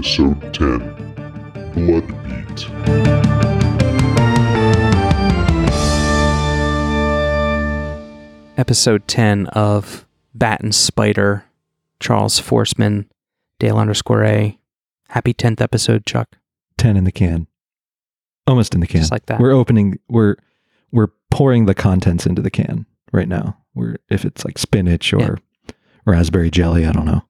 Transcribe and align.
Episode 0.00 0.54
10 0.54 0.80
Bloodbeat. 1.74 2.60
episode 8.56 9.06
10 9.06 9.48
of 9.48 10.06
Bat 10.32 10.62
and 10.62 10.74
Spider, 10.74 11.44
Charles 12.00 12.40
Forsman, 12.40 13.10
Dale 13.58 13.76
underscore 13.76 14.24
A. 14.24 14.58
Happy 15.10 15.34
10th 15.34 15.60
episode, 15.60 16.06
Chuck. 16.06 16.38
10 16.78 16.96
in 16.96 17.04
the 17.04 17.12
can. 17.12 17.46
Almost 18.46 18.74
in 18.74 18.80
the 18.80 18.86
can. 18.86 19.00
Just 19.00 19.12
like 19.12 19.26
that. 19.26 19.38
We're 19.38 19.52
opening 19.52 19.98
we're 20.08 20.36
we're 20.90 21.08
pouring 21.30 21.66
the 21.66 21.74
contents 21.74 22.24
into 22.24 22.40
the 22.40 22.50
can 22.50 22.86
right 23.12 23.28
now. 23.28 23.58
We're 23.74 23.96
if 24.08 24.24
it's 24.24 24.46
like 24.46 24.56
spinach 24.56 25.12
or 25.12 25.40
raspberry 26.06 26.50
jelly, 26.50 26.86
I 26.86 26.92
don't 26.92 27.04
know. 27.04 27.20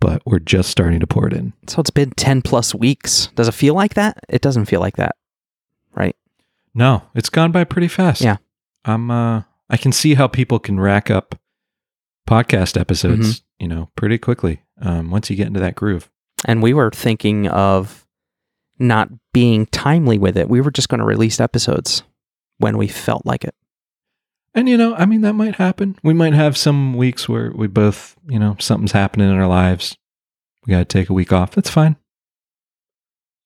But 0.00 0.22
we're 0.26 0.38
just 0.38 0.70
starting 0.70 1.00
to 1.00 1.06
pour 1.06 1.26
it 1.26 1.32
in. 1.32 1.52
So 1.66 1.80
it's 1.80 1.90
been 1.90 2.10
10 2.10 2.42
plus 2.42 2.74
weeks. 2.74 3.28
Does 3.34 3.48
it 3.48 3.54
feel 3.54 3.74
like 3.74 3.94
that? 3.94 4.18
It 4.28 4.42
doesn't 4.42 4.66
feel 4.66 4.80
like 4.80 4.96
that, 4.96 5.16
right? 5.94 6.14
No, 6.74 7.02
it's 7.14 7.30
gone 7.30 7.50
by 7.52 7.64
pretty 7.64 7.88
fast. 7.88 8.20
Yeah. 8.20 8.36
I'm 8.84 9.10
uh 9.10 9.42
I 9.70 9.76
can 9.76 9.92
see 9.92 10.14
how 10.14 10.28
people 10.28 10.58
can 10.58 10.78
rack 10.78 11.10
up 11.10 11.34
podcast 12.28 12.78
episodes, 12.80 13.40
Mm-hmm. 13.40 13.62
you 13.62 13.68
know, 13.68 13.88
pretty 13.96 14.18
quickly. 14.18 14.62
Um 14.80 15.10
once 15.10 15.30
you 15.30 15.36
get 15.36 15.46
into 15.46 15.60
that 15.60 15.74
groove. 15.74 16.10
And 16.44 16.62
we 16.62 16.74
were 16.74 16.90
thinking 16.90 17.48
of 17.48 18.06
not 18.78 19.08
being 19.32 19.66
timely 19.66 20.18
with 20.18 20.36
it. 20.36 20.48
We 20.50 20.60
were 20.60 20.70
just 20.70 20.90
going 20.90 21.00
to 21.00 21.06
release 21.06 21.40
episodes 21.40 22.02
when 22.58 22.76
we 22.76 22.88
felt 22.88 23.24
like 23.24 23.42
it. 23.42 23.54
And 24.56 24.68
you 24.68 24.76
know, 24.78 24.94
I 24.94 25.04
mean 25.04 25.20
that 25.20 25.34
might 25.34 25.56
happen. 25.56 25.96
We 26.02 26.14
might 26.14 26.32
have 26.32 26.56
some 26.56 26.94
weeks 26.94 27.28
where 27.28 27.52
we 27.52 27.66
both, 27.66 28.16
you 28.26 28.38
know, 28.38 28.56
something's 28.58 28.92
happening 28.92 29.28
in 29.30 29.36
our 29.36 29.46
lives. 29.46 29.96
We 30.66 30.70
got 30.72 30.78
to 30.78 30.84
take 30.86 31.10
a 31.10 31.12
week 31.12 31.32
off. 31.32 31.54
That's 31.54 31.70
fine. 31.70 31.96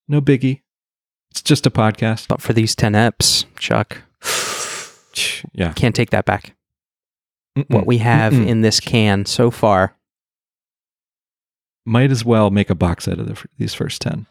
No 0.08 0.20
biggie. 0.22 0.62
It's 1.32 1.42
just 1.42 1.66
a 1.66 1.70
podcast. 1.70 2.28
But 2.28 2.40
for 2.40 2.52
these 2.52 2.74
10 2.76 2.92
eps, 2.94 3.44
Chuck, 3.58 4.02
Yeah. 5.52 5.72
can't 5.72 5.94
take 5.94 6.10
that 6.10 6.24
back. 6.24 6.54
What 7.54 7.68
Mm-mm. 7.68 7.86
we 7.86 7.98
have 7.98 8.32
Mm-mm. 8.32 8.46
in 8.46 8.60
this 8.62 8.78
can 8.80 9.26
so 9.26 9.50
far, 9.50 9.96
might 11.84 12.10
as 12.12 12.24
well 12.24 12.50
make 12.50 12.70
a 12.70 12.74
box 12.76 13.08
out 13.08 13.18
of 13.18 13.26
the, 13.26 13.44
these 13.58 13.74
first 13.74 14.00
10. 14.02 14.26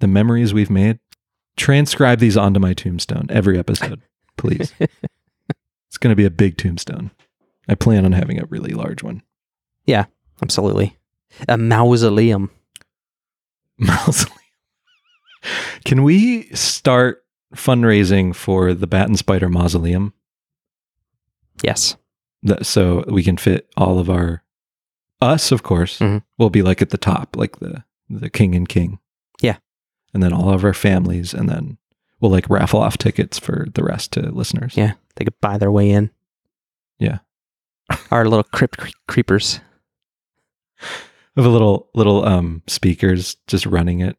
The 0.00 0.06
memories 0.08 0.54
we've 0.54 0.70
made, 0.70 0.98
transcribe 1.56 2.18
these 2.18 2.36
onto 2.36 2.58
my 2.60 2.72
tombstone 2.72 3.26
every 3.28 3.58
episode, 3.58 4.00
please. 4.38 4.72
going 6.02 6.10
to 6.12 6.16
be 6.16 6.24
a 6.26 6.30
big 6.30 6.56
tombstone. 6.58 7.10
I 7.68 7.74
plan 7.74 8.04
on 8.04 8.12
having 8.12 8.38
a 8.40 8.44
really 8.46 8.72
large 8.74 9.02
one. 9.02 9.22
Yeah, 9.86 10.04
absolutely. 10.42 10.98
A 11.48 11.56
mausoleum. 11.56 12.50
Mausoleum. 13.78 14.38
Can 15.84 16.02
we 16.02 16.44
start 16.54 17.24
fundraising 17.54 18.34
for 18.34 18.74
the 18.74 18.86
Bat 18.86 19.08
and 19.08 19.18
Spider 19.18 19.48
Mausoleum 19.48 20.12
Yes. 21.62 21.96
that, 22.42 22.66
so 22.66 23.04
we 23.08 23.22
can 23.22 23.36
fit 23.36 23.68
all 23.76 23.98
of 23.98 24.08
our 24.10 24.42
us, 25.20 25.52
of 25.52 25.62
course, 25.62 25.98
Mhm. 26.00 26.22
will 26.38 26.50
be 26.50 26.62
like 26.62 26.82
at 26.82 26.90
the 26.90 26.98
top, 26.98 27.36
like 27.36 27.58
the 27.60 27.84
the 28.10 28.28
king 28.28 28.54
and 28.54 28.68
king. 28.68 28.98
Yeah. 29.40 29.56
and 30.14 30.22
then 30.22 30.32
all 30.34 30.50
of 30.52 30.62
our 30.64 30.74
families, 30.74 31.32
and 31.32 31.48
then 31.48 31.78
we'll 32.22 32.30
like 32.30 32.48
raffle 32.48 32.80
off 32.80 32.96
tickets 32.96 33.38
for 33.38 33.66
the 33.74 33.82
rest 33.82 34.12
to 34.12 34.30
listeners. 34.30 34.76
Yeah. 34.76 34.92
They 35.16 35.24
could 35.26 35.38
buy 35.42 35.58
their 35.58 35.72
way 35.72 35.90
in. 35.90 36.10
Yeah. 36.98 37.18
Our 38.10 38.24
little 38.24 38.44
crypt 38.44 38.78
cre- 38.78 38.88
creepers. 39.08 39.60
of 41.36 41.44
a 41.44 41.48
little 41.48 41.90
little 41.94 42.24
um 42.24 42.62
speakers 42.66 43.36
just 43.48 43.66
running 43.66 44.00
it, 44.00 44.16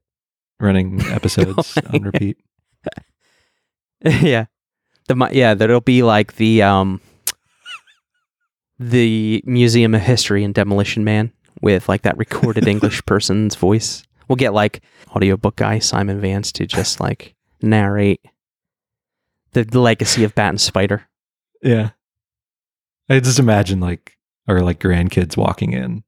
running 0.60 1.02
episodes 1.06 1.76
on 1.94 2.04
repeat. 2.04 2.38
yeah. 4.06 4.46
The 5.08 5.30
yeah, 5.32 5.54
that'll 5.54 5.82
be 5.82 6.04
like 6.04 6.36
the 6.36 6.62
um 6.62 7.02
the 8.78 9.42
Museum 9.46 9.96
of 9.96 10.02
History 10.02 10.44
and 10.44 10.54
Demolition 10.54 11.04
Man 11.04 11.32
with 11.62 11.88
like 11.88 12.02
that 12.02 12.18
recorded 12.18 12.68
English 12.68 13.04
person's 13.06 13.56
voice. 13.56 14.04
We'll 14.28 14.36
get 14.36 14.54
like 14.54 14.82
audiobook 15.16 15.56
guy 15.56 15.80
Simon 15.80 16.20
Vance 16.20 16.52
to 16.54 16.66
just 16.66 17.00
like 17.00 17.33
narrate 17.64 18.22
the 19.54 19.80
legacy 19.80 20.24
of 20.24 20.36
Bat 20.36 20.50
and 20.50 20.62
Spider. 20.62 21.08
Yeah. 21.62 21.92
I 23.10 23.20
just 23.20 23.40
imagine 23.40 23.80
like 23.80 24.18
our 24.48 24.62
like 24.62 24.80
grandkids 24.80 25.38
walking 25.38 25.74
in 25.74 26.04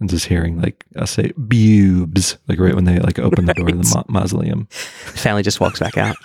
and 0.00 0.10
just 0.10 0.26
hearing 0.26 0.60
like 0.60 0.84
us 0.96 1.12
say 1.12 1.32
bubes, 1.32 2.38
like 2.48 2.58
right 2.58 2.74
when 2.74 2.84
they 2.84 2.98
like 2.98 3.18
open 3.18 3.46
the 3.46 3.54
door 3.54 3.68
to 3.68 3.76
the 3.76 3.92
ma- 3.94 4.20
mausoleum. 4.20 4.66
Family 4.70 5.42
just 5.42 5.60
walks 5.60 5.78
back 5.78 5.96
out. 5.96 6.16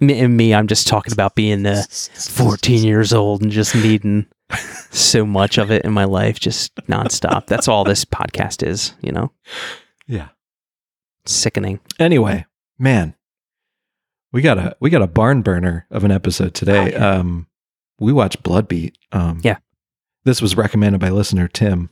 me, 0.00 0.18
and 0.20 0.36
me, 0.36 0.54
I'm 0.54 0.66
just 0.66 0.86
talking 0.86 1.12
about 1.12 1.34
being 1.34 1.64
uh, 1.66 1.82
14 1.90 2.84
years 2.84 3.12
old 3.12 3.42
and 3.42 3.50
just 3.50 3.74
needing 3.74 4.26
so 4.90 5.24
much 5.24 5.58
of 5.58 5.70
it 5.70 5.84
in 5.84 5.92
my 5.92 6.04
life, 6.04 6.40
just 6.40 6.74
nonstop. 6.86 7.46
That's 7.46 7.68
all 7.68 7.84
this 7.84 8.04
podcast 8.04 8.66
is, 8.66 8.94
you 9.00 9.12
know? 9.12 9.32
Yeah. 10.06 10.28
Sickening. 11.26 11.80
Anyway, 11.98 12.46
man, 12.80 13.14
we 14.32 14.42
got 14.42 14.58
a 14.58 14.76
we 14.80 14.90
got 14.90 15.02
a 15.02 15.06
barn 15.06 15.42
burner 15.42 15.86
of 15.90 16.02
an 16.04 16.10
episode 16.10 16.54
today. 16.54 16.78
Oh, 16.78 16.86
yeah. 16.98 17.10
Um 17.18 17.46
we 18.00 18.12
watched 18.12 18.42
Bloodbeat. 18.42 18.94
Um 19.12 19.40
Yeah. 19.44 19.58
This 20.24 20.42
was 20.42 20.56
recommended 20.56 21.00
by 21.00 21.10
listener 21.10 21.46
Tim. 21.48 21.90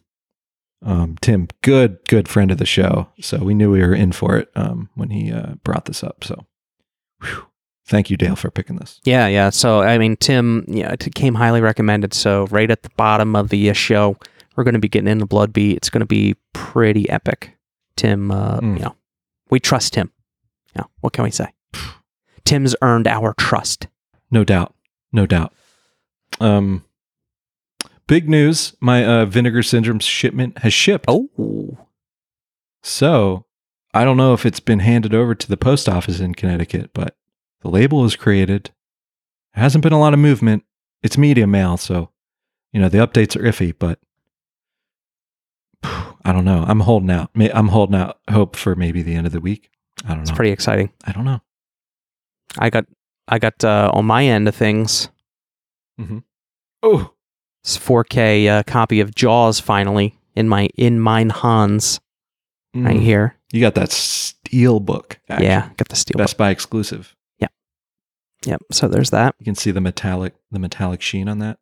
Um 0.83 1.17
Tim, 1.21 1.49
good 1.63 1.99
good 2.09 2.29
friend 2.29 2.51
of 2.51 2.59
the 2.59 2.67
show. 2.67 3.09
So 3.21 3.39
we 3.39 3.55
knew 3.55 3.71
we 3.71 3.81
were 3.81 3.95
in 3.95 4.13
for 4.13 4.37
it 4.37 4.51
um 4.57 4.89
when 4.95 5.11
he 5.11 5.31
uh, 5.33 5.55
brought 5.65 5.85
this 5.85 6.03
up. 6.03 6.25
So 6.25 6.47
whew. 7.23 7.47
thank 7.87 8.11
you 8.11 8.17
Dale 8.17 8.37
for 8.37 8.51
picking 8.51 8.77
this. 8.77 9.01
Yeah, 9.05 9.27
yeah. 9.27 9.51
So, 9.51 9.81
I 9.81 9.97
mean, 9.99 10.17
Tim, 10.17 10.65
yeah, 10.69 10.93
it 10.93 11.15
came 11.15 11.35
highly 11.35 11.61
recommended. 11.61 12.13
So, 12.15 12.47
right 12.49 12.71
at 12.71 12.83
the 12.83 12.91
bottom 12.97 13.35
of 13.35 13.49
the 13.49 13.71
uh, 13.71 13.73
show, 13.73 14.17
we're 14.55 14.65
going 14.65 14.75
to 14.75 14.79
be 14.79 14.89
getting 14.91 15.09
into 15.09 15.25
Blood 15.27 15.53
Beat. 15.55 15.79
It's 15.79 15.89
going 15.91 16.01
to 16.03 16.07
be 16.07 16.37
pretty 16.53 17.09
epic. 17.09 17.57
Tim, 17.97 18.31
uh, 18.31 18.61
Mm. 18.61 18.77
you 18.79 18.85
know, 18.85 18.95
we 19.51 19.59
trust 19.59 19.95
him. 19.95 20.13
Yeah, 20.77 20.85
what 21.01 21.13
can 21.13 21.25
we 21.25 21.31
say? 21.31 21.49
Tim's 22.45 22.75
earned 22.83 23.07
our 23.07 23.35
trust. 23.35 23.89
No 24.31 24.45
doubt. 24.45 24.75
No 25.13 25.27
doubt. 25.27 25.53
Um 26.41 26.85
big 28.07 28.29
news, 28.29 28.75
my 28.81 29.05
uh 29.05 29.25
vinegar 29.27 29.63
syndrome 29.63 30.01
shipment 30.01 30.59
has 30.59 30.73
shipped. 30.73 31.07
Oh, 31.09 31.79
So 32.83 33.45
I 33.95 34.05
don't 34.05 34.17
know 34.17 34.35
if 34.35 34.45
it's 34.47 34.61
been 34.61 34.81
handed 34.81 35.15
over 35.15 35.35
to 35.35 35.49
the 35.49 35.57
post 35.57 35.89
office 35.89 36.21
in 36.21 36.35
Connecticut, 36.35 36.91
but 36.93 37.17
the 37.63 37.69
label 37.71 38.05
is 38.05 38.17
created. 38.17 38.71
There 39.55 39.63
hasn't 39.63 39.83
been 39.83 39.93
a 39.95 39.99
lot 40.01 40.13
of 40.15 40.21
movement. 40.21 40.65
It's 41.03 41.19
media 41.19 41.47
mail, 41.47 41.77
so 41.77 42.11
you 42.73 42.81
know 42.81 42.89
the 42.89 42.99
updates 42.99 43.35
are 43.37 43.43
iffy, 43.43 43.75
but 43.77 43.99
I 45.83 46.33
don't 46.33 46.45
know. 46.45 46.65
I'm 46.69 46.81
holding 46.81 47.11
out. 47.11 47.31
I'm 47.35 47.69
holding 47.69 47.97
out 47.97 48.19
hope 48.31 48.57
for 48.57 48.75
maybe 48.75 49.03
the 49.03 49.15
end 49.15 49.27
of 49.27 49.33
the 49.33 49.41
week. 49.41 49.71
I 50.05 50.15
don't 50.15 50.21
it's 50.21 50.33
pretty 50.33 50.51
exciting. 50.53 50.91
I 51.05 51.13
don't 51.13 51.25
know. 51.25 51.41
I 52.59 52.71
got, 52.71 52.87
I 53.27 53.39
got 53.39 53.63
uh, 53.65 53.91
on 53.93 54.07
my 54.07 54.25
end 54.25 54.49
of 54.49 54.55
things, 54.55 55.09
Mm-hmm. 56.01 56.19
Oh, 56.83 57.13
this 57.65 57.77
4K 57.77 58.49
uh, 58.49 58.63
copy 58.65 59.01
of 59.01 59.15
Jaws 59.15 59.61
finally 59.61 60.19
in 60.37 60.49
my 60.49 60.69
in 60.77 61.01
mine 61.01 61.31
Hans 61.31 62.01
right 62.75 62.97
mm. 62.97 63.03
here. 63.03 63.37
You 63.53 63.61
got 63.61 63.75
that 63.75 63.91
steel 63.91 64.79
book. 64.79 65.19
Action. 65.29 65.47
Yeah, 65.47 65.71
got 65.77 65.89
the 65.89 65.97
steel. 65.97 66.17
Best 66.17 66.37
Buy 66.37 66.51
exclusive. 66.51 67.17
Yeah. 67.39 67.49
Yep. 68.47 68.63
So 68.73 68.89
there's 68.89 69.11
that. 69.11 69.35
You 69.41 69.45
can 69.45 69.57
see 69.57 69.71
the 69.71 69.81
metallic 69.81 70.35
the 70.53 70.61
metallic 70.61 71.03
sheen 71.03 71.29
on 71.29 71.41
that. 71.41 71.59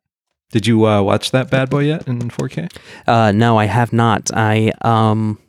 Did 0.51 0.67
you 0.67 0.85
uh, 0.85 1.01
watch 1.01 1.31
that 1.31 1.49
bad 1.49 1.69
boy 1.69 1.83
yet 1.83 2.07
in 2.07 2.19
4K? 2.19 2.71
Uh, 3.05 3.33
no, 3.33 3.57
I 3.57 3.65
have 3.65 3.91
not. 3.91 4.31
I 4.33 4.71
um, 4.81 5.39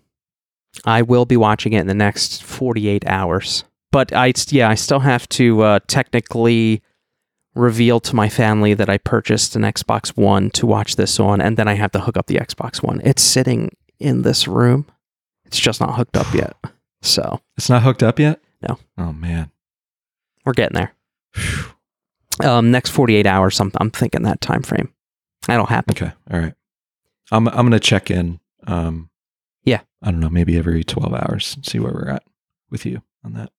I 0.85 1.03
will 1.03 1.25
be 1.25 1.37
watching 1.37 1.73
it 1.73 1.81
in 1.81 1.87
the 1.87 1.95
next 1.95 2.43
48 2.43 3.07
hours. 3.07 3.65
But 3.91 4.13
I, 4.13 4.33
yeah, 4.49 4.69
I 4.69 4.75
still 4.75 5.01
have 5.01 5.29
to 5.31 5.63
uh, 5.63 5.79
technically 5.87 6.83
reveal 7.55 7.99
to 8.01 8.15
my 8.15 8.29
family 8.29 8.75
that 8.75 8.89
I 8.89 8.99
purchased 8.99 9.57
an 9.57 9.63
Xbox 9.63 10.17
One 10.17 10.51
to 10.51 10.67
watch 10.67 10.97
this 10.97 11.19
on, 11.19 11.41
and 11.41 11.57
then 11.57 11.67
I 11.69 11.75
have 11.75 11.91
to 11.93 12.01
hook 12.01 12.17
up 12.17 12.27
the 12.27 12.37
Xbox 12.37 12.83
One. 12.83 13.01
It's 13.05 13.23
sitting 13.23 13.77
in 13.99 14.23
this 14.23 14.47
room. 14.47 14.87
It's 15.45 15.59
just 15.59 15.81
not 15.81 15.95
hooked 15.97 16.17
up 16.17 16.33
yet. 16.35 16.57
So 17.01 17.41
It's 17.57 17.71
not 17.71 17.85
hooked 17.85 18.03
up 18.03 18.19
yet. 18.19 18.41
No. 18.69 18.77
Oh 18.99 19.13
man. 19.13 19.53
we're 20.45 20.53
getting 20.53 20.75
there. 20.75 20.93
Um, 22.43 22.73
next 22.73 22.91
48 22.91 23.25
hours, 23.25 23.61
I'm, 23.61 23.71
I'm 23.81 23.93
thinking 23.93 24.23
that 24.25 24.41
time 24.41 24.63
frame. 24.63 24.93
That'll 25.47 25.67
happen. 25.67 25.93
Okay. 25.97 26.13
All 26.29 26.41
right. 26.41 26.55
I'm 27.31 27.47
I'm 27.49 27.55
gonna 27.67 27.79
check 27.79 28.11
in. 28.11 28.41
Um. 28.67 29.11
Yeah. 29.69 29.81
I 30.03 30.11
don't 30.11 30.21
know. 30.21 30.31
Maybe 30.31 30.57
every 30.57 30.85
12 30.85 31.13
hours. 31.13 31.59
See 31.63 31.79
where 31.79 31.93
we're 31.93 32.09
at 32.11 32.23
with 32.71 32.87
you 32.87 33.03
on 33.25 33.35
that. 33.35 33.51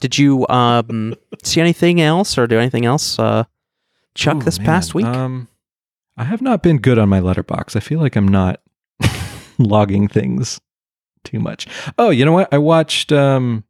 Did 0.00 0.18
you 0.18 0.46
um, 0.48 1.14
see 1.42 1.60
anything 1.60 2.00
else 2.00 2.38
or 2.38 2.46
do 2.46 2.58
anything 2.58 2.86
else, 2.86 3.18
uh, 3.18 3.44
Chuck, 4.14 4.36
Ooh, 4.36 4.42
this 4.42 4.58
man. 4.58 4.66
past 4.66 4.94
week? 4.94 5.06
Um. 5.06 5.48
I 6.16 6.24
have 6.24 6.42
not 6.42 6.62
been 6.62 6.78
good 6.78 6.98
on 6.98 7.08
my 7.08 7.20
letterbox. 7.20 7.76
I 7.76 7.80
feel 7.80 7.98
like 8.00 8.14
I'm 8.16 8.28
not 8.28 8.60
logging 9.58 10.06
things 10.08 10.60
too 11.24 11.38
much. 11.38 11.66
Oh, 11.98 12.10
you 12.10 12.24
know 12.24 12.32
what? 12.32 12.52
I 12.52 12.58
watched 12.58 13.10
um 13.12 13.64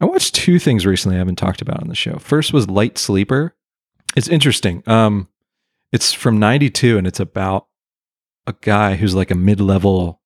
I 0.00 0.04
watched 0.04 0.34
two 0.34 0.58
things 0.60 0.84
recently 0.86 1.16
I 1.16 1.18
haven't 1.18 1.36
talked 1.36 1.62
about 1.62 1.80
on 1.80 1.88
the 1.88 1.94
show. 1.96 2.18
First 2.18 2.52
was 2.52 2.68
Light 2.68 2.98
Sleeper. 2.98 3.54
It's 4.16 4.28
interesting. 4.28 4.82
Um 4.86 5.28
it's 5.90 6.12
from 6.12 6.38
92 6.38 6.98
and 6.98 7.06
it's 7.06 7.20
about 7.20 7.66
a 8.46 8.54
guy 8.60 8.94
who's 8.96 9.14
like 9.14 9.30
a 9.30 9.36
mid-level 9.36 10.20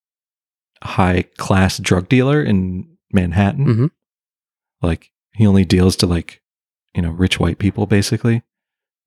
high 0.83 1.23
class 1.37 1.77
drug 1.77 2.07
dealer 2.09 2.41
in 2.41 2.97
Manhattan. 3.11 3.65
Mhm. 3.65 3.91
Like 4.81 5.11
he 5.33 5.45
only 5.47 5.65
deals 5.65 5.95
to 5.97 6.07
like, 6.07 6.41
you 6.95 7.01
know, 7.01 7.11
rich 7.11 7.39
white 7.39 7.59
people 7.59 7.85
basically. 7.85 8.43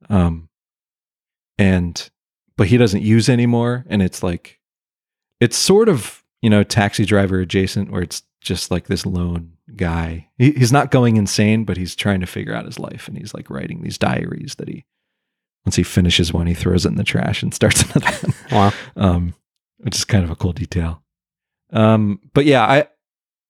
Um 0.08 0.48
and 1.58 2.10
but 2.56 2.66
he 2.68 2.76
doesn't 2.76 3.02
use 3.02 3.28
anymore 3.28 3.84
and 3.88 4.02
it's 4.02 4.22
like 4.22 4.58
it's 5.40 5.56
sort 5.56 5.88
of, 5.88 6.22
you 6.40 6.50
know, 6.50 6.62
taxi 6.62 7.04
driver 7.04 7.40
adjacent 7.40 7.90
where 7.90 8.02
it's 8.02 8.22
just 8.40 8.70
like 8.70 8.86
this 8.86 9.06
lone 9.06 9.52
guy. 9.76 10.28
He, 10.38 10.52
he's 10.52 10.72
not 10.72 10.90
going 10.90 11.16
insane, 11.16 11.64
but 11.64 11.76
he's 11.76 11.94
trying 11.96 12.20
to 12.20 12.26
figure 12.26 12.54
out 12.54 12.66
his 12.66 12.78
life 12.78 13.08
and 13.08 13.16
he's 13.16 13.34
like 13.34 13.48
writing 13.50 13.82
these 13.82 13.98
diaries 13.98 14.56
that 14.56 14.68
he 14.68 14.84
once 15.64 15.76
he 15.76 15.82
finishes 15.84 16.32
one, 16.32 16.48
he 16.48 16.54
throws 16.54 16.84
it 16.84 16.88
in 16.88 16.96
the 16.96 17.04
trash 17.04 17.42
and 17.42 17.54
starts 17.54 17.82
another 17.94 18.10
one 18.16 18.34
Wow. 18.50 18.72
um, 18.96 19.34
which 19.78 19.96
is 19.96 20.04
kind 20.04 20.24
of 20.24 20.30
a 20.30 20.36
cool 20.36 20.52
detail. 20.52 21.01
Um, 21.72 22.20
but 22.34 22.44
yeah, 22.44 22.64
I 22.64 22.86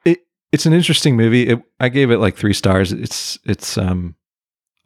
it 0.04 0.20
it's 0.52 0.66
an 0.66 0.72
interesting 0.72 1.16
movie. 1.16 1.48
It, 1.48 1.62
I 1.80 1.88
gave 1.88 2.10
it 2.10 2.18
like 2.18 2.36
three 2.36 2.54
stars. 2.54 2.92
It's 2.92 3.38
it's 3.44 3.76
um, 3.78 4.14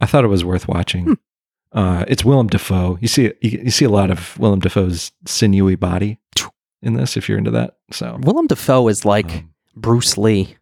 I 0.01 0.07
thought 0.07 0.25
it 0.25 0.29
was 0.29 0.45
worth 0.45 0.69
watching. 0.69 1.05
Hmm. 1.05 1.13
Uh, 1.73 2.05
it's 2.09 2.25
Willem 2.25 2.47
Dafoe. 2.47 2.97
You 3.01 3.09
see 3.09 3.25
you, 3.43 3.61
you 3.65 3.71
see 3.71 3.85
a 3.85 3.91
lot 3.91 4.11
of 4.11 4.39
Willem 4.39 4.61
Dafoe's 4.61 5.13
sinewy 5.27 5.77
body 5.77 6.19
in 6.83 6.95
this 6.95 7.17
if 7.17 7.29
you're 7.29 7.39
into 7.39 7.51
that. 7.51 7.77
So 7.91 8.19
Willem 8.23 8.47
Dafoe 8.47 8.89
is 8.89 9.05
like 9.05 9.27
um, 9.31 9.55
Bruce 9.75 10.17
Lee 10.17 10.57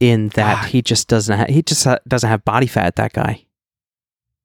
in 0.00 0.28
that 0.30 0.58
Ah. 0.58 0.66
he 0.66 0.80
just 0.82 1.08
doesn't 1.08 1.38
ha- 1.38 1.46
he 1.48 1.62
just 1.62 1.84
ha- 1.84 1.98
doesn't 2.08 2.28
have 2.28 2.44
body 2.44 2.66
fat 2.66 2.96
that 2.96 3.12
guy 3.12 3.44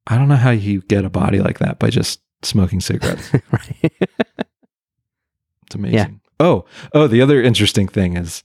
I 0.08 0.18
don't 0.18 0.28
know 0.28 0.36
how 0.36 0.52
you 0.52 0.82
get 0.82 1.06
a 1.06 1.10
body 1.10 1.40
like 1.40 1.58
that 1.60 1.80
by 1.80 1.90
just 1.90 2.22
smoking 2.44 2.80
cigarettes. 2.82 3.32
right 3.52 3.92
It's 5.66 5.76
amazing. 5.76 6.22
Oh, 6.40 6.66
oh, 6.94 7.08
the 7.08 7.22
other 7.22 7.42
interesting 7.42 7.88
thing 7.88 8.16
is 8.18 8.44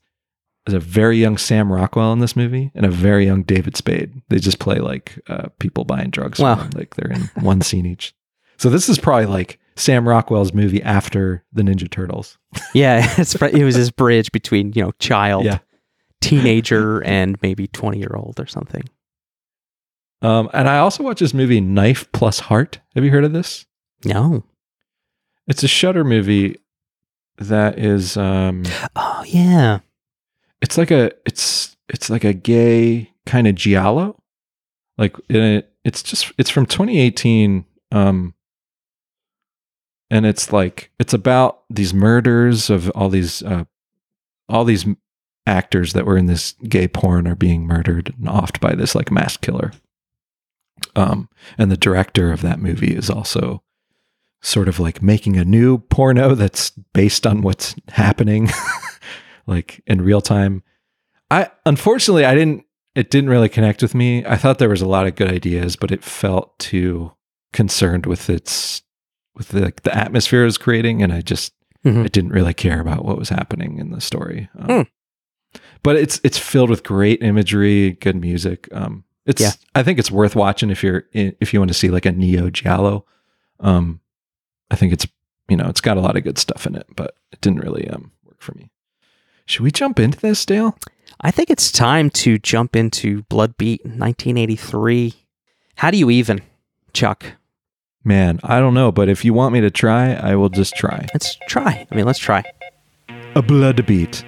there's 0.67 0.75
a 0.75 0.81
very 0.81 1.19
young 1.19 1.37
Sam 1.37 1.73
Rockwell 1.73 2.12
in 2.12 2.19
this 2.20 2.35
movie 2.37 2.70
and 2.75 2.85
a 2.87 2.91
very 2.91 3.25
young 3.26 3.43
David 3.43 3.76
Spade. 3.76 4.20
They 4.29 4.38
just 4.38 4.58
play 4.58 4.79
like 4.79 5.19
uh, 5.29 5.49
people 5.58 5.85
buying 5.85 6.11
drugs. 6.11 6.38
Wow. 6.41 6.69
Like 6.75 6.94
they're 6.96 7.12
in 7.12 7.31
one 7.44 7.61
scene 7.61 7.87
each. 7.87 8.14
So 8.56 8.70
this 8.70 8.88
is 8.88 8.99
probably 8.99 9.26
like 9.26 9.58
Sam 9.76 10.08
Rockwell's 10.08 10.52
movie 10.55 10.82
after 10.82 11.44
the 11.52 11.62
Ninja 11.62 11.91
Turtles. 11.91 12.38
yeah 12.75 13.12
it's 13.19 13.35
it 13.35 13.64
was 13.64 13.75
his 13.75 13.91
bridge 13.91 14.31
between 14.32 14.73
you 14.75 14.82
know 14.82 14.93
child 15.00 15.44
Yeah. 15.44 15.58
teenager 16.20 17.00
and 17.05 17.37
maybe 17.43 17.67
20 17.69 17.99
year 17.99 18.12
old 18.14 18.38
or 18.41 18.46
something 18.46 18.85
Um, 20.23 20.49
and 20.55 20.69
I 20.69 20.79
also 20.79 21.02
watched 21.02 21.20
this 21.20 21.35
movie 21.35 21.61
Knife 21.61 22.11
Plus 22.12 22.38
Heart. 22.38 22.81
Have 22.94 23.05
you 23.05 23.11
heard 23.11 23.25
of 23.25 23.32
this? 23.32 23.67
no 24.05 24.44
It's 25.49 25.62
a 25.64 25.69
Shudder 25.69 26.05
movie 26.05 26.56
that 27.38 27.78
is 27.78 28.16
um 28.16 28.64
oh 28.96 29.25
yeah. 29.26 29.81
it's 30.62 30.78
like 30.78 30.90
a 30.90 31.12
it's 31.26 31.76
it's 31.88 32.08
like 32.10 32.25
a 32.25 32.32
gay 32.32 33.10
kind 33.26 33.46
of 33.46 33.54
giallo. 33.54 34.20
Like 34.96 35.16
it, 35.28 35.72
it's 35.84 36.02
just 36.02 36.32
it's 36.38 36.50
from 36.50 36.66
2018 36.66 37.64
um 37.92 38.34
and 40.10 40.26
it's 40.26 40.52
like 40.52 40.90
it's 40.98 41.12
about 41.12 41.62
these 41.69 41.92
murders 41.92 42.70
of 42.70 42.90
all 42.90 43.08
these 43.08 43.42
uh 43.42 43.64
all 44.48 44.64
these 44.64 44.86
actors 45.46 45.92
that 45.92 46.06
were 46.06 46.16
in 46.16 46.26
this 46.26 46.52
gay 46.69 46.88
porn 46.88 47.26
are 47.26 47.34
being 47.34 47.66
murdered 47.66 48.14
and 48.16 48.28
offed 48.28 48.60
by 48.60 48.75
this 48.75 48.94
like 48.94 49.10
mass 49.10 49.36
killer. 49.36 49.72
Um 50.94 51.28
and 51.58 51.70
the 51.70 51.76
director 51.76 52.32
of 52.32 52.42
that 52.42 52.60
movie 52.60 52.94
is 52.94 53.10
also 53.10 53.62
sort 54.44 54.69
of 54.69 54.79
like 54.79 55.00
making 55.02 55.37
a 55.38 55.44
new 55.44 55.79
porno 55.79 56.35
that's 56.35 56.70
based 56.93 57.26
on 57.26 57.41
what's 57.41 57.75
happening 57.88 58.50
like 59.46 59.82
in 59.87 60.02
real 60.02 60.20
time. 60.20 60.62
I 61.31 61.50
unfortunately 61.67 62.25
I 62.25 62.35
didn't 62.35 62.64
it 62.94 63.11
didn't 63.11 63.31
really 63.31 63.49
connect 63.49 63.82
with 63.82 63.94
me. 63.94 64.25
I 64.26 64.37
thought 64.37 64.58
there 64.58 64.69
was 64.69 64.82
a 64.82 64.87
lot 64.87 65.06
of 65.06 65.17
good 65.17 65.29
ideas, 65.31 65.76
but 65.76 65.91
it 65.91 66.05
felt 66.05 66.58
too 66.58 67.12
concerned 67.52 68.06
with 68.06 68.29
its 68.31 68.82
with 69.35 69.49
the, 69.49 69.62
like, 69.62 69.82
the 69.82 69.96
atmosphere 69.96 70.43
it 70.43 70.46
was 70.46 70.58
creating 70.58 71.02
and 71.02 71.12
I 71.12 71.20
just 71.23 71.52
Mhm. 71.85 72.05
I 72.05 72.08
didn't 72.08 72.31
really 72.32 72.55
care 72.55 72.81
about 72.81 73.05
what 73.05 73.19
was 73.19 73.29
happening 73.31 73.79
in 73.79 73.91
the 73.91 74.00
story. 74.00 74.49
Um, 74.58 74.87
But 75.82 75.96
it's 75.96 76.20
it's 76.25 76.38
filled 76.38 76.70
with 76.70 76.82
great 76.85 77.23
imagery, 77.23 77.93
good 78.00 78.17
music. 78.17 78.69
Um 78.73 79.05
it's 79.26 79.41
Yeah. 79.41 79.52
I 79.75 79.82
think 79.82 79.99
it's 79.99 80.11
worth 80.11 80.37
watching 80.37 80.70
if 80.70 80.82
you're 80.82 81.05
in, 81.12 81.35
if 81.41 81.52
you 81.55 81.61
want 81.61 81.69
to 81.70 81.75
see 81.75 81.88
like 81.88 82.06
a 82.06 82.12
neo 82.12 82.50
giallo. 82.50 83.06
Um 83.61 84.00
I 84.70 84.76
think 84.76 84.93
it's 84.93 85.06
you 85.49 85.56
know, 85.56 85.66
it's 85.69 85.81
got 85.81 85.96
a 85.96 86.00
lot 86.00 86.16
of 86.16 86.25
good 86.25 86.38
stuff 86.38 86.66
in 86.66 86.75
it, 86.75 86.87
but 86.96 87.14
it 87.32 87.40
didn't 87.40 87.61
really 87.61 87.88
um 87.88 88.12
work 88.25 88.40
for 88.40 88.55
me. 88.55 88.70
Should 89.46 89.62
we 89.62 89.70
jump 89.70 89.99
into 90.00 90.19
this, 90.19 90.44
Dale? 90.46 90.76
i 91.20 91.31
think 91.31 91.50
it's 91.50 91.70
time 91.70 92.11
to 92.11 92.38
jump 92.38 92.75
into 92.75 93.22
blood 93.25 93.56
beat 93.56 93.84
1983 93.84 95.14
how 95.76 95.90
do 95.90 95.96
you 95.99 96.11
even 96.11 96.40
chuck 96.93 97.25
Man, 98.06 98.38
I 98.44 98.58
don't 98.61 98.75
know, 98.75 98.93
but 98.93 99.08
if 99.08 99.25
you 99.25 99.32
want 99.32 99.55
me 99.55 99.62
to 99.62 99.70
try, 99.70 100.12
I 100.12 100.37
will 100.37 100.50
just 100.50 100.75
try. 100.76 101.06
let's 101.14 101.37
try 101.49 101.87
i 101.90 101.94
mean 101.94 102.05
let's 102.05 102.19
try 102.19 102.43
A 103.34 103.43
blood 103.43 103.87
beat. 103.87 104.25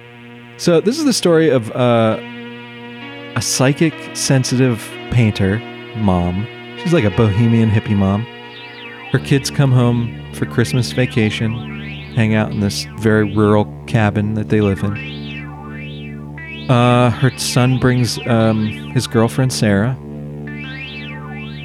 So 0.57 0.81
this 0.81 0.97
is 0.97 1.05
the 1.05 1.13
story 1.13 1.49
of 1.49 1.69
uh, 1.71 2.17
a 3.35 3.41
psychic, 3.41 3.93
sensitive 4.15 4.79
painter 5.11 5.59
mom. 5.97 6.47
She's 6.79 6.91
like 6.93 7.03
a 7.03 7.11
bohemian 7.11 7.69
hippie 7.69 7.95
mom. 7.95 8.25
Her 9.11 9.19
kids 9.19 9.49
come 9.49 9.71
home 9.71 10.33
for 10.33 10.45
Christmas 10.45 10.91
vacation, 10.91 11.53
hang 12.15 12.35
out 12.35 12.51
in 12.51 12.59
this 12.59 12.85
very 12.99 13.33
rural 13.35 13.65
cabin 13.87 14.33
that 14.33 14.49
they 14.49 14.61
live 14.61 14.83
in. 14.83 15.15
Uh, 16.69 17.09
her 17.11 17.31
son 17.37 17.79
brings 17.79 18.19
um, 18.27 18.67
his 18.93 19.07
girlfriend 19.07 19.53
Sarah. 19.53 19.97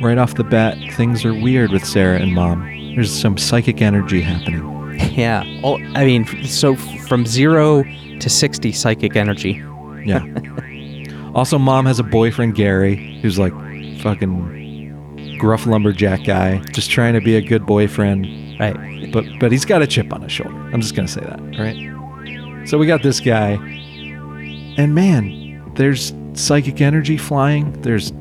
Right 0.01 0.19
off 0.19 0.35
the 0.35 0.45
bat, 0.45 0.77
things 0.95 1.25
are 1.25 1.35
weird 1.35 1.71
with 1.73 1.85
Sarah 1.85 2.19
and 2.19 2.33
mom. 2.35 2.61
There's 2.95 3.13
some 3.13 3.37
psychic 3.39 3.81
energy 3.83 4.21
happening. 4.21 4.69
yeah 5.13 5.43
i 5.95 6.05
mean 6.05 6.27
so 6.45 6.77
from 6.77 7.25
zero 7.27 7.83
to 8.21 8.29
60 8.31 8.73
psychic 8.73 9.17
energy 9.17 9.63
Yeah. 10.05 10.23
also, 11.35 11.59
mom 11.59 11.87
has 11.87 11.99
a 11.99 12.03
boyfriend, 12.03 12.55
Gary, 12.55 13.19
who's 13.23 13.39
like 13.39 13.53
fucking 14.01 14.62
gruff 15.43 15.67
lumberjack 15.67 16.23
guy, 16.25 16.59
just 16.73 16.89
trying 16.89 17.15
to 17.15 17.21
be 17.21 17.35
a 17.35 17.41
good 17.41 17.67
boyfriend. 17.67 18.27
right 18.61 19.11
But 19.13 19.25
but 19.41 19.51
he's 19.51 19.65
got 19.65 19.83
a 19.83 19.89
chip 19.89 20.13
on 20.13 20.23
his 20.23 20.31
shoulder. 20.31 20.55
I'm 20.73 20.81
just 20.81 20.95
gonna 20.95 21.09
say 21.09 21.21
that, 21.23 21.41
Right. 21.59 22.69
So 22.69 22.79
we 22.79 22.87
got 22.87 23.03
this 23.03 23.19
guy, 23.19 23.55
and 24.79 24.95
man, 24.95 25.73
there's 25.75 26.15
psychic 26.35 26.81
energy 26.81 27.17
flying. 27.17 27.73
There's 27.83 28.13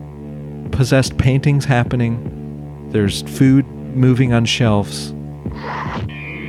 possessed 0.71 1.19
paintings 1.19 1.63
happening. 1.63 2.89
There's 2.89 3.21
food 3.37 3.67
moving 3.67 4.33
on 4.33 4.45
shelves, 4.45 5.11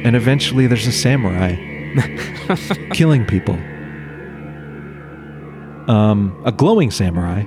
and 0.06 0.16
eventually 0.16 0.66
there's 0.66 0.86
a 0.86 0.92
samurai 0.92 1.54
killing 2.94 3.26
people. 3.26 3.56
Um, 5.94 6.40
a 6.46 6.52
glowing 6.52 6.90
samurai. 6.90 7.44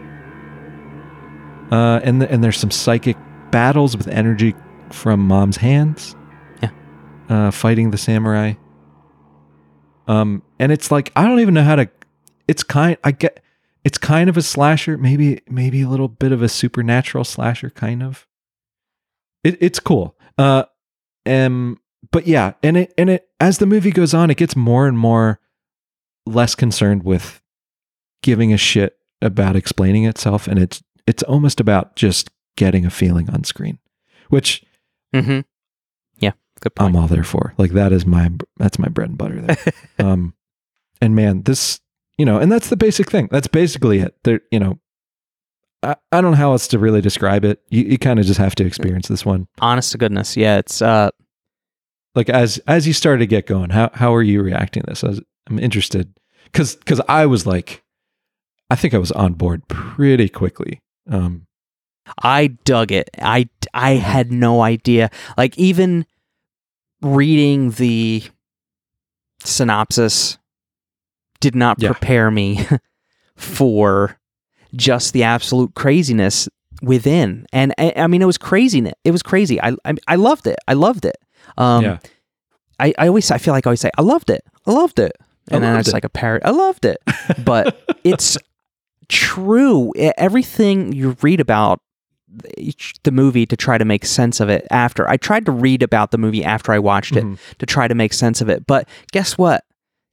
Uh, 1.71 1.99
and 2.03 2.21
and 2.23 2.43
there's 2.43 2.57
some 2.57 2.71
psychic 2.71 3.17
battles 3.51 3.97
with 3.97 4.07
energy 4.07 4.55
from 4.91 5.19
mom's 5.21 5.57
hands. 5.57 6.15
Yeah. 6.61 6.69
Uh, 7.29 7.51
fighting 7.51 7.91
the 7.91 7.97
samurai. 7.97 8.53
Um, 10.07 10.43
and 10.59 10.71
it's 10.71 10.91
like 10.91 11.11
I 11.15 11.25
don't 11.25 11.39
even 11.39 11.53
know 11.53 11.63
how 11.63 11.75
to. 11.75 11.89
It's 12.47 12.63
kind. 12.63 12.97
I 13.03 13.11
get. 13.11 13.41
It's 13.83 13.97
kind 13.97 14.29
of 14.29 14.37
a 14.37 14.41
slasher, 14.41 14.97
maybe 14.97 15.41
maybe 15.47 15.81
a 15.81 15.89
little 15.89 16.07
bit 16.07 16.31
of 16.31 16.41
a 16.41 16.49
supernatural 16.49 17.23
slasher, 17.23 17.69
kind 17.69 18.03
of. 18.03 18.27
It, 19.43 19.57
it's 19.61 19.79
cool. 19.79 20.15
Uh, 20.37 20.65
um, 21.25 21.79
but 22.11 22.27
yeah, 22.27 22.53
and 22.63 22.77
it 22.77 22.93
and 22.97 23.09
it 23.09 23.29
as 23.39 23.57
the 23.57 23.65
movie 23.65 23.91
goes 23.91 24.13
on, 24.13 24.29
it 24.29 24.37
gets 24.37 24.55
more 24.55 24.87
and 24.87 24.97
more 24.97 25.39
less 26.25 26.55
concerned 26.55 27.03
with 27.03 27.41
giving 28.21 28.53
a 28.53 28.57
shit 28.57 28.97
about 29.21 29.55
explaining 29.55 30.05
itself, 30.05 30.47
and 30.47 30.59
it's 30.59 30.83
it's 31.07 31.23
almost 31.23 31.59
about 31.59 31.95
just 31.95 32.29
getting 32.57 32.85
a 32.85 32.89
feeling 32.89 33.29
on 33.29 33.43
screen, 33.43 33.79
which 34.29 34.63
mm-hmm 35.13 35.41
yeah 36.17 36.31
good 36.61 36.75
point 36.75 36.95
I'm 36.95 37.01
all 37.01 37.07
there 37.07 37.23
for. 37.23 37.53
Like 37.57 37.71
that 37.71 37.91
is 37.91 38.05
my 38.05 38.31
that's 38.57 38.79
my 38.79 38.87
bread 38.87 39.09
and 39.09 39.17
butter 39.17 39.41
there. 39.41 39.57
um, 39.99 40.33
and 41.01 41.15
man, 41.15 41.43
this 41.43 41.79
you 42.17 42.25
know, 42.25 42.39
and 42.39 42.51
that's 42.51 42.69
the 42.69 42.77
basic 42.77 43.09
thing. 43.11 43.27
That's 43.29 43.47
basically 43.47 43.99
it. 43.99 44.15
There, 44.23 44.39
you 44.51 44.59
know, 44.59 44.79
I, 45.83 45.95
I 46.11 46.21
don't 46.21 46.31
know 46.31 46.37
how 46.37 46.53
else 46.53 46.67
to 46.69 46.79
really 46.79 47.01
describe 47.01 47.43
it. 47.45 47.61
You 47.69 47.83
you 47.83 47.97
kind 47.97 48.19
of 48.19 48.25
just 48.25 48.39
have 48.39 48.55
to 48.55 48.65
experience 48.65 49.07
this 49.07 49.25
one. 49.25 49.47
honest 49.59 49.91
to 49.91 49.97
goodness 49.97 50.37
yeah 50.37 50.57
it's 50.57 50.81
uh 50.81 51.11
Like 52.15 52.29
as 52.29 52.59
as 52.67 52.87
you 52.87 52.93
started 52.93 53.19
to 53.19 53.27
get 53.27 53.45
going, 53.47 53.69
how 53.71 53.89
how 53.93 54.13
are 54.15 54.23
you 54.23 54.41
reacting 54.41 54.83
to 54.83 54.89
this? 54.91 55.03
As 55.03 55.19
I'm 55.47 55.59
interested 55.59 56.17
because 56.45 56.75
because 56.77 57.01
I 57.09 57.25
was 57.25 57.45
like, 57.45 57.83
I 58.69 58.75
think 58.75 58.93
I 58.93 58.97
was 58.97 59.11
on 59.11 59.33
board 59.33 59.67
pretty 59.67 60.29
quickly. 60.29 60.81
Um, 61.09 61.47
I 62.21 62.47
dug 62.47 62.91
it. 62.91 63.09
I 63.21 63.49
I 63.73 63.91
had 63.91 64.31
no 64.31 64.61
idea. 64.61 65.09
Like 65.37 65.57
even 65.57 66.05
reading 67.01 67.71
the 67.71 68.23
synopsis 69.43 70.37
did 71.39 71.55
not 71.55 71.81
Yeah. 71.81 71.91
prepare 71.91 72.31
me 72.31 72.65
for 73.35 74.17
just 74.75 75.13
the 75.13 75.23
absolute 75.23 75.73
craziness 75.75 76.49
within. 76.81 77.45
And 77.53 77.73
I, 77.77 77.93
I 77.95 78.07
mean, 78.07 78.21
it 78.21 78.25
was 78.25 78.37
crazy. 78.37 78.91
It 79.03 79.11
was 79.11 79.23
crazy. 79.23 79.61
I, 79.61 79.75
I 79.85 79.93
I 80.07 80.15
loved 80.15 80.47
it. 80.47 80.57
I 80.67 80.73
loved 80.73 81.05
it. 81.05 81.17
Um, 81.57 81.83
yeah, 81.83 81.97
I, 82.79 82.93
I 82.97 83.07
always 83.07 83.29
I 83.31 83.37
feel 83.37 83.53
like 83.53 83.65
I 83.67 83.69
always 83.69 83.81
say 83.81 83.91
I 83.97 84.01
loved 84.01 84.29
it. 84.29 84.43
I 84.65 84.71
loved 84.71 84.99
it. 84.99 85.13
And 85.51 85.63
then 85.63 85.77
it's 85.79 85.89
it. 85.89 85.93
like 85.93 86.03
a 86.05 86.09
parrot. 86.09 86.41
I 86.43 86.49
loved 86.49 86.85
it. 86.85 86.97
But 87.43 87.79
it's 88.03 88.35
true. 89.09 89.91
Everything 90.17 90.91
you 90.93 91.15
read 91.21 91.39
about 91.39 91.81
the 93.03 93.11
movie 93.11 93.45
to 93.45 93.55
try 93.55 93.77
to 93.77 93.85
make 93.85 94.05
sense 94.05 94.39
of 94.39 94.49
it 94.49 94.67
after. 94.69 95.07
I 95.09 95.15
tried 95.17 95.45
to 95.45 95.51
read 95.51 95.81
about 95.83 96.11
the 96.11 96.17
movie 96.17 96.43
after 96.43 96.71
I 96.73 96.79
watched 96.79 97.15
it 97.15 97.23
Mhm. 97.23 97.37
to 97.59 97.65
try 97.65 97.87
to 97.87 97.95
make 97.95 98.11
sense 98.13 98.41
of 98.41 98.49
it. 98.49 98.65
But 98.67 98.89
guess 99.11 99.37
what? 99.37 99.63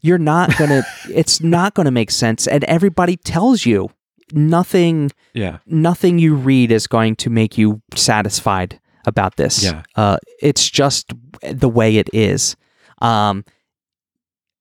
You're 0.02 0.18
not 0.18 0.56
going 0.58 0.70
to 0.70 0.84
it's 1.12 1.40
not 1.40 1.74
going 1.74 1.86
to 1.86 1.90
make 1.90 2.10
sense 2.10 2.46
and 2.46 2.62
everybody 2.64 3.16
tells 3.16 3.66
you 3.66 3.90
nothing 4.32 5.10
yeah, 5.34 5.58
nothing 5.66 6.18
you 6.18 6.34
read 6.34 6.70
is 6.70 6.86
going 6.86 7.16
to 7.16 7.30
make 7.30 7.58
you 7.58 7.82
satisfied 7.96 8.78
about 9.06 9.36
this. 9.36 9.64
Yeah. 9.64 9.82
Uh, 9.96 10.18
it's 10.40 10.68
just 10.70 11.12
the 11.42 11.68
way 11.68 11.96
it 11.96 12.08
is. 12.12 12.54
Um, 13.00 13.44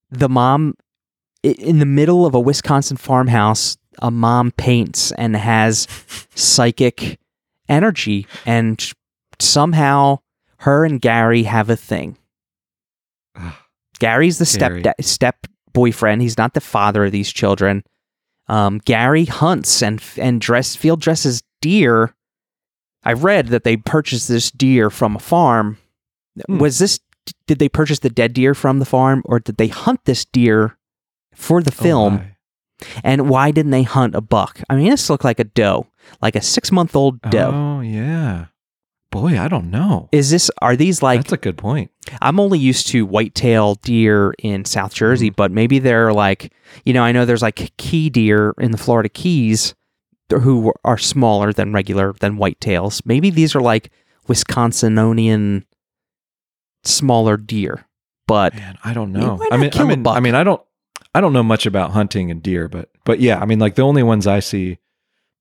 the 0.10 0.30
mom, 0.30 0.74
in 1.44 1.80
the 1.80 1.86
middle 1.86 2.26
of 2.26 2.34
a 2.34 2.40
Wisconsin 2.40 2.98
farmhouse, 2.98 3.78
a 4.02 4.12
mom 4.12 4.52
paints 4.52 5.12
and 5.14 5.36
has 5.36 5.88
psychic 6.36 7.20
energy, 7.70 8.28
and 8.46 8.92
somehow 9.40 10.20
her 10.58 10.86
and 10.86 11.00
Gary 11.02 11.44
have 11.44 11.70
a 11.70 11.76
thing. 11.76 12.18
Gary's 14.00 14.38
the 14.40 14.46
step 14.46 14.82
Gary. 14.84 14.94
step 15.02 15.48
boyfriend. 15.74 16.22
He's 16.22 16.38
not 16.38 16.54
the 16.54 16.62
father 16.62 17.06
of 17.06 17.12
these 17.12 17.32
children. 17.32 17.84
Um, 18.48 18.80
Gary 18.80 19.26
hunts 19.26 19.82
and 19.84 20.02
and 20.18 20.42
dress 20.42 20.76
field 20.76 21.00
dresses 21.02 21.44
deer. 21.62 22.14
I 23.04 23.14
read 23.14 23.48
that 23.48 23.64
they 23.64 23.78
purchased 23.78 24.28
this 24.28 24.52
deer 24.52 24.90
from 24.90 25.16
a 25.16 25.20
farm. 25.20 25.78
Hmm. 26.48 26.58
Was 26.58 26.80
this 26.80 27.00
did 27.48 27.60
they 27.60 27.70
purchase 27.70 28.00
the 28.00 28.10
dead 28.10 28.34
deer 28.34 28.54
from 28.56 28.80
the 28.80 28.86
farm 28.86 29.22
or 29.26 29.40
did 29.40 29.58
they 29.58 29.68
hunt 29.68 30.06
this 30.06 30.26
deer 30.26 30.78
for 31.36 31.62
the 31.62 31.72
Oh, 31.80 31.84
film? 31.84 32.16
my. 32.16 32.31
And 33.04 33.30
why 33.30 33.52
didn't 33.52 33.72
they 33.72 33.84
hunt 33.84 34.16
a 34.16 34.22
buck? 34.22 34.62
I 34.70 34.76
mean, 34.76 34.90
this 34.90 35.10
looked 35.10 35.24
like 35.24 35.40
a 35.40 35.44
doe, 35.46 35.88
like 36.22 36.36
a 36.36 36.42
six 36.42 36.72
month 36.72 36.96
old 36.96 37.22
doe. 37.24 37.52
Oh 37.54 37.82
yeah, 37.82 38.46
boy, 39.12 39.40
I 39.40 39.48
don't 39.48 39.70
know. 39.70 40.10
Is 40.12 40.30
this 40.32 40.50
are 40.62 40.76
these 40.76 41.02
like 41.04 41.22
That's 41.22 41.34
a 41.34 41.38
good 41.38 41.58
point. 41.58 41.92
I'm 42.22 42.40
only 42.40 42.60
used 42.60 42.88
to 42.88 43.06
whitetail 43.06 43.76
deer 43.76 44.34
in 44.40 44.66
South 44.66 44.94
Jersey, 44.94 45.30
Mm-hmm. 45.30 45.36
but 45.36 45.52
maybe 45.52 45.80
they're 45.80 46.14
like, 46.14 46.52
you 46.86 46.94
know, 46.94 47.04
I 47.04 47.12
know 47.12 47.26
there's 47.26 47.42
like 47.44 47.72
key 47.78 48.10
deer 48.10 48.54
in 48.58 48.72
the 48.72 48.78
Florida 48.78 49.10
Keys 49.10 49.76
who 50.30 50.74
are 50.86 50.98
smaller 50.98 51.52
than 51.54 51.74
regular 51.74 52.14
than 52.14 52.38
whitetails. 52.38 53.02
Maybe 53.06 53.30
these 53.30 53.54
are 53.56 53.62
like 53.62 53.92
Wisconsinonian 54.28 55.64
smaller 56.84 57.38
deer. 57.38 57.86
But 58.28 58.56
Man, 58.56 58.78
I 58.84 58.94
don't 58.94 59.12
know. 59.12 59.40
I 59.52 59.58
mean, 59.58 59.72
I 59.74 59.84
mean. 59.84 60.08
I 60.08 60.20
mean, 60.22 60.36
I 60.36 60.44
don't, 60.44 60.62
I 61.14 61.22
don't 61.22 61.34
know 61.34 61.44
much 61.44 61.66
about 61.66 61.92
hunting 61.92 62.32
and 62.32 62.42
deer, 62.42 62.68
but, 62.68 62.90
but 63.06 63.20
yeah, 63.20 63.40
I 63.40 63.46
mean, 63.46 63.60
like 63.60 63.76
the 63.76 63.82
only 63.82 64.04
ones 64.04 64.28
I 64.28 64.40
see 64.40 64.78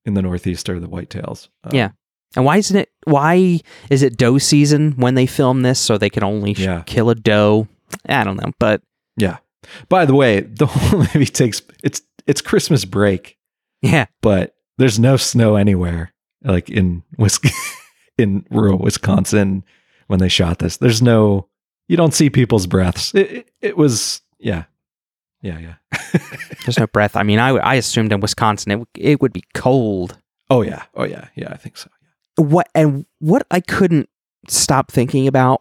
in 0.04 0.14
the 0.14 0.22
Northeast 0.22 0.68
are 0.68 0.80
the 0.80 0.88
whitetails. 0.88 1.48
Um, 1.64 1.70
Yeah. 1.74 1.90
and 2.36 2.44
why 2.44 2.56
isn't 2.56 2.76
it 2.76 2.90
why 3.04 3.60
is 3.90 4.02
it 4.02 4.16
doe 4.16 4.38
season 4.38 4.92
when 4.92 5.14
they 5.14 5.26
film 5.26 5.62
this 5.62 5.78
so 5.78 5.96
they 5.98 6.10
can 6.10 6.24
only 6.24 6.54
sh- 6.54 6.60
Yeah. 6.60 6.82
kill 6.86 7.10
a 7.10 7.14
doe? 7.14 7.68
I 8.08 8.24
don't 8.24 8.36
know, 8.40 8.52
but 8.58 8.82
yeah. 9.16 9.38
By 9.88 10.06
the 10.06 10.14
way, 10.14 10.40
the 10.40 10.66
whole 10.70 11.00
movie 11.00 11.26
takes 11.26 11.60
it's 11.84 12.02
it's 12.26 12.40
Christmas 12.40 12.84
break, 12.84 13.36
yeah, 13.82 14.06
but 14.22 14.54
there's 14.78 14.98
no 14.98 15.16
snow 15.16 15.56
anywhere. 15.56 16.12
Like 16.42 16.70
in 16.70 17.02
Wis- 17.18 17.40
in 18.18 18.46
rural 18.50 18.78
Wisconsin 18.78 19.64
when 20.06 20.18
they 20.18 20.28
shot 20.28 20.58
this, 20.58 20.78
there's 20.78 21.02
no. 21.02 21.46
You 21.88 21.96
don't 21.96 22.14
see 22.14 22.30
people's 22.30 22.66
breaths. 22.66 23.12
It, 23.14 23.30
it, 23.32 23.50
it 23.60 23.76
was 23.76 24.22
yeah, 24.38 24.64
yeah, 25.42 25.58
yeah. 25.58 25.74
there's 26.64 26.78
no 26.78 26.86
breath. 26.86 27.16
I 27.16 27.22
mean, 27.22 27.38
I 27.38 27.50
I 27.50 27.74
assumed 27.76 28.12
in 28.12 28.20
Wisconsin 28.20 28.72
it 28.72 28.74
w- 28.76 28.86
it 28.96 29.20
would 29.20 29.32
be 29.32 29.44
cold. 29.54 30.18
oh 30.50 30.62
yeah, 30.62 30.84
oh 30.94 31.04
yeah, 31.04 31.28
yeah. 31.34 31.50
I 31.52 31.56
think 31.56 31.76
so. 31.76 31.88
Yeah. 32.38 32.44
What 32.44 32.68
and 32.74 33.06
what 33.18 33.46
I 33.50 33.60
couldn't 33.60 34.08
stop 34.48 34.90
thinking 34.90 35.26
about 35.26 35.60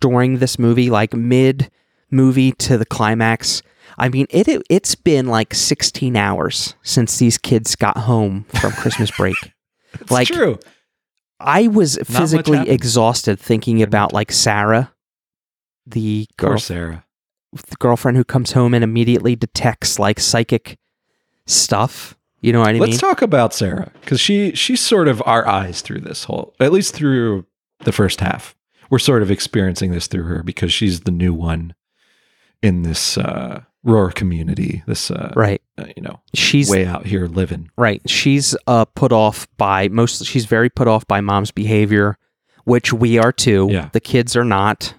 during 0.00 0.38
this 0.38 0.58
movie, 0.58 0.90
like 0.90 1.14
mid 1.14 1.70
movie 2.10 2.52
to 2.52 2.78
the 2.78 2.86
climax. 2.86 3.62
I 3.98 4.08
mean, 4.08 4.26
it, 4.30 4.46
it 4.48 4.62
it's 4.70 4.94
been 4.94 5.26
like 5.26 5.52
16 5.54 6.16
hours 6.16 6.74
since 6.82 7.18
these 7.18 7.36
kids 7.38 7.74
got 7.76 7.96
home 7.98 8.44
from 8.60 8.72
Christmas 8.72 9.10
break. 9.10 9.36
It's 10.00 10.10
Like, 10.10 10.28
true. 10.28 10.58
I 11.40 11.66
was 11.68 11.98
physically 12.04 12.68
exhausted 12.68 13.40
thinking 13.40 13.80
about 13.82 14.12
like 14.12 14.30
Sarah, 14.30 14.92
the 15.86 16.26
Poor 16.36 16.50
girl, 16.50 16.58
Sarah. 16.58 17.04
The 17.52 17.76
girlfriend 17.76 18.16
who 18.16 18.24
comes 18.24 18.52
home 18.52 18.74
and 18.74 18.84
immediately 18.84 19.36
detects 19.36 19.98
like 19.98 20.20
psychic 20.20 20.78
stuff. 21.46 22.16
You 22.40 22.52
know 22.52 22.60
what 22.60 22.68
I 22.68 22.72
mean? 22.74 22.82
Let's 22.82 22.98
talk 22.98 23.22
about 23.22 23.52
Sarah 23.52 23.90
because 24.00 24.20
she 24.20 24.54
she's 24.54 24.80
sort 24.80 25.08
of 25.08 25.22
our 25.26 25.46
eyes 25.48 25.80
through 25.80 26.00
this 26.00 26.24
whole, 26.24 26.54
at 26.60 26.72
least 26.72 26.94
through 26.94 27.46
the 27.80 27.92
first 27.92 28.20
half. 28.20 28.54
We're 28.90 29.00
sort 29.00 29.22
of 29.22 29.30
experiencing 29.30 29.90
this 29.90 30.06
through 30.06 30.24
her 30.24 30.42
because 30.42 30.72
she's 30.72 31.00
the 31.00 31.10
new 31.10 31.34
one 31.34 31.74
in 32.62 32.82
this 32.82 33.18
uh, 33.18 33.62
Roar 33.82 34.10
community. 34.10 34.82
This 34.86 35.10
uh, 35.10 35.32
right. 35.34 35.62
uh, 35.78 35.86
you 35.96 36.02
know 36.02 36.20
She's 36.34 36.70
way 36.70 36.86
out 36.86 37.06
here 37.06 37.26
living. 37.26 37.70
Right. 37.76 38.02
She's 38.08 38.56
uh, 38.66 38.84
put 38.84 39.12
off 39.12 39.48
by 39.56 39.88
most. 39.88 40.24
She's 40.24 40.46
very 40.46 40.70
put 40.70 40.88
off 40.88 41.06
by 41.06 41.20
mom's 41.20 41.50
behavior, 41.50 42.18
which 42.64 42.92
we 42.92 43.18
are 43.18 43.32
too. 43.32 43.68
Yeah. 43.70 43.90
The 43.92 44.00
kids 44.00 44.36
are 44.36 44.44
not 44.44 44.94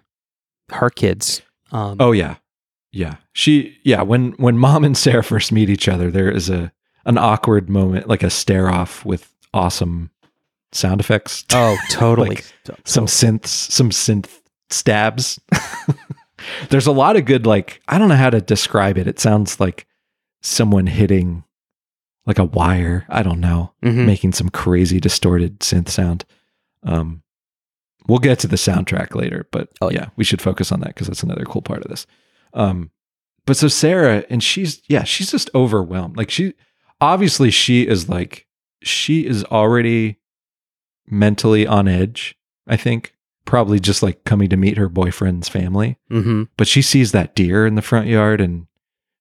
her 0.72 0.89
kids. 0.89 1.41
Um, 1.71 1.97
Oh 1.99 2.11
yeah, 2.11 2.35
yeah. 2.91 3.15
She 3.33 3.77
yeah. 3.83 4.01
When 4.01 4.31
when 4.33 4.57
mom 4.57 4.83
and 4.83 4.97
Sarah 4.97 5.23
first 5.23 5.51
meet 5.51 5.69
each 5.69 5.88
other, 5.88 6.09
there 6.11 6.29
is 6.31 6.49
a 6.49 6.71
an 7.05 7.17
awkward 7.17 7.69
moment, 7.69 8.07
like 8.07 8.23
a 8.23 8.29
stare 8.29 8.69
off 8.69 9.05
with 9.05 9.33
awesome 9.53 10.11
sound 10.71 10.99
effects. 10.99 11.45
oh, 11.53 11.77
totally. 11.89 12.29
Like, 12.29 12.45
some 12.85 13.05
synths, 13.07 13.47
some 13.47 13.89
synth 13.89 14.29
stabs. 14.69 15.39
There's 16.69 16.88
a 16.88 16.91
lot 16.91 17.15
of 17.15 17.25
good, 17.25 17.45
like, 17.45 17.81
I 17.88 17.97
don't 17.97 18.07
know 18.09 18.15
how 18.15 18.29
to 18.29 18.39
describe 18.41 18.97
it. 18.97 19.07
It 19.07 19.19
sounds 19.19 19.59
like 19.59 19.85
someone 20.41 20.88
hitting 20.88 21.43
like 22.25 22.39
a 22.39 22.45
wire. 22.45 23.05
I 23.09 23.23
don't 23.23 23.39
know, 23.39 23.73
Mhm. 23.83 24.05
making 24.05 24.33
some 24.33 24.49
crazy 24.49 24.99
distorted 24.99 25.59
synth 25.59 25.89
sound. 25.89 26.25
Um, 26.83 27.23
we'll 28.10 28.20
get 28.20 28.39
to 28.39 28.48
the 28.48 28.56
soundtrack 28.58 29.16
later, 29.16 29.48
but 29.51 29.70
Oh, 29.82 29.89
yeah, 29.89 30.10
we 30.18 30.24
should 30.24 30.42
focus 30.42 30.72
on 30.72 30.80
that 30.82 30.89
because 30.89 31.08
that's 31.08 31.24
another 31.24 31.46
cool 31.46 31.62
part 31.62 31.84
of 31.84 31.89
this. 31.89 32.06
Um, 32.54 32.92
but 33.46 33.56
so 33.56 33.68
Sarah, 33.68 34.25
and 34.30 34.44
she's, 34.44 34.82
yeah, 34.88 35.04
she's 35.04 35.32
just 35.32 35.50
overwhelmed. 35.56 36.18
Like, 36.18 36.30
she 36.30 36.54
obviously, 37.00 37.51
she 37.51 37.88
is 37.88 38.10
like, 38.10 38.48
she 38.84 39.25
is 39.25 39.44
already 39.46 40.20
mentally 41.08 41.66
on 41.68 41.88
edge, 41.88 42.36
I 42.68 42.75
think. 42.78 43.13
Probably 43.46 43.80
just 43.80 44.04
like 44.04 44.24
coming 44.25 44.50
to 44.50 44.58
meet 44.58 44.78
her 44.78 44.89
boyfriend's 44.89 45.50
family. 45.50 45.98
Mm-hmm. 46.12 46.44
But 46.58 46.68
she 46.68 46.82
sees 46.84 47.12
that 47.13 47.36
deer 47.36 47.66
in 47.66 47.74
the 47.75 47.82
front 47.82 48.06
yard 48.08 48.42
and 48.42 48.68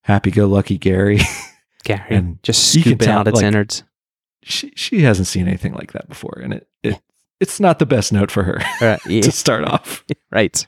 happy 0.03 0.31
go 0.31 0.47
lucky 0.47 0.77
Gary. 0.77 1.21
Gary 1.85 2.05
And 2.11 2.43
just 2.43 2.73
scooping 2.73 3.09
out 3.09 3.27
its 3.29 3.37
like- 3.37 3.45
innards. 3.47 3.85
she 4.43 4.71
she 4.77 5.01
hasn't 5.03 5.29
seen 5.29 5.49
anything 5.49 5.73
like 5.73 5.93
that 5.93 6.09
before. 6.09 6.41
And 6.43 6.53
it, 6.53 6.69
it 6.83 7.01
it's 7.41 7.61
not 7.61 7.79
the 7.79 7.87
best 7.87 8.13
note 8.13 8.31
for 8.31 8.43
her 8.45 8.59
Right. 8.81 9.01
yeah, 9.07 9.23
to 9.23 9.31
start 9.33 9.65
off. 9.65 10.05
right. 10.33 10.67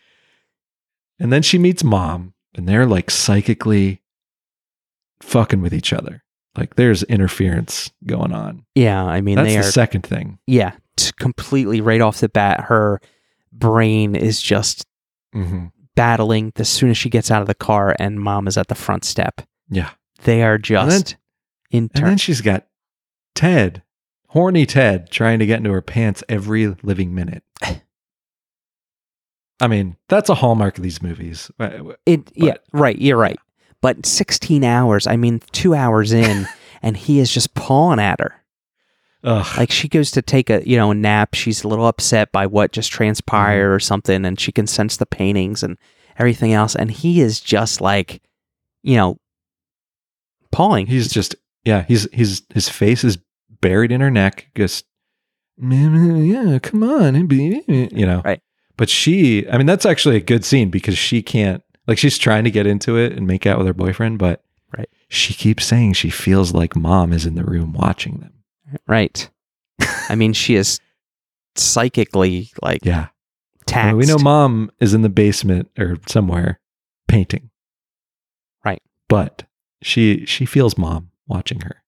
And 1.18 1.32
then 1.32 1.42
she 1.42 1.58
meets 1.58 1.84
mom, 1.84 2.34
and 2.54 2.68
they're 2.68 2.86
like 2.86 3.10
psychically 3.10 4.02
fucking 5.22 5.60
with 5.60 5.74
each 5.74 5.92
other. 5.92 6.22
Like 6.56 6.74
there's 6.76 7.02
interference 7.04 7.90
going 8.06 8.32
on. 8.32 8.64
Yeah. 8.74 9.04
I 9.04 9.20
mean, 9.20 9.36
That's 9.36 9.48
the 9.50 9.58
are. 9.58 9.62
second 9.62 10.02
thing. 10.02 10.38
yeah. 10.46 10.72
t- 10.96 11.12
completely 11.18 11.80
right 11.80 12.00
off 12.00 12.20
the 12.20 12.28
bat, 12.28 12.62
her 12.62 13.00
brain 13.52 14.14
is 14.16 14.40
just 14.40 14.86
hmm 15.32 15.66
battling 15.96 16.50
as 16.56 16.68
soon 16.68 16.88
as 16.88 16.96
she 16.96 17.10
gets 17.10 17.30
out 17.30 17.42
of 17.42 17.46
the 17.48 17.54
car 17.54 17.94
and 17.98 18.18
mom 18.20 18.46
is 18.48 18.56
at 18.56 18.68
the 18.68 18.74
front 18.74 19.04
step. 19.04 19.42
Yeah. 19.68 19.90
They 20.22 20.42
are 20.42 20.56
then- 20.56 20.62
just 20.62 21.16
in 21.70 21.84
And 21.84 21.94
turn. 21.94 22.04
then 22.10 22.16
she's 22.18 22.40
got 22.40 22.66
Ted, 23.34 23.82
horny 24.30 24.66
Ted, 24.66 25.10
trying 25.10 25.38
to 25.38 25.46
get 25.46 25.58
into 25.58 25.70
her 25.72 25.82
pants 25.82 26.22
every 26.28 26.68
living 26.82 27.14
minute. 27.14 27.44
I 29.60 29.66
mean, 29.68 29.96
that's 30.08 30.30
a 30.30 30.34
hallmark 30.34 30.78
of 30.78 30.82
these 30.84 31.02
movies. 31.02 31.50
Uh, 31.60 31.92
It 32.06 32.30
yeah, 32.34 32.52
But- 32.52 32.64
right, 32.80 32.98
you're 32.98 33.18
right. 33.18 33.38
but 33.82 34.04
16 34.06 34.64
hours, 34.64 35.06
I 35.06 35.16
mean, 35.16 35.40
two 35.52 35.74
hours 35.74 36.12
in, 36.12 36.46
and 36.82 36.96
he 36.96 37.18
is 37.20 37.32
just 37.32 37.54
pawing 37.54 37.98
at 38.00 38.20
her. 38.20 38.34
Ugh. 39.22 39.46
Like 39.58 39.70
she 39.70 39.86
goes 39.88 40.10
to 40.12 40.22
take 40.22 40.48
a 40.48 40.66
you 40.66 40.78
know 40.78 40.90
a 40.92 40.94
nap. 40.94 41.34
She's 41.34 41.62
a 41.62 41.68
little 41.68 41.86
upset 41.86 42.32
by 42.32 42.46
what 42.46 42.72
just 42.72 42.90
transpired 42.90 43.66
Mm-hmm. 43.66 43.74
or 43.74 43.80
something, 43.80 44.24
and 44.24 44.40
she 44.40 44.50
can 44.50 44.66
sense 44.66 44.96
the 44.96 45.04
paintings 45.04 45.62
and 45.62 45.76
everything 46.18 46.54
else. 46.54 46.74
And 46.74 46.90
he 46.90 47.20
is 47.20 47.38
just 47.38 47.82
like, 47.82 48.22
you 48.82 48.96
know, 48.96 49.18
pawing. 50.52 50.86
he's 50.86 51.08
just 51.12 51.34
yeah. 51.66 51.82
He's 51.86 52.08
he's 52.14 52.42
his 52.54 52.70
face 52.70 53.04
is 53.04 53.18
buried 53.60 53.92
in 53.92 54.00
her 54.00 54.10
neck. 54.10 54.48
Just 54.54 54.86
yeah, 55.62 56.58
come 56.62 56.82
on, 56.82 57.26
baby," 57.26 57.62
you 57.68 58.06
know. 58.06 58.22
Right. 58.24 58.40
But 58.76 58.88
she, 58.88 59.46
I 59.50 59.58
mean, 59.58 59.66
that's 59.66 59.84
actually 59.84 60.16
a 60.16 60.20
good 60.20 60.44
scene 60.44 60.70
because 60.70 60.96
she 60.96 61.22
can't 61.22 61.62
like 61.86 61.98
she's 61.98 62.16
trying 62.18 62.44
to 62.44 62.50
get 62.50 62.66
into 62.66 62.96
it 62.96 63.12
and 63.12 63.26
make 63.26 63.46
out 63.46 63.58
with 63.58 63.66
her 63.66 63.74
boyfriend, 63.74 64.18
but 64.18 64.42
Right. 64.76 64.88
she 65.08 65.34
keeps 65.34 65.64
saying 65.66 65.94
she 65.94 66.10
feels 66.10 66.54
like 66.54 66.76
mom 66.76 67.12
is 67.12 67.26
in 67.26 67.34
the 67.34 67.44
room 67.44 67.72
watching 67.72 68.18
them. 68.20 68.32
right. 68.86 69.28
I 70.08 70.14
mean, 70.14 70.32
she 70.32 70.54
is 70.54 70.78
psychically 71.56 72.50
like 72.62 72.84
Yeah. 72.84 73.08
I 73.72 73.86
mean, 73.88 73.96
we 73.98 74.06
know 74.06 74.18
mom 74.18 74.70
is 74.80 74.94
in 74.94 75.02
the 75.02 75.08
basement 75.08 75.70
or 75.78 75.98
somewhere 76.08 76.58
painting. 77.08 77.50
Right. 78.64 78.82
But 79.08 79.44
she 79.82 80.24
she 80.26 80.46
feels 80.46 80.78
mom 80.78 81.10
watching 81.26 81.60
her. 81.60 81.82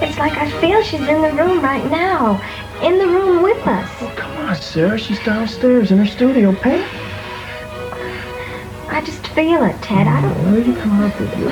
It's 0.00 0.18
like 0.18 0.32
I 0.36 0.50
feel 0.60 0.82
she's 0.82 1.00
in 1.00 1.22
the 1.22 1.32
room 1.32 1.60
right 1.62 1.84
now. 1.90 2.40
In 2.82 2.98
the 2.98 3.06
room 3.06 3.42
with 3.42 3.66
us. 3.66 3.90
Oh, 4.00 4.12
come 4.16 4.36
on, 4.36 4.56
Sarah. 4.56 4.98
She's 4.98 5.22
downstairs 5.24 5.90
in 5.90 5.98
her 5.98 6.06
studio 6.06 6.54
painting. 6.54 6.86
I 8.88 9.02
just 9.04 9.26
feel 9.28 9.64
it, 9.64 9.80
Ted. 9.82 10.06
I 10.06 10.20
don't 10.22 10.52
Where 10.52 10.60
you 10.60 10.74
come 10.76 11.02
up 11.02 11.20
with 11.20 11.38
you? 11.38 11.48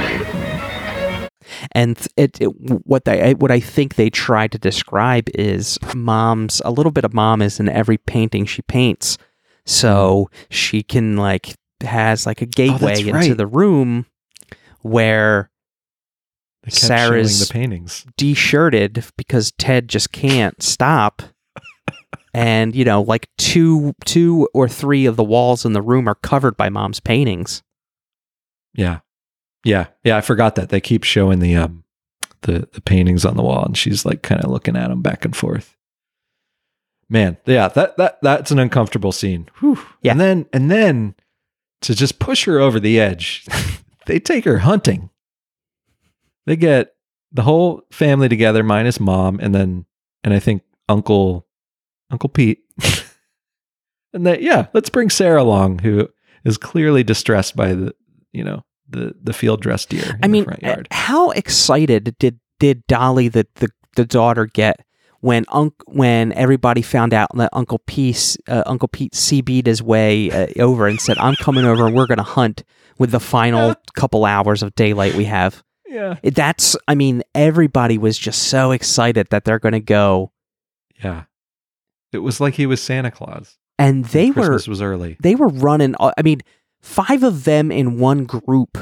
and 1.72 1.96
th- 1.96 2.08
it, 2.16 2.40
it 2.40 2.46
what 2.86 3.04
they 3.04 3.34
what 3.34 3.50
I 3.50 3.60
think 3.60 3.94
they 3.96 4.10
try 4.10 4.46
to 4.48 4.58
describe 4.58 5.28
is 5.34 5.78
mom's 5.94 6.62
a 6.64 6.70
little 6.70 6.92
bit 6.92 7.04
of 7.04 7.12
mom 7.14 7.42
is 7.42 7.58
in 7.60 7.68
every 7.68 7.98
painting 7.98 8.46
she 8.46 8.62
paints, 8.62 9.18
so 9.64 10.30
she 10.48 10.82
can 10.82 11.16
like 11.16 11.54
has 11.83 12.26
like 12.26 12.42
a 12.42 12.47
gateway 12.47 13.00
into 13.00 13.12
right. 13.12 13.37
the 13.37 13.47
room 13.47 14.06
where 14.83 15.50
Sarah's- 16.68 17.47
the 17.47 17.52
paintings. 17.52 18.06
de-shirted 18.16 19.04
because 19.16 19.52
Ted 19.52 19.88
just 19.88 20.12
can't 20.12 20.62
stop. 20.62 21.23
And 22.35 22.76
you 22.76 22.85
know, 22.85 23.00
like 23.00 23.30
two 23.38 23.95
two 24.04 24.47
or 24.52 24.68
three 24.68 25.06
of 25.06 25.16
the 25.16 25.25
walls 25.25 25.64
in 25.64 25.73
the 25.73 25.80
room 25.80 26.06
are 26.06 26.16
covered 26.16 26.54
by 26.54 26.68
mom's 26.68 27.00
paintings. 27.00 27.62
Yeah. 28.75 28.99
Yeah. 29.64 29.87
Yeah, 30.04 30.18
I 30.18 30.21
forgot 30.21 30.54
that. 30.56 30.68
They 30.68 30.83
keep 30.83 31.02
showing 31.02 31.38
the 31.38 31.56
um 31.56 31.85
the 32.42 32.68
the 32.75 32.83
paintings 32.83 33.25
on 33.25 33.38
the 33.38 33.42
wall 33.42 33.64
and 33.64 33.75
she's 33.75 34.04
like 34.04 34.21
kind 34.21 34.45
of 34.45 34.50
looking 34.50 34.76
at 34.76 34.88
them 34.88 35.00
back 35.00 35.25
and 35.25 35.35
forth. 35.35 35.78
Man, 37.09 37.38
yeah, 37.47 37.68
that 37.68 37.97
that 37.97 38.18
that's 38.21 38.50
an 38.50 38.59
uncomfortable 38.59 39.12
scene. 39.12 39.49
Whew. 39.61 39.78
Yeah. 40.02 40.12
And 40.12 40.21
then 40.21 40.47
and 40.52 40.71
then 40.71 41.14
to 41.83 41.95
just 41.95 42.18
push 42.18 42.45
her 42.45 42.59
over 42.59 42.80
the 42.80 42.99
edge, 43.00 43.47
they 44.06 44.18
take 44.18 44.45
her 44.45 44.59
hunting. 44.59 45.11
They 46.47 46.56
get 46.56 46.95
the 47.33 47.42
whole 47.42 47.83
family 47.90 48.28
together 48.28 48.62
minus 48.62 49.00
mom 49.00 49.40
and 49.40 49.54
then 49.54 49.85
and 50.23 50.33
I 50.33 50.38
think 50.38 50.62
uncle 50.88 51.47
Uncle 52.10 52.28
Pete. 52.28 52.60
and 54.12 54.26
that 54.26 54.43
yeah, 54.43 54.67
let's 54.73 54.91
bring 54.91 55.10
Sarah 55.10 55.43
along 55.43 55.80
who 55.80 56.08
is 56.45 56.56
clearly 56.56 57.02
distressed 57.02 57.56
by 57.56 57.75
the 57.75 57.95
you 58.32 58.45
know 58.45 58.62
the 58.89 59.15
the 59.21 59.32
field 59.32 59.60
dress 59.60 59.84
deer 59.84 60.15
in 60.15 60.19
I 60.23 60.28
mean, 60.28 60.45
front 60.45 60.62
yard. 60.62 60.89
how 60.91 61.30
excited 61.30 62.17
did 62.19 62.39
did 62.58 62.86
Dolly 62.86 63.28
the 63.28 63.47
the, 63.56 63.69
the 63.97 64.06
daughter 64.06 64.47
get 64.47 64.85
when 65.26 65.45
unc 65.49 65.75
when 65.89 66.32
everybody 66.34 66.82
found 66.82 67.12
out 67.12 67.28
that 67.34 67.50
Uncle 67.52 67.80
Pete 67.86 68.36
uh, 68.47 68.62
Uncle 68.65 68.86
Pete 68.86 69.12
CB'd 69.12 69.67
his 69.67 69.82
way 69.82 70.30
uh, 70.30 70.47
over 70.62 70.86
and 70.86 71.00
said, 71.00 71.19
"I'm 71.19 71.34
coming 71.34 71.65
over 71.65 71.86
and 71.86 71.97
we're 71.97 72.06
going 72.06 72.19
to 72.19 72.23
hunt 72.23 72.62
with 72.97 73.10
the 73.10 73.19
final 73.19 73.75
couple 73.97 74.25
hours 74.25 74.62
of 74.62 74.75
daylight 74.76 75.15
we 75.15 75.25
have." 75.25 75.65
Yeah, 75.89 76.17
That's 76.23 76.76
I 76.86 76.95
mean, 76.95 77.23
everybody 77.34 77.99
was 77.99 78.17
just 78.19 78.45
so 78.45 78.71
excited 78.71 79.28
that 79.30 79.45
they're 79.45 79.58
going 79.58 79.73
to 79.73 79.80
go, 79.80 80.30
yeah. 81.02 81.25
It 82.12 82.19
was 82.19 82.41
like 82.41 82.54
he 82.54 82.67
was 82.67 82.80
Santa 82.80 83.10
Claus. 83.10 83.58
and 83.78 84.04
they 84.06 84.28
were 84.30 84.34
Christmas 84.47 84.69
was 84.69 84.82
early. 84.82 85.17
they 85.21 85.34
were 85.34 85.49
running. 85.49 85.95
I 85.99 86.23
mean, 86.23 86.41
five 86.80 87.23
of 87.25 87.45
them 87.45 87.73
in 87.73 87.99
one 87.99 88.25
group 88.26 88.78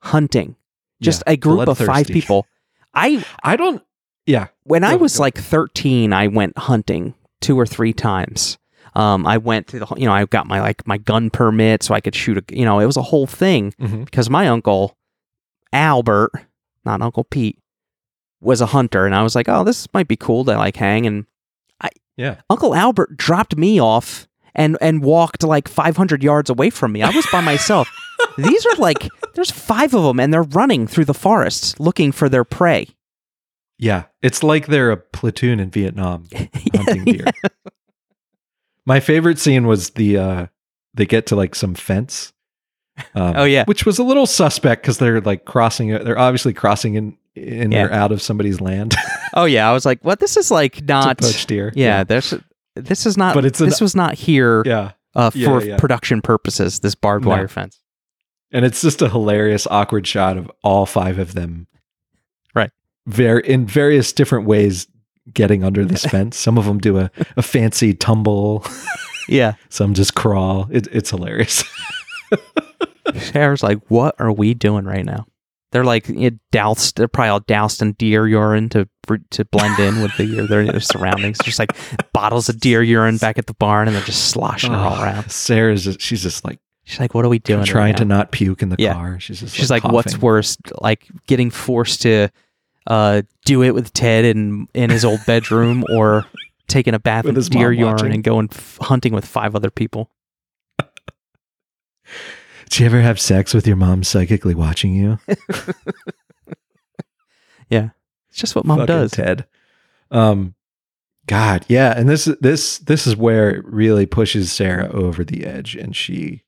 hunting, 0.00 0.56
just 1.00 1.22
Yeah, 1.26 1.32
a 1.32 1.36
group 1.36 1.68
of 1.68 1.78
five 1.78 2.06
people. 2.06 2.46
I 2.92 3.24
I 3.42 3.56
don't. 3.56 3.82
Yeah, 4.26 4.48
when 4.64 4.84
I 4.84 4.96
was 4.96 5.16
go. 5.18 5.22
like 5.24 5.38
13, 5.38 6.12
I 6.12 6.26
went 6.28 6.56
hunting 6.58 7.14
two 7.40 7.58
or 7.58 7.66
three 7.66 7.92
times. 7.92 8.58
Um, 8.94 9.26
I 9.26 9.38
went 9.38 9.66
through 9.66 9.80
the, 9.80 9.86
whole- 9.86 9.98
you 9.98 10.06
know, 10.06 10.12
I 10.12 10.24
got 10.26 10.46
my 10.46 10.60
like 10.60 10.86
my 10.86 10.98
gun 10.98 11.28
permit 11.30 11.82
so 11.82 11.94
I 11.94 12.00
could 12.00 12.14
shoot 12.14 12.38
a, 12.38 12.56
you 12.56 12.64
know, 12.64 12.78
it 12.78 12.86
was 12.86 12.96
a 12.96 13.02
whole 13.02 13.26
thing 13.26 13.72
Mhm. 13.80 14.04
because 14.04 14.30
my 14.30 14.46
uncle 14.48 14.96
Albert, 15.72 16.30
not 16.84 17.02
Uncle 17.02 17.24
Pete, 17.24 17.58
was 18.40 18.60
a 18.60 18.66
hunter, 18.66 19.06
and 19.06 19.14
I 19.14 19.22
was 19.22 19.34
like, 19.34 19.48
oh, 19.48 19.64
this 19.64 19.88
might 19.94 20.06
be 20.08 20.16
cool 20.16 20.44
to 20.44 20.52
like 20.56 20.76
hang. 20.76 21.06
And 21.06 21.26
I, 21.80 21.88
yeah. 22.16 22.36
Uncle 22.50 22.74
Albert 22.74 23.16
dropped 23.16 23.56
me 23.56 23.80
off 23.80 24.28
and 24.54 24.78
and 24.80 25.02
walked 25.02 25.42
like 25.42 25.66
500 25.66 26.22
yards 26.22 26.48
away 26.50 26.70
from 26.70 26.92
me. 26.92 27.02
I 27.02 27.10
was 27.10 27.26
by 27.32 27.40
myself. 27.40 27.88
These 28.38 28.64
are 28.66 28.76
like 28.76 29.08
there's 29.34 29.50
five 29.50 29.94
of 29.94 30.04
them, 30.04 30.20
and 30.20 30.32
they're 30.32 30.42
running 30.42 30.86
through 30.86 31.06
the 31.06 31.14
forest 31.14 31.80
looking 31.80 32.12
for 32.12 32.28
their 32.28 32.44
prey. 32.44 32.88
Yeah, 33.78 34.04
it's 34.22 34.42
like 34.42 34.66
they're 34.68 34.90
a 34.92 34.96
platoon 34.96 35.58
in 35.60 35.70
Vietnam 35.70 36.26
hunting 36.74 37.04
deer. 37.04 37.24
My 38.86 39.00
favorite 39.00 39.38
scene 39.38 39.66
was 39.66 39.90
the 39.90 40.18
uh 40.18 40.46
they 40.94 41.06
get 41.06 41.26
to 41.26 41.36
like 41.36 41.54
some 41.54 41.74
fence. 41.74 42.32
Um, 43.16 43.34
Oh, 43.36 43.44
yeah. 43.44 43.64
which 43.64 43.84
was 43.84 43.98
a 43.98 44.04
little 44.04 44.26
suspect 44.26 44.82
because 44.82 44.98
they're 44.98 45.20
like 45.20 45.44
crossing. 45.44 45.88
They're 45.88 46.18
obviously 46.18 46.52
crossing 46.52 46.94
in 46.94 47.16
in 47.34 47.72
Yeah. 47.72 47.86
or 47.86 47.92
out 47.92 48.12
of 48.12 48.22
somebody's 48.22 48.60
land 48.60 48.94
Oh 49.34 49.44
yeah, 49.46 49.68
I 49.68 49.72
was 49.72 49.84
like, 49.84 49.98
what? 50.04 50.20
This 50.20 50.36
is 50.36 50.52
like 50.52 50.82
not. 50.84 51.18
poach 51.18 51.46
deer. 51.46 51.72
Yeah, 51.74 52.04
there's. 52.04 52.32
This 52.76 53.06
is 53.06 53.16
not. 53.16 53.34
But 53.34 53.44
it's 53.44 53.60
an- 53.60 53.68
this 53.68 53.80
was 53.80 53.96
not 53.96 54.14
here 54.14 54.62
yeah, 54.64 54.92
uh, 55.16 55.30
for 55.30 55.64
yeah. 55.64 55.76
production 55.76 56.22
purposes. 56.22 56.78
This 56.80 56.94
barbed 56.94 57.24
No. 57.24 57.30
wire 57.32 57.48
fence. 57.48 57.80
and 58.52 58.64
it's 58.64 58.80
just 58.80 59.02
a 59.02 59.08
hilarious, 59.08 59.66
awkward 59.68 60.06
shot 60.06 60.36
of 60.36 60.48
all 60.62 60.86
five 60.86 61.18
of 61.18 61.34
them. 61.34 61.66
Very 63.06 63.46
in 63.46 63.66
various 63.66 64.12
different 64.12 64.46
ways 64.46 64.86
getting 65.32 65.62
under 65.64 65.84
this 65.84 66.04
fence. 66.06 66.36
Some 66.38 66.56
of 66.58 66.64
them 66.64 66.78
do 66.78 66.98
a, 66.98 67.10
a 67.36 67.42
fancy 67.42 67.94
tumble. 67.94 68.64
Yeah, 69.28 69.54
Some 69.68 69.94
just 69.94 70.14
crawl. 70.14 70.68
It, 70.70 70.86
it's 70.92 71.10
hilarious. 71.10 71.64
Sarah's 73.16 73.62
like, 73.62 73.78
what 73.88 74.14
are 74.18 74.32
we 74.32 74.54
doing 74.54 74.84
right 74.84 75.04
now? 75.04 75.26
They're 75.72 75.84
like 75.84 76.08
it 76.08 76.34
doused. 76.52 76.96
They're 76.96 77.08
probably 77.08 77.30
all 77.30 77.40
doused 77.40 77.82
in 77.82 77.92
deer 77.92 78.28
urine 78.28 78.68
to 78.70 78.88
to 79.30 79.44
blend 79.46 79.78
in 79.80 80.00
with 80.02 80.16
the 80.16 80.46
their, 80.46 80.78
surroundings. 80.80 81.38
Just 81.42 81.58
like 81.58 81.72
bottles 82.12 82.48
of 82.48 82.60
deer 82.60 82.80
urine 82.82 83.16
back 83.16 83.38
at 83.38 83.46
the 83.46 83.54
barn, 83.54 83.88
and 83.88 83.96
they're 83.96 84.04
just 84.04 84.28
sloshing 84.30 84.72
it 84.72 84.76
all 84.76 84.96
Oh, 84.98 85.02
around. 85.02 85.30
Sarah's 85.30 85.84
just, 85.84 86.00
she's 86.00 86.22
just 86.22 86.44
like 86.44 86.60
She's 86.84 87.00
like, 87.00 87.12
what 87.14 87.24
are 87.24 87.28
we 87.28 87.38
doing? 87.40 87.60
right 87.60 87.66
trying 87.68 87.94
to 87.96 88.04
now? 88.04 88.18
not 88.18 88.30
puke 88.30 88.62
in 88.62 88.68
the 88.68 88.76
Yeah. 88.78 88.92
car. 88.92 89.18
She's 89.18 89.40
just 89.40 89.54
She's 89.56 89.70
like, 89.70 89.84
what's 89.84 90.16
worse, 90.18 90.56
like 90.80 91.08
getting 91.26 91.50
forced 91.50 92.02
to 92.02 92.28
uh, 92.86 93.22
do 93.44 93.62
it 93.62 93.72
with 93.74 93.92
Ted 93.92 94.24
in 94.24 94.68
in 94.74 94.90
his 94.90 95.04
old 95.04 95.20
bedroom, 95.26 95.84
or 95.90 96.26
taking 96.68 96.94
a 96.94 96.98
bath 96.98 97.24
With 97.24 97.30
in 97.30 97.36
his 97.36 97.48
deer 97.48 97.72
urine 97.72 97.92
watching. 97.94 98.12
and 98.12 98.24
going 98.24 98.48
f- 98.50 98.78
hunting 98.80 99.12
with 99.12 99.24
five 99.26 99.54
other 99.54 99.70
people. 99.70 100.10
Did 102.70 102.80
you 102.80 102.86
ever 102.86 103.00
have 103.02 103.20
sex 103.20 103.54
with 103.54 103.66
your 103.66 103.76
mom 103.76 104.02
psychically 104.04 104.54
watching 104.54 104.94
you? 104.94 105.18
Yeah, 107.70 107.90
it's 108.28 108.38
just 108.38 108.54
what 108.54 108.66
mom 108.66 108.78
Fucking 108.80 108.94
does. 108.94 109.10
Ted. 109.12 109.46
Um, 110.10 110.54
God, 111.26 111.64
yeah, 111.66 111.98
and 111.98 112.08
this 112.08 112.26
this 112.40 112.78
this 112.78 113.06
is 113.06 113.16
where 113.16 113.50
it 113.50 113.64
really 113.64 114.04
pushes 114.04 114.52
Sarah 114.52 114.90
over 114.92 115.24
the 115.24 115.44
edge, 115.46 115.74
and 115.74 115.96
she. 115.96 116.42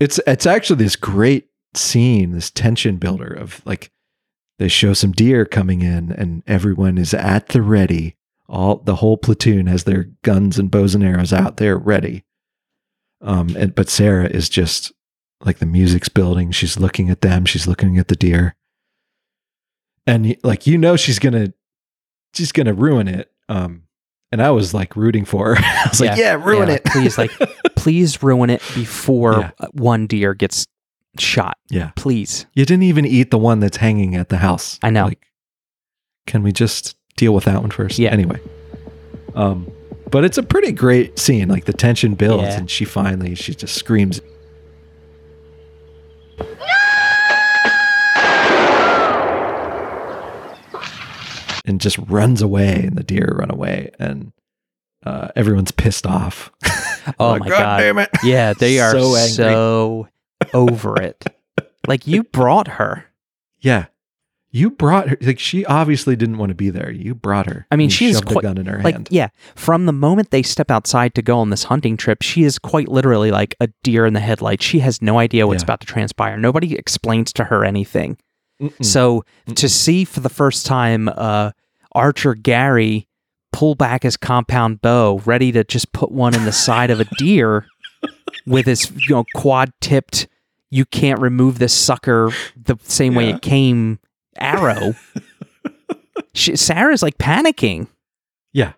It's 0.00 0.18
it's 0.26 0.46
actually 0.46 0.82
this 0.82 0.96
great 0.96 1.48
scene, 1.74 2.32
this 2.32 2.50
tension 2.50 2.96
builder 2.96 3.32
of 3.32 3.60
like, 3.66 3.90
they 4.58 4.68
show 4.68 4.92
some 4.92 5.12
deer 5.12 5.44
coming 5.44 5.82
in, 5.82 6.10
and 6.12 6.42
everyone 6.46 6.98
is 6.98 7.14
at 7.14 7.48
the 7.48 7.62
ready. 7.62 8.16
All 8.48 8.76
the 8.76 8.96
whole 8.96 9.16
platoon 9.16 9.66
has 9.66 9.84
their 9.84 10.04
guns 10.22 10.58
and 10.58 10.70
bows 10.70 10.94
and 10.94 11.04
arrows 11.04 11.32
out 11.32 11.58
there 11.58 11.76
ready. 11.76 12.24
Um, 13.20 13.54
and 13.56 13.74
but 13.74 13.88
Sarah 13.88 14.26
is 14.28 14.48
just 14.48 14.92
like 15.44 15.58
the 15.58 15.66
music's 15.66 16.08
building. 16.08 16.50
She's 16.50 16.78
looking 16.78 17.10
at 17.10 17.20
them. 17.20 17.44
She's 17.44 17.66
looking 17.66 17.98
at 17.98 18.08
the 18.08 18.16
deer 18.16 18.54
and 20.06 20.36
like 20.42 20.66
you 20.66 20.78
know 20.78 20.96
she's 20.96 21.18
gonna 21.18 21.52
she's 22.34 22.52
gonna 22.52 22.72
ruin 22.72 23.08
it 23.08 23.30
um 23.50 23.82
and 24.32 24.42
I 24.42 24.50
was 24.50 24.74
like 24.74 24.94
rooting 24.96 25.24
for 25.24 25.54
her. 25.54 25.60
I 25.64 25.86
was 25.88 26.00
like, 26.00 26.18
yeah, 26.18 26.34
ruin 26.34 26.68
Yeah, 26.68 26.74
it. 26.74 26.84
please, 26.84 27.16
like, 27.16 27.30
please 27.76 28.22
ruin 28.22 28.50
it 28.50 28.60
before 28.74 29.40
Yeah. 29.40 29.50
one 29.72 30.06
deer 30.06 30.34
gets 30.34 30.66
shot. 31.20 31.56
yeah. 31.70 31.90
Please. 31.96 32.46
You 32.54 32.64
didn't 32.64 32.84
even 32.84 33.04
eat 33.04 33.30
the 33.30 33.38
one 33.38 33.60
that's 33.60 33.76
hanging 33.78 34.14
at 34.16 34.28
the 34.28 34.38
house. 34.38 34.78
I 34.82 34.90
know. 34.90 35.04
Like, 35.06 35.24
can 36.26 36.42
we 36.42 36.52
just 36.52 36.96
deal 37.16 37.32
with 37.34 37.44
that 37.44 37.60
one 37.60 37.70
first? 37.70 37.98
Yeah. 37.98 38.10
Anyway. 38.10 38.40
Um, 39.34 39.70
but 40.10 40.24
it's 40.24 40.38
a 40.38 40.42
pretty 40.42 40.72
great 40.72 41.18
scene. 41.18 41.48
Like 41.48 41.64
the 41.66 41.72
tension 41.72 42.14
builds, 42.14 42.44
Yeah. 42.44 42.58
and 42.58 42.70
she 42.70 42.84
finally 42.84 43.34
she 43.34 43.54
just 43.54 43.74
screams. 43.74 44.20
And 51.64 51.82
just 51.82 51.98
runs 51.98 52.40
away, 52.40 52.82
and 52.84 52.96
the 52.96 53.02
deer 53.02 53.36
run 53.38 53.50
away, 53.50 53.90
and 53.98 54.32
uh, 55.04 55.28
everyone's 55.36 55.70
pissed 55.70 56.06
off. 56.06 56.50
Oh 57.18 57.30
Like, 57.30 57.40
my 57.40 57.48
God 57.48 57.58
god. 57.58 57.76
damn 57.78 57.98
it. 58.00 58.10
Yeah, 58.22 58.52
they 58.52 58.80
are 58.80 58.90
So 58.90 59.14
so, 59.14 59.46
angry. 59.46 60.12
Over 60.54 61.00
it. 61.00 61.24
Like 61.86 62.06
you 62.06 62.24
brought 62.24 62.68
her. 62.68 63.06
Yeah. 63.60 63.86
You 64.50 64.70
brought 64.70 65.08
her 65.10 65.18
like 65.20 65.38
she 65.38 65.64
obviously 65.66 66.16
didn't 66.16 66.38
want 66.38 66.48
to 66.50 66.54
be 66.54 66.70
there. 66.70 66.90
You 66.90 67.14
brought 67.14 67.46
her. 67.46 67.66
I 67.70 67.76
mean, 67.76 67.90
she's 67.90 68.16
shoved 68.16 68.28
quite- 68.28 68.44
a 68.44 68.48
gun 68.48 68.58
in 68.58 68.66
her 68.66 68.80
Like 68.82 68.94
hand. 68.94 69.08
yeah, 69.10 69.28
from 69.54 69.84
the 69.84 69.92
moment 69.92 70.30
they 70.30 70.42
step 70.42 70.70
outside 70.70 71.14
to 71.16 71.22
go 71.22 71.38
on 71.38 71.50
this 71.50 71.64
hunting 71.64 71.96
trip, 71.98 72.22
she 72.22 72.44
is 72.44 72.58
quite 72.58 72.88
literally 72.88 73.30
like 73.30 73.54
a 73.60 73.68
deer 73.82 74.06
in 74.06 74.14
the 74.14 74.20
headlights. 74.20 74.64
She 74.64 74.78
has 74.78 75.02
no 75.02 75.18
idea 75.18 75.46
what's 75.46 75.62
Yeah. 75.62 75.66
about 75.66 75.80
to 75.80 75.86
transpire. 75.86 76.38
Nobody 76.38 76.74
explains 76.76 77.30
to 77.34 77.44
her 77.44 77.62
anything. 77.64 78.16
Mm-mm. 78.60 78.84
So 78.84 79.24
to 79.46 79.52
Mm-mm. 79.66 79.70
see 79.70 80.04
for 80.04 80.20
the 80.20 80.30
first 80.30 80.64
time 80.64 81.08
uh, 81.14 81.50
Archer 81.92 82.34
Gary 82.34 83.06
pull 83.52 83.74
back 83.74 84.02
his 84.02 84.16
compound 84.16 84.80
bow, 84.80 85.20
ready 85.26 85.52
to 85.52 85.62
just 85.64 85.92
put 85.92 86.10
one 86.10 86.34
in 86.34 86.44
the 86.46 86.52
side 86.52 86.90
of 86.90 87.00
a 87.00 87.04
deer 87.18 87.66
with 88.46 88.66
his 88.66 88.90
you 88.90 89.14
know 89.14 89.24
quad 89.34 89.72
tipped. 89.80 90.26
You 90.70 90.84
can't 90.84 91.20
remove 91.20 91.58
this 91.58 91.72
sucker 91.72 92.30
the 92.56 92.78
same 92.82 93.14
way 93.14 93.30
it 93.30 93.40
came. 93.42 93.98
Arrow. 94.36 94.94
she, 96.34 96.56
Sarah's 96.56 97.02
like 97.02 97.16
panicking. 97.18 97.88
yeah. 98.52 98.72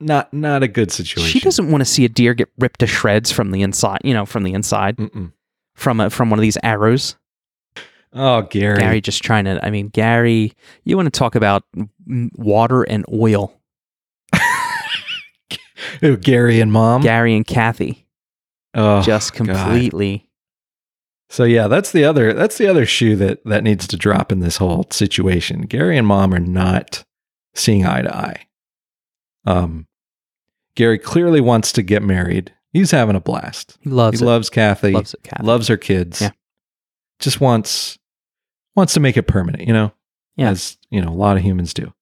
Not 0.00 0.32
not 0.32 0.62
a 0.62 0.68
good 0.68 0.90
situation. 0.90 1.30
She 1.30 1.38
doesn't 1.40 1.70
want 1.70 1.82
to 1.82 1.84
see 1.84 2.04
a 2.04 2.08
deer 2.08 2.32
get 2.34 2.48
ripped 2.58 2.80
to 2.80 2.86
shreds 2.86 3.30
from 3.30 3.50
the 3.50 3.62
inside. 3.62 3.98
You 4.02 4.14
know, 4.14 4.24
from 4.26 4.42
the 4.42 4.52
inside 4.54 4.96
Mm-mm. 4.96 5.32
from 5.74 6.00
a, 6.00 6.10
from 6.10 6.30
one 6.30 6.38
of 6.38 6.42
these 6.42 6.58
arrows. 6.62 7.16
Oh, 8.14 8.42
Gary. 8.42 8.78
Gary 8.78 9.00
just 9.00 9.22
trying 9.22 9.44
to. 9.44 9.64
I 9.64 9.70
mean, 9.70 9.88
Gary, 9.88 10.52
you 10.84 10.96
want 10.96 11.12
to 11.12 11.16
talk 11.18 11.34
about 11.34 11.64
water 12.36 12.82
and 12.82 13.04
oil? 13.12 13.54
Ooh, 16.02 16.16
Gary 16.16 16.60
and 16.60 16.72
mom. 16.72 17.02
Gary 17.02 17.34
and 17.34 17.46
Kathy 17.46 18.06
oh, 18.74 19.02
just 19.02 19.34
God. 19.34 19.46
completely. 19.46 20.28
So 21.30 21.44
yeah, 21.44 21.66
that's 21.66 21.92
the 21.92 22.04
other 22.04 22.34
that's 22.34 22.58
the 22.58 22.68
other 22.68 22.84
shoe 22.84 23.16
that 23.16 23.44
that 23.44 23.64
needs 23.64 23.86
to 23.88 23.96
drop 23.96 24.32
in 24.32 24.40
this 24.40 24.58
whole 24.58 24.86
situation. 24.90 25.62
Gary 25.62 25.96
and 25.96 26.06
mom 26.06 26.34
are 26.34 26.40
not 26.40 27.04
seeing 27.54 27.86
eye 27.86 28.02
to 28.02 28.14
eye. 28.14 28.46
Um 29.46 29.86
Gary 30.76 30.98
clearly 30.98 31.40
wants 31.40 31.72
to 31.72 31.82
get 31.82 32.02
married. 32.02 32.52
He's 32.72 32.90
having 32.90 33.16
a 33.16 33.20
blast. 33.20 33.78
He 33.80 33.90
loves 33.90 34.20
he 34.20 34.24
it. 34.24 34.28
loves 34.28 34.50
Kathy. 34.50 34.92
loves 34.92 35.14
it, 35.14 35.22
Kathy. 35.22 35.42
loves 35.42 35.68
her 35.68 35.76
kids. 35.76 36.20
Yeah. 36.20 36.30
Just 37.18 37.40
wants 37.40 37.98
wants 38.76 38.94
to 38.94 39.00
make 39.00 39.16
it 39.16 39.24
permanent, 39.24 39.66
you 39.66 39.72
know? 39.72 39.92
Yeah. 40.36 40.50
As, 40.50 40.78
you 40.90 41.00
know, 41.00 41.10
a 41.10 41.14
lot 41.14 41.36
of 41.36 41.42
humans 41.42 41.74
do. 41.74 41.92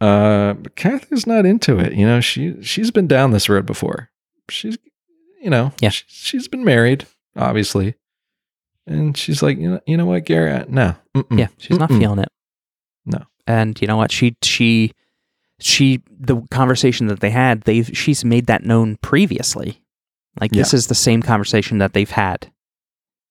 Uh 0.00 0.54
but 0.54 0.76
Kathy's 0.76 1.26
not 1.26 1.44
into 1.46 1.78
it. 1.78 1.92
You 1.94 2.06
know, 2.06 2.20
she 2.20 2.62
she's 2.62 2.90
been 2.90 3.06
down 3.06 3.30
this 3.32 3.48
road 3.48 3.66
before. 3.66 4.10
She's 4.48 4.78
you 5.42 5.50
know, 5.50 5.72
Yeah. 5.80 5.88
she, 5.90 6.04
she's 6.08 6.48
been 6.48 6.64
married, 6.64 7.06
obviously. 7.36 7.94
And 8.86 9.16
she's 9.16 9.42
like, 9.42 9.56
you 9.58 9.70
know, 9.70 9.80
you 9.86 9.96
know 9.96 10.06
what, 10.06 10.24
Gary? 10.24 10.64
No. 10.68 10.94
Mm-mm. 11.16 11.38
yeah, 11.38 11.48
she's 11.58 11.78
not 11.78 11.90
Mm-mm. 11.90 11.98
feeling 12.00 12.18
it. 12.20 12.28
No. 13.06 13.24
And 13.46 13.80
you 13.80 13.86
know 13.86 13.96
what? 13.96 14.10
She 14.12 14.36
she 14.42 14.92
she 15.60 16.00
the 16.10 16.40
conversation 16.50 17.06
that 17.08 17.20
they 17.20 17.30
had, 17.30 17.62
they've 17.62 17.90
she's 17.94 18.24
made 18.24 18.46
that 18.46 18.64
known 18.64 18.96
previously. 19.02 19.82
Like 20.40 20.52
this 20.52 20.72
is 20.72 20.86
the 20.86 20.94
same 20.94 21.22
conversation 21.22 21.78
that 21.78 21.92
they've 21.92 22.10
had. 22.10 22.50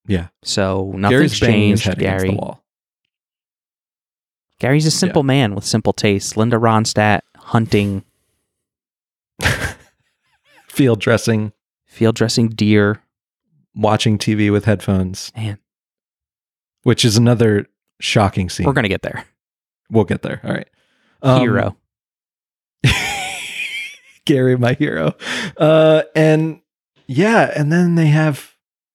Yeah. 0.08 0.28
So 0.44 0.92
nothing's 0.96 1.40
Gary's 1.40 1.40
changed. 1.40 1.98
Gary. 2.00 2.38
Gary's 4.60 4.86
a 4.86 4.92
simple 4.92 5.24
man 5.24 5.56
with 5.56 5.64
simple 5.66 5.94
tastes. 5.94 6.36
Linda 6.38 6.58
Ronstadt 6.58 7.22
hunting, 7.38 8.04
Field 10.68 11.00
dressing, 11.00 11.52
field 11.88 12.16
dressing 12.16 12.50
deer. 12.50 13.02
watching 13.76 14.18
TV 14.18 14.52
with 14.52 14.66
headphones, 14.66 15.32
Man, 15.36 15.58
which 16.84 17.04
is 17.04 17.18
another 17.18 17.68
shocking 18.00 18.50
scene. 18.50 18.66
we're 18.66 18.74
gonna 18.74 18.88
get 18.90 19.02
there. 19.02 19.26
we'll 19.90 20.04
get 20.06 20.22
there. 20.22 20.40
All 20.44 20.52
right. 20.52 20.68
Um, 21.22 21.42
Hero. 21.42 21.76
Gary, 24.26 24.58
my 24.58 24.74
hero. 24.74 25.16
Uh, 25.58 26.04
and 26.16 26.62
yeah, 27.08 27.52
and 27.56 27.72
then 27.72 27.96
they 27.96 28.08
have 28.08 28.54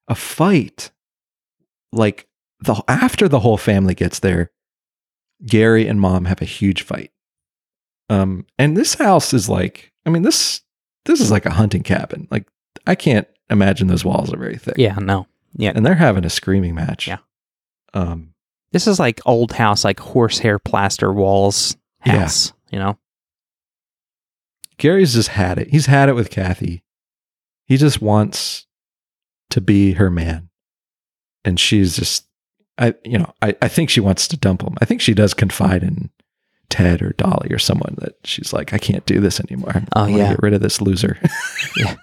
a 0.08 0.14
fight. 0.14 0.90
Like 1.92 2.26
the 2.60 2.82
after 2.88 3.28
the 3.28 3.40
whole 3.40 3.56
family 3.58 3.94
gets 3.94 4.20
there, 4.20 4.50
Gary 5.46 5.86
and 5.86 6.00
mom 6.00 6.24
have 6.26 6.40
a 6.42 6.46
huge 6.46 6.82
fight. 6.82 7.10
Um, 8.10 8.46
and 8.58 8.76
this 8.76 8.94
house 8.94 9.32
is 9.34 9.48
like, 9.48 9.92
I 10.06 10.10
mean, 10.10 10.22
this 10.22 10.60
this 11.04 11.20
is 11.20 11.30
like 11.30 11.46
a 11.46 11.50
hunting 11.52 11.82
cabin. 11.82 12.28
Like 12.30 12.46
I 12.86 12.94
can't 12.94 13.26
imagine 13.50 13.88
those 13.88 14.04
walls 14.04 14.32
are 14.32 14.38
very 14.38 14.56
thick. 14.56 14.74
Yeah, 14.78 14.94
no. 14.96 15.26
Yeah. 15.56 15.72
And 15.74 15.84
they're 15.84 15.94
having 15.94 16.24
a 16.24 16.30
screaming 16.30 16.74
match. 16.74 17.06
Yeah. 17.08 17.18
Um, 17.92 18.34
This 18.72 18.86
is 18.86 18.98
like 18.98 19.20
old 19.26 19.52
house, 19.52 19.84
like 19.84 20.00
horsehair 20.00 20.58
plaster 20.58 21.12
walls 21.12 21.76
Yeah. 22.04 22.28
you 22.70 22.78
know? 22.78 22.98
Gary's 24.78 25.14
just 25.14 25.28
had 25.28 25.58
it. 25.58 25.68
He's 25.70 25.86
had 25.86 26.08
it 26.08 26.14
with 26.14 26.30
Kathy. 26.30 26.82
He 27.66 27.76
just 27.76 28.02
wants 28.02 28.66
to 29.50 29.60
be 29.60 29.92
her 29.92 30.10
man. 30.10 30.48
And 31.44 31.60
she's 31.60 31.96
just 31.96 32.26
I 32.78 32.94
you 33.04 33.18
know, 33.18 33.32
I, 33.42 33.54
I 33.62 33.68
think 33.68 33.90
she 33.90 34.00
wants 34.00 34.26
to 34.28 34.36
dump 34.36 34.62
him. 34.62 34.74
I 34.80 34.84
think 34.84 35.00
she 35.00 35.14
does 35.14 35.34
confide 35.34 35.82
in 35.82 36.10
Ted 36.70 37.02
or 37.02 37.10
Dolly 37.10 37.48
or 37.50 37.58
someone 37.58 37.94
that 37.98 38.16
she's 38.24 38.52
like, 38.52 38.72
I 38.72 38.78
can't 38.78 39.06
do 39.06 39.20
this 39.20 39.40
anymore. 39.40 39.82
Oh, 39.94 40.04
I 40.04 40.08
yeah. 40.08 40.30
Get 40.30 40.42
rid 40.42 40.54
of 40.54 40.60
this 40.60 40.80
loser. 40.80 41.18
Yeah. 41.76 41.96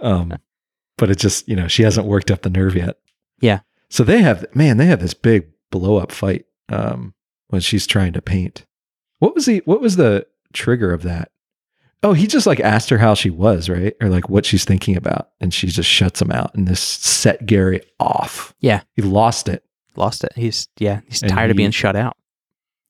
um 0.00 0.34
but 0.98 1.10
it 1.10 1.18
just, 1.18 1.48
you 1.48 1.56
know, 1.56 1.66
she 1.66 1.82
hasn't 1.82 2.06
worked 2.06 2.30
up 2.30 2.42
the 2.42 2.50
nerve 2.50 2.76
yet. 2.76 2.98
Yeah. 3.40 3.60
So 3.88 4.04
they 4.04 4.20
have 4.20 4.44
man, 4.54 4.76
they 4.76 4.86
have 4.86 5.00
this 5.00 5.14
big 5.14 5.48
blow 5.70 5.96
up 5.96 6.12
fight 6.12 6.44
um 6.68 7.14
when 7.48 7.60
she's 7.62 7.86
trying 7.86 8.12
to 8.12 8.22
paint. 8.22 8.66
What 9.18 9.34
was 9.34 9.46
the 9.46 9.62
what 9.64 9.80
was 9.80 9.96
the 9.96 10.26
trigger 10.52 10.92
of 10.92 11.02
that? 11.02 11.30
Oh, 12.02 12.14
he 12.14 12.26
just 12.26 12.46
like 12.46 12.60
asked 12.60 12.88
her 12.90 12.98
how 12.98 13.14
she 13.14 13.28
was, 13.30 13.68
right? 13.68 13.94
Or 14.00 14.08
like 14.08 14.28
what 14.30 14.46
she's 14.46 14.64
thinking 14.64 14.96
about. 14.96 15.30
And 15.40 15.52
she 15.52 15.66
just 15.66 15.88
shuts 15.88 16.20
him 16.22 16.30
out. 16.30 16.54
And 16.54 16.66
this 16.66 16.80
set 16.80 17.44
Gary 17.44 17.82
off. 17.98 18.54
Yeah. 18.60 18.82
He 18.94 19.02
lost 19.02 19.48
it. 19.48 19.64
Lost 19.96 20.24
it. 20.24 20.32
He's 20.36 20.68
yeah, 20.78 21.00
he's 21.08 21.22
And 21.22 21.30
tired 21.32 21.50
of 21.50 21.56
being 21.56 21.70
shut 21.70 21.96
out. 21.96 22.16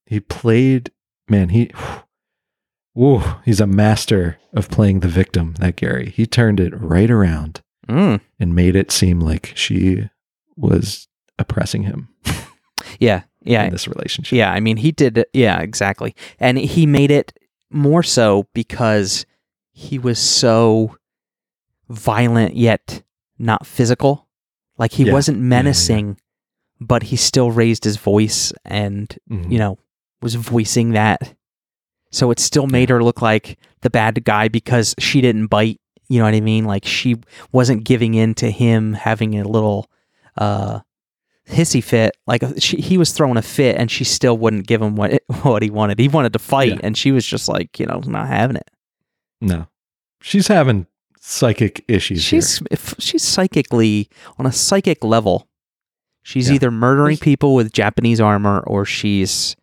He 0.07 0.21
played, 0.21 0.91
man, 1.29 1.51
he, 1.51 1.71
whoa, 2.95 3.37
he's 3.45 3.61
a 3.61 3.67
master 3.67 4.39
of 4.55 4.69
playing 4.69 5.01
the 5.01 5.09
victim, 5.09 5.55
that 5.61 5.77
Gary. 5.77 6.11
He 6.11 6.27
turned 6.27 6.61
it 6.61 6.73
right 6.81 7.11
around 7.11 7.63
Mm. 7.89 8.21
and 8.39 8.55
made 8.55 8.77
it 8.77 8.93
seem 8.93 9.19
like 9.19 9.53
she 9.57 10.09
was 10.57 11.09
oppressing 11.41 11.83
him 11.85 12.09
Yeah. 13.01 13.23
Yeah. 13.43 13.65
in 13.65 13.73
this 13.73 13.89
relationship. 13.89 14.37
Yeah, 14.37 14.53
I 14.53 14.61
mean, 14.61 14.77
he 14.77 14.93
did. 14.93 15.25
Yeah, 15.33 15.61
exactly. 15.61 16.15
And 16.39 16.57
he 16.59 16.87
made 16.87 17.11
it 17.11 17.33
more 17.71 18.03
so 18.05 18.47
because 18.55 19.27
he 19.73 19.99
was 19.99 20.19
so 20.21 20.97
violent 21.89 22.55
yet 22.57 23.03
not 23.39 23.67
physical. 23.67 24.29
Like 24.79 24.93
he 24.93 25.05
Yeah. 25.05 25.13
wasn't 25.15 25.39
Yeah, 25.39 25.43
yeah, 25.43 25.49
yeah. 25.49 25.55
But 26.81 27.05
he 27.05 27.17
still 27.17 27.51
raised 27.51 27.85
his 27.85 27.97
voice 27.97 28.53
and, 28.65 29.17
Mhm. 29.31 29.51
you 29.53 29.59
know, 29.59 29.79
was 30.23 30.35
voicing 30.35 30.93
that. 30.93 31.35
So 32.11 32.31
it 32.31 32.41
still 32.41 32.67
made 32.67 32.89
her 32.89 33.03
look 33.05 33.23
like 33.23 33.59
the 33.83 33.91
bad 33.91 34.25
guy 34.25 34.49
because 34.49 34.95
she 34.99 35.21
didn't 35.21 35.47
bite. 35.47 35.81
You 36.09 36.19
know 36.19 36.25
what 36.25 36.35
I 36.35 36.41
mean? 36.41 36.65
Like 36.65 36.85
she 36.85 37.17
wasn't 37.53 37.85
giving 37.85 38.15
in 38.15 38.35
to 38.35 38.51
him 38.51 38.95
having 38.95 39.39
a 39.39 39.45
little 39.47 39.89
uh 40.37 40.81
hissy 41.49 41.83
fit. 41.83 42.17
Like 42.27 42.43
uh, 42.43 42.53
she, 42.59 42.79
he 42.81 42.99
was 42.99 43.13
throwing 43.13 43.37
a 43.37 43.43
fit, 43.43 43.77
and 43.77 43.91
she 43.91 44.03
still 44.05 44.37
wouldn't 44.37 44.67
give 44.67 44.83
him 44.83 44.97
what 44.97 45.23
what 45.43 45.63
he 45.63 45.71
wanted. 45.71 45.99
He 46.01 46.09
wanted 46.09 46.33
to 46.33 46.39
fight, 46.41 46.73
Yeah. 46.73 46.81
and 46.83 46.97
she 46.99 47.13
was 47.13 47.25
just 47.25 47.49
like, 47.49 47.79
you 47.79 47.87
know, 47.87 48.01
not 48.07 48.27
having 48.27 48.57
it. 48.57 48.69
No. 49.41 49.69
She's 50.21 50.49
having 50.49 50.87
psychic 51.21 51.85
issues. 51.89 52.23
She's 52.23 52.59
here. 52.59 52.79
she's 52.99 53.23
psychically 53.23 54.09
on 54.39 54.47
a 54.47 54.53
psychic 54.53 55.05
level. 55.05 55.47
She's 56.23 56.49
Yeah. 56.49 56.55
either 56.57 56.71
murdering 56.71 57.17
people 57.17 57.55
with 57.55 57.73
Japanese 57.73 58.21
armor, 58.21 58.61
or 58.67 58.85
she's 58.85 59.57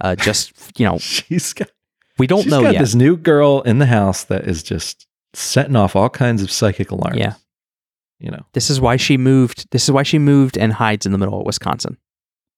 uh, 0.00 0.14
just 0.28 0.52
you 0.78 0.86
know 0.86 0.98
she's 0.98 1.52
got 1.52 1.70
We 2.18 2.26
don't 2.26 2.42
She's 2.42 2.50
know 2.50 2.62
got 2.62 2.74
yet. 2.74 2.80
this 2.80 2.94
new 2.94 3.16
girl 3.16 3.62
in 3.62 3.78
the 3.78 3.86
house 3.86 4.24
that 4.24 4.46
is 4.46 4.62
just 4.62 5.06
setting 5.34 5.76
off 5.76 5.96
all 5.96 6.10
kinds 6.10 6.42
of 6.42 6.50
psychic 6.50 6.90
alarms. 6.90 7.16
Yeah. 7.18 7.34
You 8.20 8.30
know. 8.30 8.44
This 8.52 8.70
is 8.70 8.80
why 8.80 8.96
she 8.96 9.16
moved. 9.16 9.66
This 9.70 9.84
is 9.84 9.90
why 9.90 10.02
she 10.04 10.18
moved 10.18 10.56
and 10.58 10.72
hides 10.72 11.06
in 11.06 11.12
the 11.12 11.18
middle 11.18 11.40
of 11.40 11.46
Wisconsin 11.46 11.96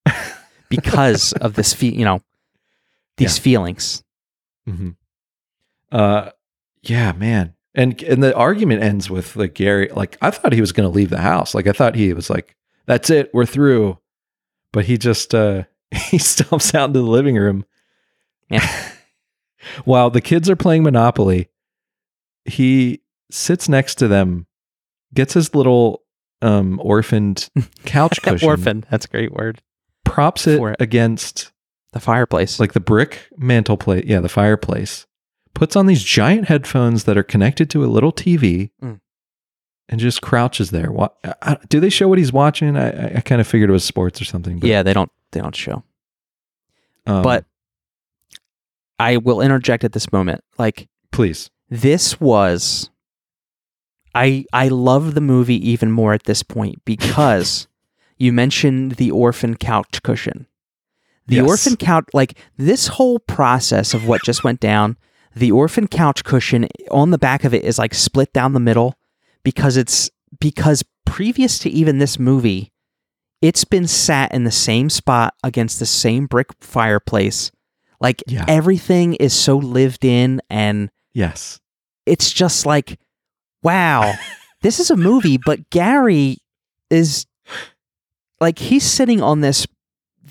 because 0.69 1.33
of 1.35 1.55
this. 1.55 1.73
Fe- 1.73 1.95
you 1.95 2.05
know, 2.05 2.21
these 3.17 3.39
feelings. 3.39 4.03
hmm 4.67 4.91
Uh, 5.93 6.31
yeah, 6.83 7.13
man. 7.13 7.55
And 7.75 8.01
and 8.03 8.23
the 8.23 8.35
argument 8.37 8.83
ends 8.83 9.09
with 9.11 9.37
like 9.37 9.55
Gary. 9.55 9.89
Like 9.95 10.17
I 10.23 10.31
thought 10.31 10.53
he 10.53 10.61
was 10.61 10.73
going 10.73 10.89
to 10.89 10.95
leave 10.95 11.11
the 11.11 11.21
house. 11.21 11.55
Like 11.55 11.67
I 11.67 11.73
thought 11.73 11.95
he 11.95 12.13
was 12.13 12.31
like, 12.31 12.57
"That's 12.87 13.11
it, 13.11 13.31
we're 13.35 13.47
through." 13.47 13.99
But 14.73 14.85
he 14.87 14.99
just 14.99 15.35
uh 15.35 15.65
he 15.91 16.19
stomps 16.19 16.75
out 16.75 16.87
into 16.91 17.01
the 17.01 17.07
living 17.07 17.37
room. 17.37 17.65
Yeah. 18.51 18.67
While 19.85 20.11
the 20.11 20.21
kids 20.21 20.51
are 20.51 20.57
playing 20.57 20.83
Monopoly, 20.83 21.49
he 22.45 23.01
sits 23.31 23.69
next 23.69 23.95
to 23.97 24.09
them, 24.09 24.47
gets 25.15 25.35
his 25.35 25.55
little 25.55 26.03
um 26.43 26.79
orphaned 26.83 27.49
couch 27.87 28.21
cushion, 28.23 28.49
Orphan. 28.49 28.85
That's 28.91 29.07
a 29.07 29.09
great 29.09 29.33
word. 29.33 29.63
props 30.05 30.47
it 30.47 30.61
it. 30.61 30.77
against 30.81 31.53
The 31.93 32.01
fireplace. 32.01 32.61
like 32.61 32.73
the 32.75 32.81
brick 32.81 33.29
mantle 33.39 33.77
plate, 33.79 34.05
yeah, 34.07 34.21
the 34.21 34.29
fireplace, 34.29 35.07
puts 35.55 35.77
on 35.77 35.87
these 35.87 36.03
giant 36.03 36.49
headphones 36.49 37.05
that 37.05 37.17
are 37.17 37.23
connected 37.23 37.71
to 37.71 37.85
a 37.85 37.87
little 37.87 38.13
TV, 38.13 38.71
Mm. 38.83 39.01
And 39.89 40.01
just 40.01 40.23
crouches 40.23 40.71
there. 40.71 40.91
What 40.91 41.17
I, 41.43 41.59
do 41.69 41.81
they 41.81 41.91
show 41.91 42.09
what 42.09 42.19
he's 42.19 42.33
watching? 42.33 42.77
I, 42.77 42.91
I, 42.91 43.13
I 43.17 43.21
kind 43.21 43.41
of 43.41 43.47
figured 43.47 43.71
it 43.71 43.73
was 43.73 43.85
sports 43.85 44.21
or 44.21 44.25
something. 44.25 44.59
But, 44.59 44.69
yeah, 44.69 44.83
they 44.83 44.93
don't. 44.95 45.11
They 45.33 45.41
don't 45.41 45.55
show. 45.57 45.83
um, 47.07 47.23
but 47.23 47.45
I 48.99 49.17
will 49.19 49.41
interject 49.41 49.85
at 49.85 49.93
this 49.93 50.13
moment. 50.13 50.43
Like 50.59 50.89
please, 51.13 51.51
this 51.69 52.21
was 52.21 52.91
I 54.15 54.45
I 54.53 54.69
love 54.69 55.15
the 55.15 55.21
movie 55.21 55.69
even 55.71 55.91
more 55.91 56.13
at 56.15 56.25
this 56.25 56.43
point 56.43 56.85
because 56.85 57.67
you 58.19 58.33
mentioned 58.33 58.93
the 58.93 59.11
orphan 59.11 59.57
couch 59.57 60.03
cushion. 60.03 60.47
The 61.27 61.37
Yes. 61.37 61.49
orphan 61.49 61.77
couch 61.77 62.05
like 62.13 62.39
this 62.59 62.87
whole 62.89 63.19
process 63.19 63.95
of 63.95 64.07
what 64.07 64.23
just 64.23 64.45
went 64.45 64.61
down, 64.61 64.97
the 65.35 65.51
orphan 65.53 65.89
couch 65.89 66.23
cushion 66.23 66.69
on 66.91 67.11
the 67.11 67.19
back 67.19 67.45
of 67.45 67.53
it 67.55 67.65
is 67.65 67.79
like 67.79 67.95
split 67.95 68.33
down 68.33 68.53
the 68.53 68.61
middle 68.61 68.95
because 69.45 69.77
it's 69.77 70.11
because 70.41 70.83
previous 71.07 71.59
to 71.61 71.71
even 71.71 71.99
this 71.99 72.19
movie, 72.19 72.73
it's 73.41 73.65
been 73.65 73.87
sat 73.87 74.33
in 74.33 74.45
the 74.45 74.51
same 74.51 74.91
spot 74.91 75.35
against 75.45 75.79
the 75.79 75.87
same 75.87 76.27
brick 76.27 76.49
fireplace. 76.61 77.53
Like 78.01 78.23
Yeah. 78.27 78.45
everything 78.49 79.15
is 79.15 79.33
so 79.33 79.57
lived 79.57 80.05
in 80.05 80.41
and 80.51 80.91
yes, 81.13 81.61
it's 82.07 82.33
just 82.33 82.67
like, 82.67 82.99
wow, 83.63 84.15
this 84.63 84.81
is 84.81 84.91
a 84.91 84.97
movie, 84.97 85.39
but 85.39 85.71
Gary 85.71 86.39
is 86.91 87.27
like 88.41 88.59
he's 88.59 88.85
sitting 88.85 89.23
on 89.23 89.41
this 89.41 89.67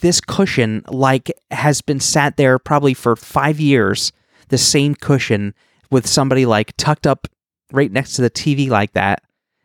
this 0.02 0.20
cushion 0.20 0.84
like 0.90 1.32
has 1.52 1.82
been 1.82 2.00
sat 2.00 2.36
there 2.36 2.60
probably 2.60 2.94
for 2.94 3.16
five 3.16 3.60
years, 3.60 4.12
the 4.50 4.58
same 4.58 4.96
cushion 4.96 5.54
with 5.90 6.06
somebody 6.08 6.46
like 6.46 6.76
tucked 6.78 7.08
up 7.08 7.28
right 7.74 7.92
next 7.92 8.14
to 8.14 8.22
the 8.22 8.30
TV 8.30 8.70
like 8.70 8.94
that. 8.94 9.22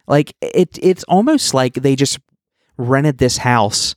Like 0.08 0.34
it 0.40 0.78
it's 0.82 1.04
almost 1.04 1.54
like 1.54 1.74
they 1.74 1.94
just 1.94 2.18
rented 2.76 3.18
this 3.18 3.36
house 3.38 3.94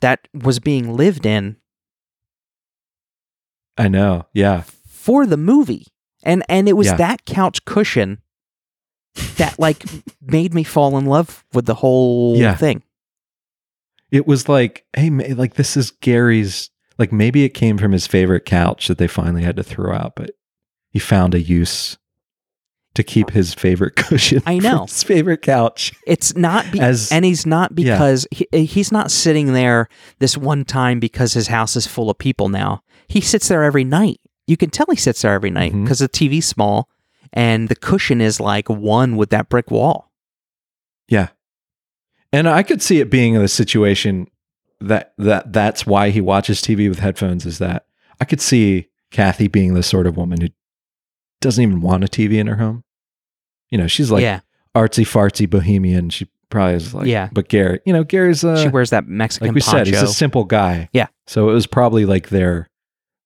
that 0.00 0.26
was 0.34 0.58
being 0.58 0.96
lived 0.96 1.24
in 1.26 1.56
I 3.76 3.88
know. 3.88 4.26
Yeah, 4.32 4.62
for 4.88 5.26
the 5.26 5.36
movie. 5.36 5.86
And 6.22 6.42
and 6.48 6.68
it 6.68 6.74
was 6.74 6.86
Yeah. 6.88 6.96
that 6.96 7.24
couch 7.24 7.64
cushion 7.64 8.18
that 9.36 9.58
like 9.58 9.84
made 10.22 10.54
me 10.54 10.64
fall 10.64 10.96
in 10.96 11.06
love 11.06 11.44
with 11.52 11.66
the 11.66 11.74
whole 11.74 12.36
Yeah. 12.36 12.56
thing. 12.56 12.82
it 14.10 14.28
was 14.28 14.48
like, 14.48 14.86
hey, 14.96 15.10
like 15.10 15.54
this 15.54 15.76
is 15.76 15.90
Gary's. 15.90 16.70
Like 16.98 17.12
maybe 17.12 17.42
it 17.42 17.48
came 17.48 17.76
from 17.78 17.90
his 17.90 18.06
favorite 18.06 18.44
couch 18.44 18.86
that 18.86 18.98
they 18.98 19.08
finally 19.08 19.42
had 19.42 19.56
to 19.56 19.64
throw 19.64 19.92
out, 19.92 20.12
but 20.14 20.30
he 20.90 21.00
found 21.00 21.34
a 21.34 21.40
use 21.40 21.98
to 22.94 23.02
keep 23.02 23.30
his 23.30 23.54
favorite 23.54 23.96
cushion. 23.96 24.42
I 24.46 24.58
know. 24.58 24.84
his 24.86 25.02
favorite 25.02 25.42
couch. 25.42 25.92
It's 26.06 26.34
not 26.36 26.70
be- 26.70 26.80
As- 26.80 27.10
and 27.12 27.24
he's 27.24 27.44
not 27.46 27.72
Yeah. 27.76 27.94
because 27.94 28.26
he, 28.30 28.46
he's 28.52 28.92
not 28.92 29.10
sitting 29.10 29.52
there 29.52 29.88
this 30.18 30.36
one 30.36 30.64
time 30.64 31.00
because 31.00 31.32
his 31.34 31.48
house 31.48 31.76
is 31.76 31.86
full 31.86 32.10
of 32.10 32.18
people 32.18 32.48
now. 32.48 32.82
He 33.08 33.20
sits 33.20 33.48
there 33.48 33.62
every 33.64 33.84
night. 33.84 34.20
You 34.46 34.56
can 34.56 34.70
tell 34.70 34.86
he 34.90 34.96
sits 34.96 35.22
there 35.22 35.32
every 35.32 35.50
night 35.50 35.72
mm-hmm. 35.72 35.84
because 35.84 35.98
the 35.98 36.08
TV's 36.08 36.46
small 36.46 36.88
and 37.32 37.68
the 37.68 37.76
cushion 37.76 38.20
is 38.20 38.38
like 38.40 38.68
one 38.68 39.16
with 39.16 39.30
that 39.30 39.48
brick 39.48 39.70
wall. 39.70 40.10
Yeah. 41.08 41.28
And 42.32 42.48
I 42.48 42.62
could 42.62 42.82
see 42.82 43.00
it 43.00 43.10
being 43.10 43.34
in 43.34 43.42
the 43.42 43.48
situation 43.48 44.28
that 44.80 45.14
that 45.18 45.52
that's 45.52 45.86
why 45.86 46.10
he 46.10 46.20
watches 46.20 46.60
TV 46.60 46.88
with 46.88 46.98
headphones 46.98 47.46
is 47.46 47.58
that 47.58 47.86
I 48.20 48.24
could 48.24 48.40
see 48.40 48.88
Kathy 49.10 49.48
being 49.48 49.74
the 49.74 49.82
sort 49.82 50.06
of 50.06 50.16
woman 50.16 50.40
who 50.40 50.48
doesn't 51.40 51.62
even 51.62 51.80
want 51.80 52.04
a 52.04 52.06
TV 52.06 52.34
in 52.34 52.46
her 52.46 52.56
home. 52.56 52.83
You 53.74 53.78
know, 53.78 53.88
she's 53.88 54.12
like 54.12 54.22
yeah, 54.22 54.38
artsy 54.76 55.04
fartsy 55.04 55.50
bohemian. 55.50 56.08
She 56.10 56.28
probably 56.48 56.74
is 56.76 56.94
like 56.94 57.06
Yeah. 57.08 57.28
But 57.32 57.48
Gary, 57.48 57.80
you 57.84 57.92
know, 57.92 58.04
Gary's 58.04 58.44
uh, 58.44 58.62
she 58.62 58.68
wears 58.68 58.90
that 58.90 59.08
Mexican 59.08 59.48
like 59.48 59.54
we 59.56 59.60
poncho. 59.62 59.78
said, 59.78 59.86
he's 59.88 60.00
a 60.02 60.06
simple 60.06 60.44
guy. 60.44 60.88
Yeah. 60.92 61.08
So 61.26 61.50
it 61.50 61.52
was 61.54 61.66
probably 61.66 62.04
like 62.06 62.28
their 62.28 62.68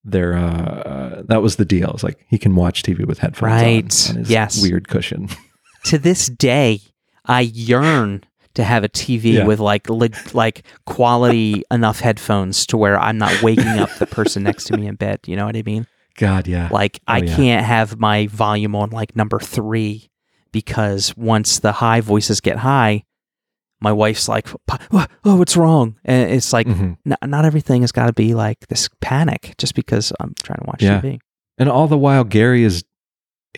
their 0.05 0.35
uh, 0.39 1.23
that 1.29 1.43
was 1.43 1.57
the 1.57 1.67
deal. 1.67 1.91
It's 1.93 2.03
like 2.03 2.25
he 2.31 2.39
can 2.39 2.55
watch 2.57 2.83
TV 2.83 3.07
with 3.07 3.19
headphones 3.19 3.53
on 3.53 3.59
Right. 3.59 4.09
on 4.11 4.17
his 4.17 4.31
Yes. 4.31 4.63
weird 4.63 4.89
cushion. 4.89 5.29
to 5.85 5.99
this 5.99 6.29
day, 6.29 6.81
I 7.27 7.43
yearn 7.43 8.25
to 8.55 8.65
have 8.65 8.85
a 8.85 8.89
TV 8.89 9.35
Yeah. 9.35 9.45
with 9.45 9.61
like 9.61 9.91
li- 9.91 10.09
like 10.33 10.63
quality 10.87 11.63
enough 11.71 12.01
headphones 12.01 12.65
to 12.69 12.79
where 12.79 12.99
I'm 12.99 13.19
not 13.19 13.43
waking 13.43 13.67
up 13.79 13.91
the 13.99 14.07
person 14.07 14.45
next 14.45 14.65
to 14.69 14.77
me 14.79 14.87
in 14.87 14.95
bed. 14.95 15.21
You 15.27 15.37
know 15.37 15.45
what 15.45 15.57
I 15.57 15.63
mean? 15.63 15.87
God, 16.17 16.49
yeah. 16.49 16.69
Like 16.73 17.01
I 17.07 17.21
Oh, 17.21 17.25
yeah. 17.25 17.37
can't 17.37 17.67
have 17.67 17.99
my 18.01 18.27
volume 18.29 18.75
on 18.75 18.91
like 18.91 19.15
number 19.15 19.39
three 19.39 20.09
because 20.53 21.17
once 21.17 21.59
the 21.61 21.73
high 21.73 22.01
voices 22.01 22.41
get 22.41 22.59
high, 22.59 23.05
my 23.81 23.93
wife's 23.93 24.29
like, 24.29 24.49
"Oh, 25.25 25.37
what's 25.37 25.57
wrong?" 25.57 25.97
And 26.05 26.31
it's 26.33 26.53
like, 26.53 26.67
Mhm. 26.67 26.97
n- 27.07 27.31
not 27.31 27.45
everything 27.45 27.83
has 27.83 27.93
got 27.93 28.07
to 28.07 28.13
be 28.13 28.35
like 28.35 28.67
this 28.69 28.89
panic 29.01 29.55
just 29.59 29.75
because 29.75 30.13
I'm 30.21 30.35
trying 30.43 30.59
to 30.61 30.65
watch 30.67 30.83
Yeah. 30.83 31.01
TV. 31.01 31.21
And 31.59 31.69
all 31.69 31.87
the 31.87 31.99
while, 31.99 32.25
Gary 32.25 32.65
is 32.65 32.85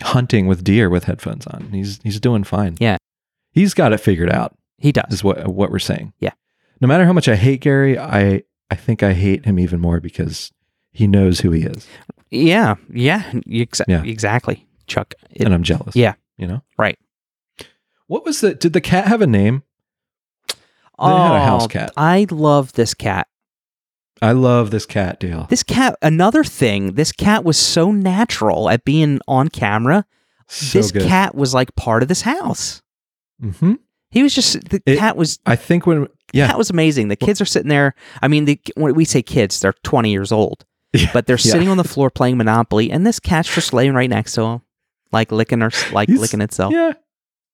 hunting 0.01 0.47
with 0.47 0.63
deer 0.63 0.89
with 0.89 1.05
headphones 1.05 1.47
on. 1.47 1.69
He's 1.71 1.99
he's 2.03 2.19
doing 2.19 2.43
fine. 2.43 2.77
Yeah. 2.79 2.97
he's 3.53 3.73
got 3.73 3.91
it 3.93 3.99
figured 3.99 4.31
out. 4.31 4.55
He 4.77 4.91
does. 4.91 5.05
Is 5.11 5.23
what 5.23 5.47
what 5.53 5.71
we're 5.71 5.79
saying. 5.79 6.13
Yeah. 6.19 6.31
No 6.79 6.87
matter 6.87 7.05
how 7.05 7.13
much 7.13 7.27
I 7.27 7.35
hate 7.35 7.61
Gary, 7.61 7.97
I 7.99 8.43
I 8.69 8.75
think 8.75 9.03
I 9.03 9.13
hate 9.13 9.45
him 9.45 9.59
even 9.59 9.79
more 9.81 9.99
because 9.99 10.51
he 10.93 11.05
knows 11.07 11.41
who 11.41 11.51
he 11.51 11.63
is, 11.63 11.85
Yeah, 12.31 12.75
yeah, 12.93 13.23
exa- 13.47 13.83
Yeah. 13.87 14.03
exactly, 14.03 14.67
Chuck. 14.87 15.13
It- 15.31 15.43
and 15.45 15.53
I'm 15.53 15.63
jealous. 15.63 15.95
yeah. 15.95 16.13
You 16.41 16.47
know. 16.47 16.61
Right. 16.77 16.97
What 18.07 18.25
was 18.25 18.41
the? 18.41 18.53
Did 18.55 18.73
the 18.73 18.81
cat 18.81 19.07
have 19.07 19.21
a 19.21 19.27
name? 19.27 19.63
They 20.49 20.55
had 21.07 21.35
a 21.35 21.43
house 21.45 21.63
Oh, 21.63 21.67
cat. 21.67 21.91
I 21.97 22.27
love 22.29 22.73
this 22.73 22.93
cat. 22.93 23.27
I 24.21 24.33
love 24.33 24.69
this 24.69 24.85
cat, 24.85 25.19
Dale. 25.19 25.47
This 25.49 25.63
cat. 25.63 25.95
Another 26.01 26.43
thing. 26.43 26.93
This 26.93 27.11
cat 27.11 27.43
was 27.43 27.57
so 27.57 27.91
natural 27.91 28.69
at 28.69 28.83
being 28.85 29.19
on 29.27 29.47
camera. 29.47 30.05
So 30.47 30.77
this 30.77 30.91
good. 30.91 31.07
cat 31.07 31.33
was 31.33 31.53
like 31.53 31.75
part 31.75 32.03
of 32.03 32.09
this 32.09 32.21
house. 32.21 32.81
Mm-hmm. 33.41 33.75
He 34.11 34.21
was 34.21 34.35
just 34.35 34.69
the 34.69 34.81
It- 34.85 34.99
cat 34.99 35.15
was. 35.17 35.39
I 35.45 35.55
think 35.55 35.87
when 35.87 36.07
yeah, 36.33 36.47
Cat 36.47 36.57
was 36.57 36.69
amazing. 36.69 37.07
The 37.09 37.15
kids 37.17 37.41
are 37.41 37.45
sitting 37.45 37.67
there. 37.69 37.93
I 38.21 38.27
mean, 38.29 38.45
the, 38.45 38.59
when 38.75 38.93
we 38.93 39.03
say 39.03 39.21
kids, 39.21 39.59
they're 39.59 39.73
20 39.83 40.11
years 40.11 40.31
old, 40.31 40.63
Yeah. 40.93 41.09
but 41.13 41.25
they're 41.25 41.35
Yeah. 41.35 41.51
sitting 41.51 41.67
on 41.67 41.75
the 41.77 41.83
floor 41.83 42.09
playing 42.09 42.37
Monopoly, 42.37 42.89
and 42.91 43.05
this 43.05 43.19
cat's 43.19 43.53
just 43.53 43.73
laying 43.73 43.93
right 43.93 44.09
next 44.09 44.33
to 44.35 44.43
him, 44.43 44.61
like 45.11 45.31
licking 45.31 45.61
her, 45.61 45.71
like 45.91 46.09
He's- 46.09 46.19
licking 46.21 46.41
itself. 46.41 46.73
yeah. 46.73 46.93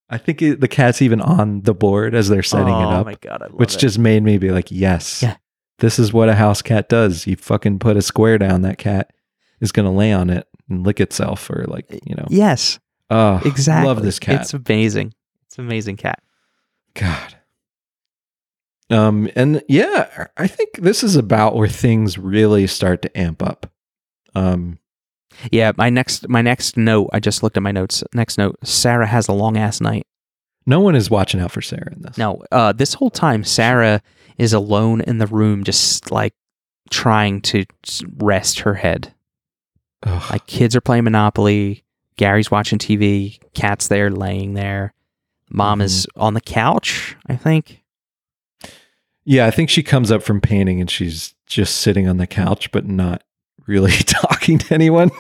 I 0.10 0.18
think 0.18 0.42
it, 0.42 0.62
the 0.62 0.70
cat's 0.70 1.02
even 1.02 1.20
on 1.20 1.64
the 1.64 1.74
board 1.74 2.16
as 2.16 2.30
they're 2.30 2.42
setting 2.42 2.74
oh 2.74 2.80
it 2.80 2.94
up. 2.94 3.02
Oh 3.02 3.10
my 3.10 3.16
god, 3.20 3.42
I 3.42 3.48
love 3.48 3.56
which 3.56 3.76
it. 3.76 3.80
just 3.80 4.00
made 4.00 4.24
me 4.24 4.38
be 4.38 4.52
like, 4.52 4.72
yes, 4.72 5.22
Yeah. 5.22 5.36
this 5.80 6.00
is 6.00 6.14
what 6.14 6.30
a 6.30 6.36
house 6.36 6.62
cat 6.62 6.88
does. 6.88 7.28
You 7.28 7.36
fucking 7.36 7.80
put 7.80 7.98
a 7.98 8.02
square 8.02 8.38
down, 8.38 8.62
that 8.62 8.78
cat 8.78 9.12
is 9.60 9.74
going 9.74 9.86
to 9.86 9.92
lay 9.92 10.14
on 10.14 10.30
it 10.30 10.48
and 10.70 10.86
lick 10.86 11.02
itself, 11.02 11.50
or 11.50 11.66
like, 11.68 11.92
you 12.06 12.16
know, 12.16 12.26
yes, 12.30 12.80
oh, 13.10 13.42
exactly. 13.44 13.86
love 13.88 14.02
this 14.02 14.18
cat. 14.18 14.42
It's 14.44 14.54
amazing. 14.54 15.14
It's 15.48 15.58
an 15.58 15.66
amazing 15.66 15.98
cat. 15.98 16.22
God. 16.94 17.36
Um, 18.90 19.30
and 19.36 19.62
yeah, 19.68 20.28
I 20.38 20.48
think 20.48 20.78
this 20.78 21.04
is 21.04 21.18
about 21.18 21.56
where 21.56 21.68
things 21.68 22.18
really 22.18 22.66
start 22.68 23.02
to 23.02 23.18
amp 23.20 23.44
up. 23.44 23.70
Um, 24.36 24.80
Yeah, 25.52 25.72
my 25.78 25.90
next 25.90 26.28
my 26.30 26.42
next 26.42 26.78
note. 26.78 27.10
I 27.14 27.20
just 27.20 27.44
looked 27.44 27.58
at 27.58 27.64
my 27.64 27.72
notes. 27.72 28.04
Next 28.14 28.38
note: 28.38 28.58
Sarah 28.64 29.08
has 29.08 29.28
a 29.28 29.34
long 29.34 29.58
ass 29.58 29.80
night. 29.82 30.08
no 30.66 30.82
one 30.82 30.96
is 30.96 31.10
watching 31.10 31.40
out 31.40 31.52
for 31.52 31.62
Sarah 31.62 31.94
in 31.94 32.02
this. 32.02 32.18
No, 32.18 32.44
uh, 32.52 32.74
this 32.74 32.94
whole 32.96 33.10
time 33.10 33.44
Sarah 33.44 34.02
is 34.38 34.54
alone 34.54 35.02
in 35.02 35.18
the 35.18 35.28
room, 35.28 35.64
just 35.64 36.12
like 36.12 36.34
trying 36.90 37.42
to 37.42 37.66
rest 38.18 38.60
her 38.62 38.76
head. 38.76 39.14
Ugh. 40.04 40.24
Like 40.32 40.46
kids 40.48 40.76
are 40.76 40.82
playing 40.82 41.06
Monopoly, 41.06 41.84
Gary's 42.18 42.52
watching 42.52 42.80
TV, 42.80 43.40
cat's 43.54 43.88
there 43.88 44.10
laying 44.10 44.54
there. 44.54 44.94
Mom 45.50 45.82
is 45.82 46.08
on 46.16 46.34
the 46.34 46.42
couch, 46.42 47.16
I 47.28 47.36
think. 47.36 47.84
Yeah, 49.24 49.46
I 49.46 49.52
think 49.52 49.70
she 49.70 49.84
comes 49.84 50.12
up 50.12 50.24
from 50.24 50.40
painting 50.42 50.80
and 50.80 50.90
she's 50.90 51.34
just 51.46 51.78
sitting 51.78 52.08
on 52.08 52.18
the 52.18 52.28
couch, 52.28 52.72
but 52.72 52.86
not 52.86 53.24
really 53.68 53.92
talking 54.06 54.58
to 54.58 54.74
anyone. 54.74 55.12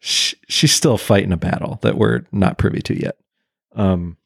she, 0.00 0.36
she's 0.48 0.74
still 0.74 0.98
fighting 0.98 1.32
a 1.32 1.36
battle 1.36 1.78
that 1.82 1.96
we're 1.96 2.24
not 2.32 2.58
privy 2.58 2.80
to 2.82 3.00
yet. 3.00 3.16
Um, 3.74 4.16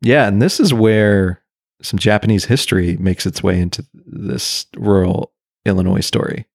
yeah, 0.00 0.28
and 0.28 0.42
this 0.42 0.60
is 0.60 0.74
where 0.74 1.42
some 1.82 1.98
Japanese 1.98 2.46
history 2.46 2.96
makes 2.96 3.26
its 3.26 3.42
way 3.42 3.60
into 3.60 3.86
this 3.94 4.66
rural 4.76 5.32
Illinois 5.64 6.00
story. 6.00 6.46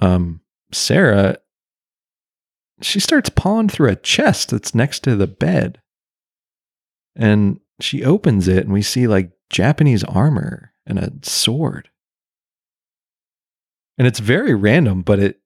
Um, 0.00 0.40
Sarah, 0.72 1.38
she 2.82 3.00
starts 3.00 3.28
pawing 3.28 3.68
through 3.68 3.90
a 3.90 3.96
chest 3.96 4.50
that's 4.50 4.74
next 4.74 5.00
to 5.04 5.16
the 5.16 5.26
bed. 5.26 5.80
And 7.14 7.60
she 7.80 8.04
opens 8.04 8.48
it 8.48 8.64
and 8.64 8.72
we 8.72 8.82
see 8.82 9.06
like 9.06 9.32
Japanese 9.50 10.04
armor 10.04 10.72
and 10.86 10.98
a 10.98 11.12
sword. 11.22 11.88
And 13.98 14.06
it's 14.06 14.18
very 14.18 14.54
random, 14.54 15.02
but 15.02 15.18
it 15.18 15.40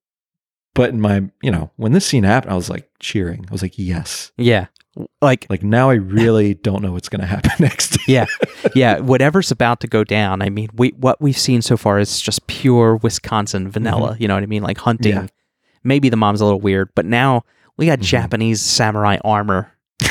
but 0.74 0.90
in 0.90 1.00
my, 1.00 1.28
you 1.42 1.50
know, 1.50 1.70
when 1.76 1.92
this 1.92 2.06
scene 2.06 2.22
happened, 2.24 2.52
I 2.52 2.56
was 2.56 2.70
like 2.70 2.88
cheering. 3.00 3.44
I 3.48 3.52
was 3.52 3.60
like, 3.62 3.74
yes. 3.76 4.30
Yeah. 4.36 4.66
Like 5.22 5.46
Like 5.50 5.62
now 5.62 5.90
I 5.90 5.94
really 5.94 6.54
don't 6.54 6.82
know 6.82 6.92
what's 6.92 7.08
gonna 7.08 7.26
happen 7.26 7.50
next. 7.60 7.96
yeah. 8.08 8.26
Yeah, 8.74 8.98
whatever's 9.00 9.50
about 9.50 9.80
to 9.80 9.86
go 9.86 10.04
down. 10.04 10.42
I 10.42 10.48
mean, 10.50 10.68
we 10.74 10.90
what 10.90 11.20
we've 11.20 11.38
seen 11.38 11.62
so 11.62 11.76
far 11.76 11.98
is 11.98 12.20
just 12.20 12.46
pure 12.46 12.96
Wisconsin 12.96 13.68
vanilla, 13.70 14.16
you 14.18 14.28
know 14.28 14.34
what 14.34 14.42
I 14.42 14.46
mean? 14.46 14.62
Like 14.62 14.78
hunting. 14.78 15.12
Yeah. 15.14 15.26
Maybe 15.84 16.08
the 16.08 16.16
mom's 16.16 16.40
a 16.40 16.44
little 16.44 16.60
weird, 16.60 16.90
but 16.94 17.06
now 17.06 17.44
we 17.76 17.86
got 17.86 18.00
Mhm. 18.00 18.04
Japanese 18.04 18.60
samurai 18.60 19.16
armor 19.24 19.72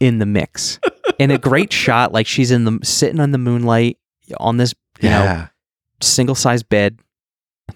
in 0.00 0.18
the 0.18 0.26
mix. 0.26 0.78
And 1.18 1.32
a 1.32 1.38
great 1.38 1.72
shot 1.72 2.12
like 2.12 2.26
she's 2.26 2.50
in 2.50 2.64
the 2.64 2.78
sitting 2.82 3.20
on 3.20 3.30
the 3.32 3.38
moonlight 3.38 3.98
on 4.38 4.56
this, 4.58 4.74
you 5.00 5.08
know, 5.08 5.22
yeah. 5.22 5.46
single 6.02 6.34
size 6.34 6.62
bed. 6.62 6.98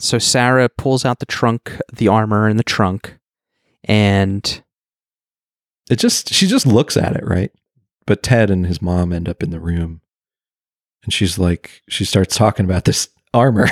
So 0.01 0.19
Sarah 0.19 0.69
pulls 0.69 1.05
out 1.05 1.19
the 1.19 1.27
trunk, 1.27 1.79
the 1.93 2.09
armor 2.09 2.49
in 2.49 2.57
the 2.57 2.65
trunk, 2.65 3.19
and 3.85 4.63
It 5.91 5.97
just 5.99 6.33
she 6.33 6.47
just 6.47 6.67
looks 6.67 6.97
at 6.97 7.15
it, 7.17 7.25
right? 7.25 7.51
But 8.07 8.23
Ted 8.23 8.51
and 8.51 8.67
his 8.67 8.81
mom 8.81 9.13
end 9.13 9.29
up 9.29 9.43
in 9.43 9.51
the 9.51 9.61
room. 9.61 10.01
And 11.05 11.13
she's 11.13 11.39
like 11.39 11.83
she 11.89 12.05
starts 12.05 12.37
talking 12.37 12.65
about 12.65 12.85
this 12.87 13.09
armor. 13.35 13.69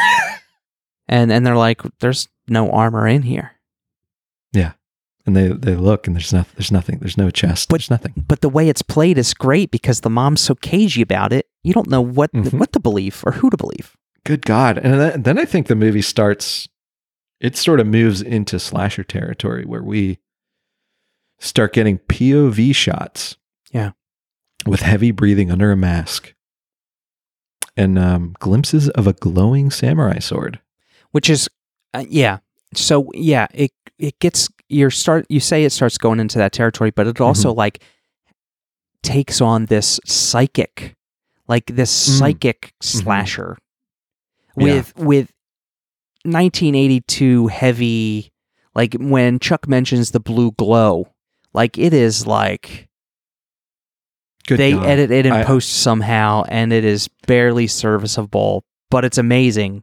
and 1.09 1.33
and 1.33 1.47
they're 1.47 1.57
like, 1.57 1.81
"There's 2.01 2.29
no 2.49 2.71
armor 2.71 3.07
in 3.09 3.23
here." 3.23 3.53
Yeah, 4.53 4.73
and 5.27 5.35
they 5.37 5.49
they 5.49 5.77
look 5.77 6.07
and 6.07 6.15
there's 6.17 6.33
nothing 6.33 6.53
there's 6.57 6.73
nothing. 6.73 6.99
There's 6.99 7.19
no 7.19 7.31
chest. 7.31 7.69
But- 7.69 7.77
there's 7.81 7.91
nothing. 7.91 8.13
But 8.29 8.41
the 8.43 8.49
way 8.49 8.69
it's 8.69 8.83
played 8.83 9.19
is 9.19 9.33
great 9.35 9.71
because 9.71 10.01
the 10.03 10.11
mom's 10.11 10.41
so 10.43 10.55
cagey 10.55 11.03
about 11.03 11.33
it. 11.33 11.47
You 11.65 11.73
don't 11.75 11.89
know 11.91 12.01
what 12.03 12.33
Mhm. 12.33 12.55
what 12.59 12.73
to 12.73 12.81
believe 12.81 13.23
or 13.27 13.33
who 13.33 13.49
to 13.51 13.57
believe. 13.57 13.97
Good 14.29 14.45
God. 14.45 14.77
And 14.77 15.01
then, 15.01 15.23
then 15.23 15.39
I 15.39 15.47
think 15.47 15.69
the 15.69 15.75
movie 15.75 16.03
starts, 16.03 16.69
it 17.41 17.57
sort 17.57 17.81
of 17.81 17.87
moves 17.87 18.21
into 18.21 18.59
slasher 18.59 19.03
territory 19.03 19.65
where 19.65 19.83
we 19.83 20.19
start 21.39 21.73
getting 21.73 21.97
POV 21.99 22.75
shots. 22.75 23.39
Yeah. 23.73 23.93
With 24.67 24.81
heavy 24.81 25.13
breathing 25.13 25.51
under 25.51 25.73
a 25.73 25.77
mask 25.79 26.35
and 27.75 27.99
um, 27.99 28.35
glimpses 28.39 28.91
of 28.91 29.07
a 29.07 29.15
glowing 29.15 29.71
samurai 29.71 30.19
sword. 30.19 30.61
Which 31.13 31.31
is, 31.31 31.49
uh, 31.95 32.05
yeah. 32.07 32.41
So 32.75 33.09
yeah, 33.15 33.47
it 33.55 33.71
it 33.99 34.19
gets 34.19 34.51
you 34.69 34.91
start 34.91 35.25
you 35.31 35.41
say 35.41 35.65
it 35.65 35.73
starts 35.73 35.97
going 35.97 36.21
into 36.21 36.37
that 36.37 36.53
territory, 36.53 36.91
but 36.91 37.07
it 37.07 37.19
also 37.19 37.51
like 37.55 37.83
takes 39.03 39.41
on 39.41 39.67
this 39.67 39.99
psychic, 40.05 40.97
like 41.47 41.65
this 41.65 41.91
Mm. 42.11 42.19
psychic 42.19 42.75
slasher 42.83 43.57
Yeah. 44.61 44.75
with 44.77 44.97
with 44.99 45.33
1982 46.25 47.47
heavy. 47.49 48.33
Like 48.75 48.95
when 48.99 49.39
Chuck 49.39 49.67
mentions 49.69 50.11
the 50.13 50.21
blue 50.21 50.53
glow, 50.53 51.09
like 51.53 51.79
it 51.79 51.93
is 51.93 52.27
like 52.27 52.89
Good 54.47 54.59
they 54.59 54.73
God. 54.73 54.87
edit 54.87 55.11
it 55.11 55.27
in 55.27 55.33
I- 55.33 55.45
post 55.45 55.71
somehow, 55.71 56.45
and 56.49 56.73
it 56.73 56.85
is 56.85 57.09
barely 57.27 57.67
serviceable, 57.67 58.65
but 58.91 59.05
it's 59.05 59.19
amazing. 59.19 59.83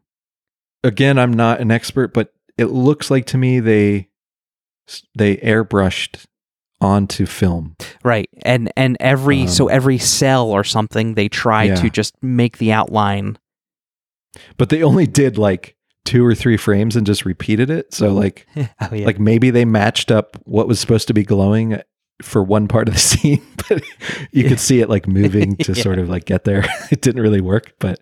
Again, 0.84 1.18
I'm 1.20 1.34
not 1.34 1.60
an 1.60 1.72
expert, 1.72 2.14
but 2.14 2.32
it 2.58 2.66
looks 2.66 3.10
like 3.12 3.26
to 3.28 3.38
me 3.38 3.60
they 3.60 4.10
they 5.16 5.38
airbrushed 5.38 6.26
onto 6.80 7.26
film. 7.26 7.76
Right. 8.04 8.30
And 8.44 8.72
and 8.78 8.96
every 9.00 9.48
so 9.48 9.66
Um, 9.70 9.76
every 9.76 9.98
cell 9.98 10.52
or 10.52 10.64
something 10.64 11.16
they 11.16 11.28
try 11.28 11.64
Yeah. 11.64 11.76
to 11.76 11.90
just 11.90 12.14
make 12.22 12.60
the 12.60 12.72
outline. 12.72 13.38
But 14.58 14.70
they 14.70 14.84
only 14.84 15.08
did 15.08 15.38
like 15.38 15.76
two 16.04 16.24
or 16.26 16.36
three 16.36 16.58
frames 16.58 16.96
and 16.96 17.06
just 17.06 17.26
repeated 17.26 17.70
it. 17.70 17.94
So 17.94 18.14
like 18.14 18.46
oh 18.58 18.68
yeah. 18.94 19.06
Like 19.06 19.20
maybe 19.20 19.50
they 19.50 19.66
matched 19.66 20.12
up 20.12 20.38
what 20.44 20.68
was 20.68 20.80
supposed 20.80 21.08
to 21.08 21.14
be 21.14 21.24
glowing 21.24 21.82
for 22.22 22.44
one 22.44 22.68
part 22.68 22.88
of 22.88 22.94
the 22.94 23.00
scene, 23.12 23.46
but 23.68 23.84
you 24.32 24.48
could 24.48 24.60
see 24.60 24.80
it 24.82 24.90
like 24.90 25.08
moving 25.08 25.56
to 25.58 25.74
Yeah. 25.74 25.84
sort 25.84 26.00
of 26.00 26.08
like 26.10 26.26
get 26.26 26.44
there. 26.44 26.64
it 26.92 27.02
didn't 27.02 27.22
really 27.22 27.42
work, 27.42 27.74
but 27.80 28.00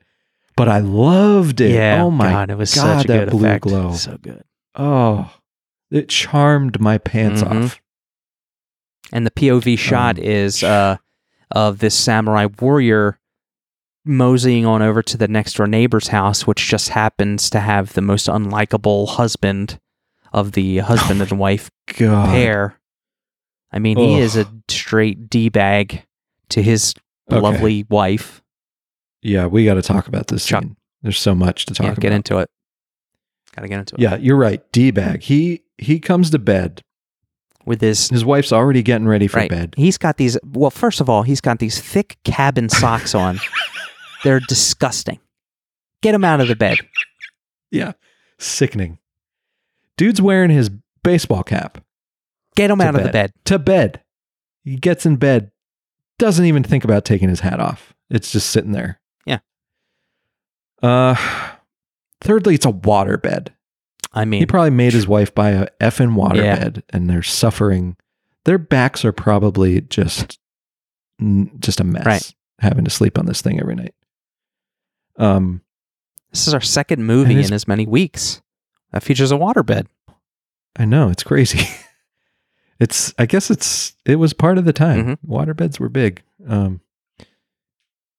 but 0.55 0.69
I 0.69 0.79
loved 0.79 1.61
it. 1.61 1.71
yeah. 1.71 2.03
oh 2.03 2.11
my 2.11 2.29
God, 2.29 2.51
it 2.51 2.57
was 2.57 2.73
God, 2.75 2.97
such 2.97 3.05
a 3.05 3.07
that 3.07 3.19
good 3.25 3.29
blue 3.31 3.39
effect. 3.47 3.63
glow. 3.63 3.93
So 3.93 4.17
good. 4.21 4.43
oh, 4.75 5.31
it 5.89 6.09
charmed 6.09 6.79
my 6.79 6.97
pants 6.99 7.41
Mhm. 7.41 7.65
off. 7.65 7.79
And 9.11 9.25
the 9.25 9.31
POV 9.31 9.77
shot 9.77 10.17
Um, 10.17 10.23
is 10.23 10.63
uh 10.63 10.97
of 11.51 11.79
this 11.79 11.93
samurai 11.95 12.47
warrior 12.59 13.19
moseying 14.05 14.65
on 14.65 14.81
over 14.81 15.01
to 15.01 15.17
the 15.17 15.27
next 15.27 15.53
door 15.53 15.67
neighbor's 15.67 16.09
house, 16.09 16.45
which 16.45 16.67
just 16.67 16.89
happens 16.89 17.49
to 17.51 17.59
have 17.59 17.93
the 17.93 18.01
most 18.01 18.27
unlikable 18.27 19.07
husband 19.07 19.79
of 20.31 20.53
the 20.53 20.79
husband 20.79 21.21
and 21.21 21.31
oh 21.33 21.35
wife 21.37 21.69
God, 21.97 22.29
pair. 22.29 22.79
I 23.71 23.79
mean, 23.79 23.97
he 23.97 24.19
is 24.19 24.35
a 24.35 24.45
straight 24.69 25.29
D 25.29 25.49
bag 25.49 26.05
to 26.49 26.61
his 26.61 26.93
Okay. 27.31 27.39
lovely 27.39 27.85
wife. 27.89 28.41
yeah, 29.21 29.45
we 29.45 29.63
got 29.63 29.75
to 29.75 29.81
talk 29.81 30.07
about 30.07 30.27
this 30.27 30.45
Chuck. 30.45 30.61
scene. 30.63 30.75
There's 31.01 31.17
so 31.17 31.33
much 31.33 31.65
to 31.67 31.73
talk 31.73 31.85
Yeah, 31.85 31.91
about. 31.93 32.01
get 32.01 32.11
into 32.11 32.37
it. 32.39 32.49
Gotta 33.55 33.69
get 33.69 33.79
into 33.79 33.95
it. 33.95 34.01
yeah, 34.01 34.15
you're 34.17 34.35
right. 34.35 34.61
D 34.73 34.91
bag. 34.91 35.21
He 35.23 35.63
he 35.77 35.99
comes 35.99 36.29
to 36.31 36.39
bed. 36.39 36.81
With 37.65 37.79
his 37.79 38.09
His 38.09 38.25
wife's 38.25 38.51
already 38.51 38.83
getting 38.83 39.07
ready 39.07 39.27
for 39.27 39.37
right. 39.37 39.49
bed. 39.49 39.73
He's 39.77 39.97
got 39.97 40.17
these 40.17 40.37
well, 40.43 40.69
first 40.69 40.99
of 40.99 41.09
all, 41.09 41.23
he's 41.23 41.39
got 41.39 41.59
these 41.59 41.79
thick 41.79 42.17
cabin 42.25 42.67
socks 42.67 43.15
on. 43.15 43.39
They're 44.23 44.39
disgusting. 44.39 45.19
Get 46.01 46.15
him 46.15 46.23
out 46.23 46.41
of 46.41 46.47
the 46.47 46.55
bed. 46.55 46.77
Yeah, 47.71 47.93
sickening. 48.39 48.99
Dude's 49.97 50.21
wearing 50.21 50.49
his 50.49 50.69
baseball 51.03 51.43
cap. 51.43 51.83
Get 52.55 52.69
him 52.69 52.81
out 52.81 52.95
of 52.95 53.01
the 53.03 53.09
bed. 53.09 53.11
bed. 53.11 53.33
to 53.45 53.59
bed. 53.59 54.01
He 54.63 54.75
gets 54.75 55.05
in 55.05 55.15
bed, 55.17 55.51
doesn't 56.19 56.45
even 56.45 56.63
think 56.63 56.83
about 56.83 57.03
taking 57.05 57.29
his 57.29 57.39
hat 57.41 57.59
off. 57.59 57.93
It's 58.09 58.31
just 58.31 58.49
sitting 58.49 58.71
there. 58.73 58.99
Yeah. 59.25 59.39
Uh 60.81 61.15
thirdly, 62.21 62.55
it's 62.55 62.65
a 62.65 62.69
water 62.71 63.17
bed. 63.17 63.53
I 64.13 64.25
mean, 64.25 64.39
He 64.41 64.45
probably 64.45 64.69
made 64.69 64.93
his 64.93 65.07
wife 65.07 65.33
buy 65.33 65.49
a 65.51 65.67
effing 65.81 66.13
water 66.15 66.41
Yeah. 66.43 66.55
bed 66.59 66.83
and 66.91 67.09
they're 67.09 67.23
suffering. 67.23 67.97
Their 68.45 68.57
backs 68.59 69.03
are 69.03 69.11
probably 69.13 69.81
just 69.81 70.37
just 71.59 71.79
a 71.79 71.83
mess 71.83 72.05
Right. 72.05 72.33
having 72.59 72.83
to 72.85 72.91
sleep 72.91 73.17
on 73.17 73.25
this 73.25 73.41
thing 73.41 73.59
every 73.59 73.75
night. 73.75 73.93
Um 75.17 75.61
this 76.31 76.47
is 76.47 76.53
our 76.53 76.61
second 76.61 77.03
movie 77.05 77.39
in 77.43 77.53
as 77.53 77.67
many 77.67 77.85
weeks 77.85 78.41
that 78.91 79.03
features 79.03 79.31
a 79.31 79.35
waterbed. 79.35 79.85
I 80.75 80.85
know 80.85 81.09
it's 81.09 81.23
crazy. 81.23 81.67
it's 82.79 83.13
I 83.19 83.25
guess 83.25 83.51
it's 83.51 83.93
it 84.05 84.15
was 84.15 84.33
part 84.33 84.57
of 84.57 84.65
the 84.65 84.73
time. 84.73 85.05
Mhm. 85.05 85.17
Waterbeds 85.27 85.79
were 85.79 85.89
big. 85.89 86.23
Um 86.47 86.81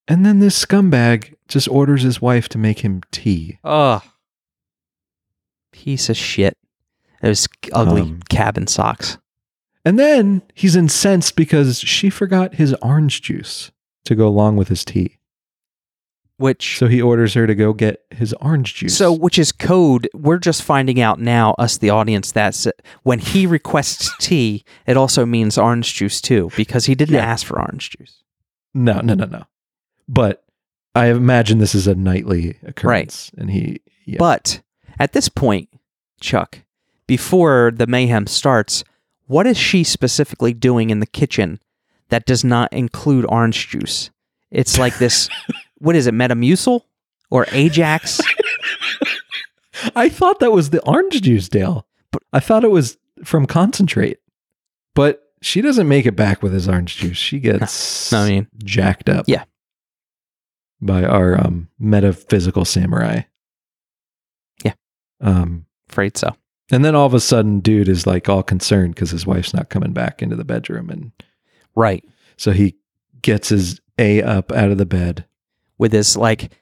and 0.07 0.25
then 0.25 0.39
this 0.39 0.63
scumbag 0.65 1.35
just 1.49 1.67
orders 1.69 2.03
his 2.03 2.21
wife 2.21 2.49
to 2.51 2.59
make 2.59 2.81
him 2.81 3.01
tea. 3.11 3.59
Ugh. 3.65 4.03
Piece 5.73 6.09
of 6.09 6.17
shit. 6.17 6.57
Those 7.23 7.49
ugly 7.73 8.03
Um, 8.03 8.21
cabin 8.29 8.67
socks. 8.67 9.19
And 9.85 9.99
then 9.99 10.43
he's 10.55 10.77
incensed 10.77 11.37
because 11.37 11.81
she 11.81 12.11
forgot 12.11 12.55
his 12.55 12.75
orange 12.83 13.23
juice 13.23 13.71
to 14.05 14.15
go 14.15 14.29
along 14.29 14.57
with 14.57 14.69
his 14.69 14.85
tea. 14.85 15.14
Which 16.37 16.79
So 16.79 16.89
he 16.89 17.01
orders 17.01 17.35
her 17.35 17.47
to 17.47 17.55
go 17.55 17.73
get 17.73 18.05
his 18.11 18.33
orange 18.41 18.75
juice. 18.75 18.97
So, 18.97 19.13
which 19.13 19.39
is 19.39 19.53
code? 19.53 20.09
We're 20.15 20.39
just 20.39 20.63
finding 20.65 21.01
out 21.01 21.21
now, 21.21 21.55
us 21.59 21.79
the 21.79 21.91
audience, 21.91 22.33
that 22.33 22.67
uh, 22.67 22.73
when 23.05 23.21
he 23.21 23.47
requests 23.47 24.11
tea, 24.21 24.65
it 24.87 24.97
also 24.97 25.25
means 25.25 25.57
orange 25.57 25.95
juice 25.95 26.21
too, 26.21 26.51
because 26.57 26.87
he 26.87 26.97
didn't 26.97 27.15
Yeah. 27.15 27.25
ask 27.25 27.47
for 27.47 27.59
orange 27.61 27.91
juice. 27.91 28.23
no, 28.75 29.01
no, 29.01 29.15
no, 29.15 29.27
no. 29.27 29.45
But 30.09 30.45
I 30.97 31.07
imagine 31.07 31.59
this 31.59 31.75
is 31.75 31.87
a 31.87 31.95
nightly 31.95 32.59
occurrence. 32.65 33.31
right. 33.35 33.41
And 33.41 33.51
he 33.51 33.81
yeah. 34.05 34.17
But 34.19 34.61
At 34.99 35.13
this 35.13 35.29
point, 35.29 35.69
Chuck, 36.21 36.59
before 37.07 37.73
the 37.75 37.87
mayhem 37.87 38.27
starts, 38.27 38.83
what 39.27 39.47
is 39.47 39.57
she 39.57 39.83
specifically 39.85 40.53
doing 40.53 40.91
in 40.91 40.99
the 41.01 41.07
kitchen 41.07 41.61
that 42.11 42.27
does 42.27 42.45
not 42.45 42.73
include 42.73 43.25
orange 43.29 43.69
juice? 43.69 44.11
It's 44.51 44.79
like 44.79 44.99
this. 44.99 45.29
what 45.79 45.97
is 45.97 46.07
it? 46.07 46.15
Metamucil 46.15 46.83
or 47.31 47.47
Ajax? 47.53 48.21
I 49.97 50.09
thought 50.09 50.41
that 50.41 50.53
was 50.53 50.71
the 50.71 50.83
orange 50.83 51.21
juice, 51.23 51.49
Dale. 51.49 51.87
But 52.11 52.23
I 52.33 52.41
thought 52.41 52.65
it 52.65 52.71
was 52.71 52.97
from 53.25 53.47
concentrate. 53.47 54.19
But 54.95 55.21
she 55.43 55.61
doesn't 55.61 55.89
make 55.89 56.07
it 56.07 56.17
back 56.17 56.43
with 56.43 56.53
his 56.53 56.69
orange 56.69 56.97
juice. 56.97 57.17
She 57.19 57.39
gets 57.41 58.13
I 58.13 58.29
mean- 58.29 58.49
jacked 58.63 59.09
up. 59.09 59.25
Yeah. 59.29 59.45
By 60.81 61.05
our 61.05 61.39
um, 61.41 61.69
metaphysical 61.79 62.65
samurai. 62.65 63.23
Yeah. 64.65 64.75
Um, 65.21 65.67
Afraid 65.89 66.17
so. 66.17 66.35
and 66.71 66.85
then 66.85 66.95
all 66.95 67.07
of 67.07 67.15
a 67.15 67.21
sudden, 67.21 67.61
dude 67.61 67.89
is 67.89 68.07
like 68.07 68.29
all 68.29 68.43
concerned 68.43 68.95
because 68.95 69.11
his 69.11 69.27
wife's 69.27 69.55
not 69.55 69.71
coming 69.71 69.93
back 69.93 70.21
into 70.23 70.37
the 70.37 70.45
bedroom, 70.45 70.91
and 70.91 71.13
Right. 71.75 72.05
so 72.37 72.53
he 72.53 72.75
gets 73.23 73.49
his 73.49 73.81
a 73.99 74.21
up 74.23 74.53
out 74.53 74.71
of 74.71 74.79
the 74.79 74.85
bed. 74.87 75.25
With 75.79 75.93
his 75.93 76.17
like 76.17 76.53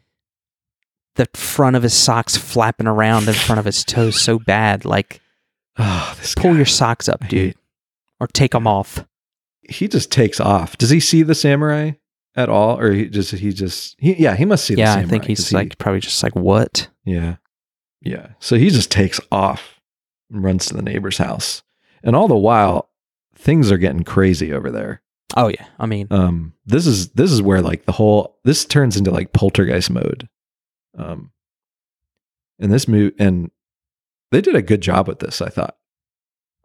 the 1.16 1.26
front 1.34 1.76
of 1.76 1.82
his 1.82 1.92
socks 1.94 2.36
flapping 2.36 2.86
around 2.86 3.28
in 3.28 3.34
front 3.34 3.58
of 3.58 3.64
his 3.66 3.84
toes 3.84 4.20
so 4.20 4.38
bad. 4.38 4.84
Like 4.84 5.20
Oh, 5.78 6.14
this 6.18 6.34
pull 6.34 6.52
guy. 6.52 6.56
your 6.58 6.66
socks 6.66 7.08
up, 7.08 7.26
dude, 7.28 7.56
or 8.20 8.26
take 8.26 8.52
them 8.52 8.66
off. 8.66 9.04
He 9.68 9.88
just 9.88 10.10
takes 10.10 10.40
off. 10.40 10.76
Does 10.78 10.90
he 10.90 11.00
see 11.00 11.22
the 11.22 11.34
samurai 11.34 11.92
at 12.34 12.48
all, 12.48 12.78
or 12.80 12.92
he 12.92 13.08
just 13.08 13.32
he 13.32 13.52
just 13.52 13.94
he, 13.98 14.14
yeah 14.14 14.34
he 14.36 14.44
must 14.44 14.64
see. 14.64 14.74
The 14.74 14.84
samurai. 14.86 15.00
Yeah, 15.00 15.06
I 15.06 15.08
think 15.08 15.24
he's 15.26 15.48
he- 15.50 15.56
like 15.56 15.76
probably 15.78 16.00
just 16.00 16.22
like 16.22 16.34
what? 16.34 16.88
Yeah. 17.04 17.36
Yeah. 18.00 18.28
So 18.40 18.56
he 18.56 18.70
just 18.70 18.90
takes 18.90 19.20
off 19.30 19.80
and 20.30 20.42
runs 20.42 20.66
to 20.66 20.74
the 20.74 20.82
neighbor's 20.82 21.18
house. 21.18 21.62
And 22.02 22.16
all 22.16 22.26
the 22.28 22.34
while, 22.36 22.88
things 23.34 23.70
are 23.70 23.78
getting 23.78 24.02
crazy 24.02 24.52
over 24.52 24.70
there. 24.70 25.01
Oh 25.36 25.48
yeah, 25.48 25.66
I 25.78 25.86
mean, 25.86 26.08
Um, 26.10 26.52
this 26.66 26.86
is 26.86 27.10
this 27.10 27.32
is 27.32 27.40
where 27.40 27.62
like 27.62 27.84
the 27.86 27.92
whole 27.92 28.38
this 28.44 28.64
turns 28.64 28.96
into 28.96 29.10
like 29.10 29.32
poltergeist 29.32 29.90
mode. 29.90 30.28
Um 30.96 31.30
and 32.58 32.72
this 32.72 32.86
move 32.86 33.12
and 33.18 33.50
they 34.30 34.40
did 34.40 34.54
a 34.54 34.62
good 34.62 34.80
job 34.82 35.08
with 35.08 35.18
this, 35.20 35.40
I 35.40 35.48
thought. 35.48 35.76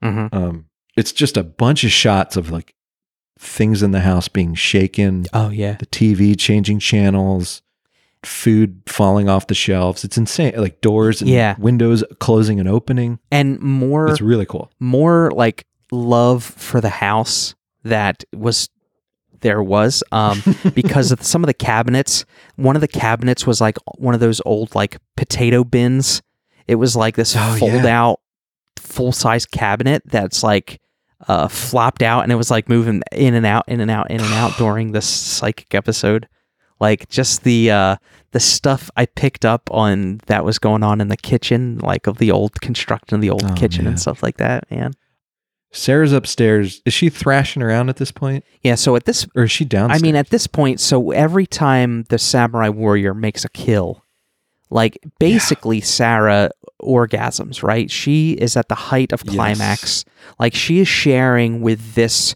mhm. 0.03 0.33
Um 0.33 0.65
it's 0.95 1.11
just 1.11 1.37
a 1.37 1.43
bunch 1.43 1.83
of 1.83 1.91
shots 1.91 2.35
of 2.35 2.49
like 2.51 2.73
things 3.39 3.83
in 3.83 3.91
the 3.91 3.99
house 4.01 4.27
being 4.27 4.53
shaken, 4.55 5.25
oh 5.33 5.49
yeah, 5.49 5.75
the 5.77 5.85
TV 5.85 6.35
changing 6.37 6.79
channels, 6.79 7.61
food 8.23 8.81
falling 8.87 9.29
off 9.29 9.47
the 9.47 9.53
shelves. 9.55 10.03
It's 10.03 10.17
insane. 10.17 10.53
Like 10.57 10.81
doors 10.81 11.21
and 11.21 11.29
Yeah. 11.29 11.55
windows 11.59 12.03
closing 12.19 12.59
and 12.59 12.67
opening. 12.67 13.19
and 13.31 13.59
more 13.61 14.09
It's 14.09 14.19
really 14.21 14.45
cool. 14.47 14.71
more 14.79 15.31
like 15.31 15.65
love 15.91 16.43
for 16.43 16.81
the 16.81 16.89
house 16.89 17.53
that 17.89 18.23
was 18.35 18.69
there 19.41 19.61
was 19.61 20.03
um 20.11 20.41
because 20.73 21.11
of 21.11 21.21
some 21.23 21.43
of 21.43 21.47
the 21.47 21.53
cabinets 21.53 22.25
one 22.55 22.75
of 22.75 22.81
the 22.81 22.87
cabinets 22.87 23.45
was 23.45 23.61
like 23.61 23.77
one 23.97 24.13
of 24.13 24.19
those 24.19 24.41
old 24.45 24.73
like 24.73 24.97
potato 25.15 25.63
bins 25.63 26.21
it 26.67 26.75
was 26.75 26.95
like 26.95 27.15
this 27.15 27.35
Oh, 27.37 27.55
fold 27.59 27.83
yeah. 27.83 28.01
out 28.01 28.19
full 28.77 29.11
size 29.11 29.45
cabinet 29.45 30.01
that's 30.05 30.41
like 30.43 30.81
uh 31.27 31.47
flopped 31.47 32.01
out 32.01 32.23
and 32.23 32.31
it 32.31 32.35
was 32.35 32.49
like 32.49 32.67
moving 32.69 33.01
in 33.11 33.33
and 33.35 33.45
out 33.45 33.63
in 33.67 33.79
and 33.79 33.91
out 33.91 34.09
in 34.09 34.19
and 34.21 34.33
out 34.33 34.53
during 34.57 34.91
this 34.91 35.05
psychic 35.05 35.73
episode 35.75 36.27
like 36.79 37.07
just 37.09 37.43
the 37.43 37.69
uh 37.71 37.95
the 38.31 38.39
stuff 38.39 38.89
i 38.97 39.05
picked 39.05 39.45
up 39.45 39.69
on 39.71 40.19
that 40.27 40.43
was 40.45 40.57
going 40.59 40.83
on 40.83 40.99
in 41.01 41.07
the 41.09 41.17
kitchen 41.17 41.77
like 41.79 42.07
of 42.07 42.17
the 42.17 42.31
old 42.31 42.59
construction 42.61 43.13
of 43.15 43.21
the 43.21 43.29
old 43.29 43.43
Oh, 43.45 43.53
kitchen 43.55 43.83
man. 43.85 43.93
and 43.93 43.99
stuff 43.99 44.21
like 44.23 44.37
that 44.37 44.69
man 44.71 44.93
Sarah's 45.71 46.13
upstairs. 46.13 46.81
Is 46.85 46.93
she 46.93 47.09
thrashing 47.09 47.61
around 47.61 47.89
at 47.89 47.97
this 47.97 48.11
point? 48.11 48.43
Yeah, 48.63 48.75
so 48.75 48.95
at 48.95 49.05
this 49.05 49.27
Or 49.35 49.43
is 49.43 49.51
she 49.51 49.65
downstairs? 49.65 50.01
I 50.01 50.03
mean 50.03 50.15
at 50.15 50.29
this 50.29 50.47
point, 50.47 50.79
so 50.79 51.11
every 51.11 51.45
time 51.45 52.03
the 52.09 52.17
samurai 52.17 52.69
warrior 52.69 53.13
makes 53.13 53.43
a 53.45 53.49
kill, 53.49 54.03
like 54.69 54.97
basically 55.19 55.81
Sarah 55.81 56.51
orgasms, 56.81 57.63
right? 57.63 57.89
She 57.91 58.31
is 58.33 58.55
at 58.57 58.69
the 58.69 58.75
height 58.75 59.11
of 59.11 59.23
Yes. 59.25 59.35
climax. 59.35 60.05
Like 60.39 60.53
she 60.53 60.79
is 60.79 60.87
sharing 60.87 61.61
with 61.61 61.95
this 61.95 62.33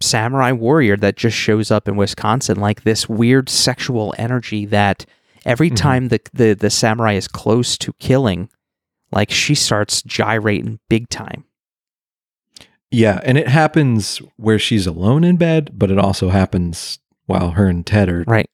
samurai 0.00 0.52
warrior 0.52 0.96
that 0.98 1.16
just 1.16 1.36
shows 1.36 1.70
up 1.70 1.88
in 1.88 1.96
Wisconsin, 1.96 2.60
like 2.60 2.82
this 2.82 3.08
weird 3.08 3.48
sexual 3.48 4.14
energy 4.18 4.66
that 4.66 5.06
every 5.46 5.70
Mhm. 5.70 5.76
time 5.76 6.08
the, 6.08 6.20
the 6.34 6.54
the 6.54 6.70
samurai 6.70 7.14
is 7.14 7.28
close 7.28 7.78
to 7.78 7.92
killing, 7.94 8.48
like 9.12 9.30
she 9.30 9.54
starts 9.54 10.02
gyrating 10.02 10.80
big 10.88 11.08
time. 11.08 11.44
Yeah, 12.94 13.20
and 13.24 13.36
it 13.38 13.48
happens 13.48 14.18
where 14.36 14.58
she's 14.58 14.86
alone 14.86 15.24
in 15.24 15.36
bed, 15.36 15.70
but 15.74 15.90
it 15.90 15.98
also 15.98 16.28
happens 16.30 16.98
while 17.26 17.50
her 17.52 17.66
and 17.66 17.84
Ted 17.86 18.08
are 18.08 18.24
Right. 18.26 18.48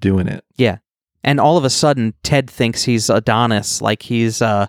doing 0.00 0.28
it. 0.28 0.44
Yeah. 0.56 0.78
And 1.24 1.40
all 1.40 1.56
of 1.56 1.64
a 1.64 1.70
sudden 1.70 2.14
ted 2.22 2.48
thinks 2.48 2.84
he's 2.84 3.10
adonis 3.10 3.82
like 3.82 4.02
he's 4.02 4.40
uh 4.40 4.66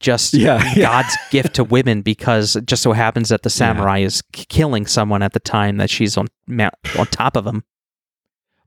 just 0.00 0.34
Yeah, 0.34 0.60
yeah. 0.76 0.82
god's 1.02 1.16
gift 1.30 1.54
to 1.54 1.64
women 1.64 2.02
because 2.02 2.56
it 2.56 2.66
just 2.66 2.82
so 2.82 2.92
happens 2.92 3.28
that 3.28 3.42
the 3.42 3.50
samurai 3.50 4.00
is 4.00 4.20
k- 4.32 4.44
killing 4.48 4.86
someone 4.86 5.22
at 5.22 5.32
the 5.32 5.40
time 5.40 5.76
that 5.76 5.88
she's 5.90 6.16
on 6.16 6.26
mount, 6.46 6.74
on 6.98 7.06
top 7.06 7.36
of 7.36 7.46
him 7.46 7.62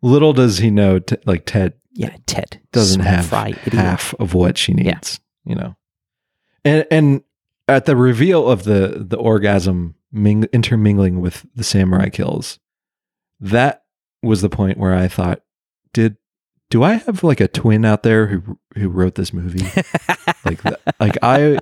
Little 0.02 0.32
does 0.34 0.60
he 0.60 0.70
know, 0.72 1.00
t- 1.00 1.18
like 1.26 1.46
Ted 1.46 1.74
yeah 1.92 2.16
ted 2.28 2.62
doesn't 2.72 3.02
have 3.02 3.26
fry 3.26 3.50
idiot. 3.50 3.74
half 3.74 4.14
of 4.20 4.34
what 4.34 4.58
she 4.58 4.72
Yeah. 4.74 4.94
needs. 4.94 5.20
You 5.44 5.56
know, 5.56 5.76
and 6.64 6.86
and 6.92 7.22
at 7.68 7.86
the 7.86 7.96
reveal 7.96 8.50
of 8.50 8.64
the 8.64 9.06
the 9.08 9.18
orgasm 9.18 9.96
ming- 10.12 10.48
intermingling 10.54 11.20
with 11.22 11.46
the 11.56 11.64
samurai 11.64 12.10
kills, 12.10 12.60
that 13.40 13.84
was 14.24 14.42
the 14.42 14.50
point 14.50 14.78
where 14.78 14.94
I 14.96 15.08
thought, 15.08 15.42
did 15.94 16.18
do 16.70 16.84
I 16.84 16.96
have 16.96 17.24
like 17.24 17.40
a 17.40 17.48
twin 17.48 17.86
out 17.86 18.04
there 18.04 18.28
who 18.28 18.60
who 18.76 18.90
wrote 18.90 19.16
this 19.16 19.34
movie? 19.34 19.66
like 20.46 20.62
th- 20.64 20.76
like 21.00 21.18
I 21.22 21.60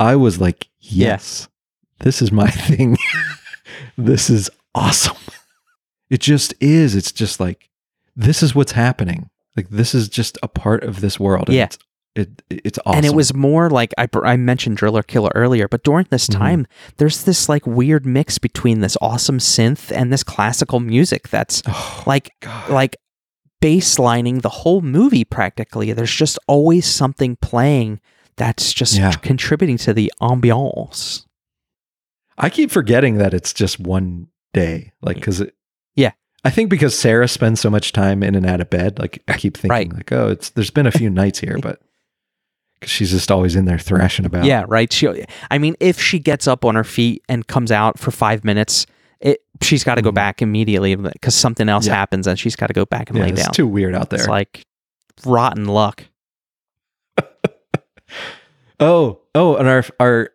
I 0.00 0.16
was 0.16 0.40
like, 0.40 0.68
yes, 0.80 1.48
this 2.00 2.20
is 2.22 2.30
my 2.32 2.48
thing. 2.50 2.96
this 3.96 4.30
is 4.30 4.50
awesome. 4.74 5.16
It 6.10 6.20
just 6.20 6.54
is. 6.60 6.94
It's 6.94 7.12
just 7.12 7.40
like 7.40 7.68
this 8.14 8.42
is 8.42 8.54
what's 8.54 8.72
happening. 8.72 9.28
Like 9.56 9.68
this 9.70 9.94
is 9.94 10.08
just 10.08 10.38
a 10.42 10.48
part 10.48 10.84
of 10.84 11.00
this 11.00 11.18
world. 11.18 11.48
and 11.48 11.56
Yeah. 11.56 11.64
it's, 11.64 11.78
it 12.16 12.42
it's 12.50 12.78
awesome. 12.86 12.96
And 12.98 13.06
it 13.06 13.14
was 13.14 13.34
more 13.34 13.68
like 13.70 13.92
I, 13.98 14.08
I 14.24 14.36
mentioned 14.36 14.76
Driller 14.78 15.02
Killer 15.02 15.30
earlier, 15.34 15.68
but 15.68 15.82
during 15.84 16.06
this 16.10 16.26
Mhm. 16.28 16.32
time, 16.38 16.66
there's 16.96 17.24
this 17.24 17.48
like 17.48 17.66
weird 17.66 18.06
mix 18.06 18.38
between 18.38 18.80
this 18.80 18.96
awesome 19.00 19.38
synth 19.38 19.90
and 19.94 20.12
this 20.12 20.22
classical 20.22 20.80
music 20.80 21.28
that's 21.28 21.62
oh, 21.68 22.02
like 22.06 22.32
God. 22.40 22.70
like 22.70 22.96
baselining 23.62 24.42
the 24.42 24.48
whole 24.48 24.80
movie 24.82 25.24
practically. 25.24 25.92
There's 25.92 26.14
just 26.14 26.38
always 26.46 26.86
something 26.86 27.36
playing 27.36 28.00
that's 28.36 28.72
just 28.72 28.96
Yeah. 28.96 29.12
contributing 29.12 29.78
to 29.78 29.94
the 29.94 30.12
ambiance. 30.20 31.24
I 32.38 32.50
keep 32.50 32.70
forgetting 32.70 33.16
that 33.16 33.32
it's 33.32 33.52
just 33.54 33.80
one 33.80 34.28
day. 34.52 34.92
Like 35.00 35.16
because 35.16 35.40
it. 35.40 35.54
Yeah. 35.94 36.12
I 36.44 36.50
think 36.50 36.68
because 36.70 36.96
Sarah 36.98 37.28
spends 37.28 37.60
so 37.60 37.70
much 37.70 37.92
time 37.92 38.22
in 38.22 38.34
and 38.34 38.44
out 38.46 38.60
of 38.60 38.68
bed, 38.70 38.98
like 38.98 39.22
I 39.26 39.38
keep 39.38 39.56
thinking, 39.56 39.70
Right. 39.70 39.92
like, 39.92 40.12
oh, 40.12 40.28
it's 40.28 40.50
there's 40.50 40.70
been 40.70 40.86
a 40.86 40.90
few 40.92 41.08
nights 41.10 41.38
here, 41.38 41.56
but 41.62 41.80
because 42.80 42.90
she's 42.90 43.10
just 43.10 43.30
always 43.30 43.56
in 43.56 43.64
there 43.64 43.78
thrashing 43.78 44.24
about. 44.26 44.44
Yeah, 44.44 44.64
right. 44.68 44.92
She, 44.92 45.08
I 45.50 45.58
mean, 45.58 45.74
if 45.80 46.00
she 46.00 46.18
gets 46.18 46.46
up 46.46 46.64
on 46.64 46.74
her 46.74 46.84
feet 46.84 47.22
and 47.28 47.46
comes 47.46 47.72
out 47.72 47.98
for 47.98 48.10
five 48.10 48.44
minutes, 48.44 48.86
it 49.20 49.40
she's 49.62 49.82
got 49.84 49.94
to 49.96 50.02
go 50.02 50.10
Mhm. 50.10 50.14
back 50.14 50.42
immediately 50.42 50.94
because 50.94 51.34
something 51.34 51.68
else 51.68 51.86
Yeah. 51.86 51.94
happens 51.94 52.26
and 52.26 52.38
she's 52.38 52.54
got 52.56 52.66
to 52.66 52.74
go 52.74 52.84
back 52.84 53.08
and 53.08 53.18
yeah 53.18 53.24
lay 53.24 53.30
it's 53.30 53.44
down. 53.44 53.52
too 53.52 53.66
weird 53.66 53.94
out 53.94 54.10
there. 54.10 54.20
It's 54.20 54.28
like 54.28 54.62
rotten 55.24 55.64
luck. 55.66 56.04
Oh, 58.78 59.20
oh, 59.34 59.56
and 59.56 59.66
our 59.68 59.84
our 59.98 60.30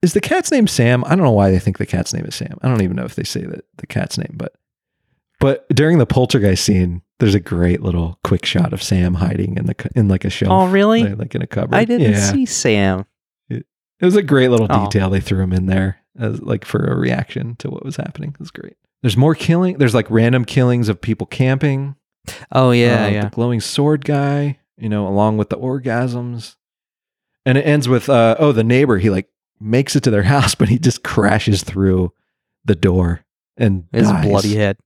is 0.00 0.14
the 0.14 0.20
cat's 0.20 0.50
name 0.50 0.66
Sam? 0.66 1.04
I 1.04 1.10
don't 1.10 1.24
know 1.24 1.30
why 1.30 1.50
they 1.50 1.58
think 1.58 1.76
the 1.78 1.84
cat's 1.86 2.14
name 2.14 2.24
is 2.24 2.34
Sam. 2.34 2.58
I 2.62 2.68
don't 2.68 2.80
even 2.82 2.96
know 2.96 3.04
if 3.04 3.14
they 3.16 3.22
say 3.22 3.42
that 3.42 3.66
the 3.76 3.86
cat's 3.86 4.16
name, 4.16 4.32
but 4.34 4.54
but 5.42 5.68
during 5.68 5.98
the 5.98 6.06
poltergeist 6.06 6.64
scene, 6.64 7.02
there's 7.18 7.34
a 7.34 7.40
great 7.40 7.82
little 7.82 8.18
quick 8.24 8.46
shot 8.46 8.72
of 8.72 8.82
Sam 8.82 9.14
hiding 9.14 9.56
in 9.58 9.66
the 9.66 9.90
in 9.94 10.08
like 10.08 10.24
a 10.24 10.30
shelf. 10.30 10.50
Oh, 10.50 10.66
really? 10.68 11.02
Like, 11.04 11.18
like 11.18 11.34
in 11.34 11.42
a 11.42 11.46
cupboard. 11.46 11.76
I 11.76 11.84
didn't 11.84 12.12
Yeah. 12.12 12.18
see 12.32 12.46
Sam. 12.46 13.04
It 13.50 13.64
was 14.06 14.16
a 14.16 14.22
great 14.22 14.48
little 14.48 14.66
Oh. 14.68 14.84
detail 14.86 15.10
they 15.10 15.20
threw 15.20 15.40
him 15.40 15.52
in 15.52 15.66
there 15.66 15.98
as 16.18 16.40
like 16.42 16.64
for 16.64 16.84
a 16.84 16.96
reaction 16.96 17.54
to 17.60 17.70
what 17.70 17.84
was 17.84 17.96
happening. 17.96 18.30
It 18.30 18.40
was 18.40 18.50
great. 18.50 18.76
There's 19.02 19.16
more 19.16 19.34
killing. 19.36 19.78
There's 19.78 19.94
like 19.94 20.10
random 20.10 20.44
killings 20.44 20.88
of 20.88 21.00
people 21.00 21.26
camping. 21.26 21.94
Oh 22.50 22.70
yeah, 22.72 23.04
uh, 23.04 23.08
yeah. 23.08 23.24
The 23.24 23.30
glowing 23.30 23.60
sword 23.60 24.04
guy, 24.04 24.58
you 24.76 24.88
know, 24.88 25.06
along 25.06 25.36
with 25.36 25.50
the 25.50 25.56
orgasms. 25.58 26.56
And 27.46 27.56
it 27.58 27.62
ends 27.62 27.88
with 27.88 28.08
uh 28.08 28.34
oh, 28.40 28.50
the 28.52 28.64
neighbor, 28.64 28.98
he 28.98 29.08
like 29.10 29.28
makes 29.60 29.94
it 29.94 30.02
to 30.04 30.10
their 30.10 30.22
house, 30.34 30.54
but 30.56 30.68
he 30.68 30.78
just 30.80 31.04
crashes 31.04 31.62
through 31.62 32.12
the 32.64 32.74
door 32.74 33.20
and 33.56 33.84
His 33.92 34.08
dies. 34.08 34.24
bloody 34.26 34.54
head. 34.56 34.78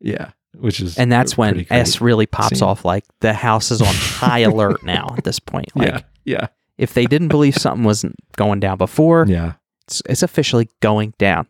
Yeah. 0.00 0.30
Which 0.56 0.80
is 0.80 0.96
And 0.98 1.12
that's 1.12 1.36
when 1.36 1.66
S 1.70 2.00
really 2.00 2.26
pops 2.26 2.58
scene. 2.58 2.66
off 2.68 2.84
like 2.84 3.04
the 3.20 3.32
house 3.32 3.70
is 3.70 3.80
on 3.82 3.92
high 3.94 4.40
alert 4.40 4.82
now 4.82 5.14
at 5.16 5.24
this 5.24 5.38
point. 5.38 5.74
Like 5.76 5.88
yeah. 5.88 6.00
Yeah. 6.24 6.46
If 6.78 6.94
they 6.94 7.06
didn't 7.06 7.28
believe 7.28 7.56
something 7.56 7.84
wasn't 7.84 8.16
going 8.36 8.60
down 8.60 8.78
before, 8.78 9.26
Yeah. 9.28 9.54
it's, 9.86 10.02
it's 10.08 10.22
officially 10.22 10.68
going 10.80 11.12
down. 11.18 11.46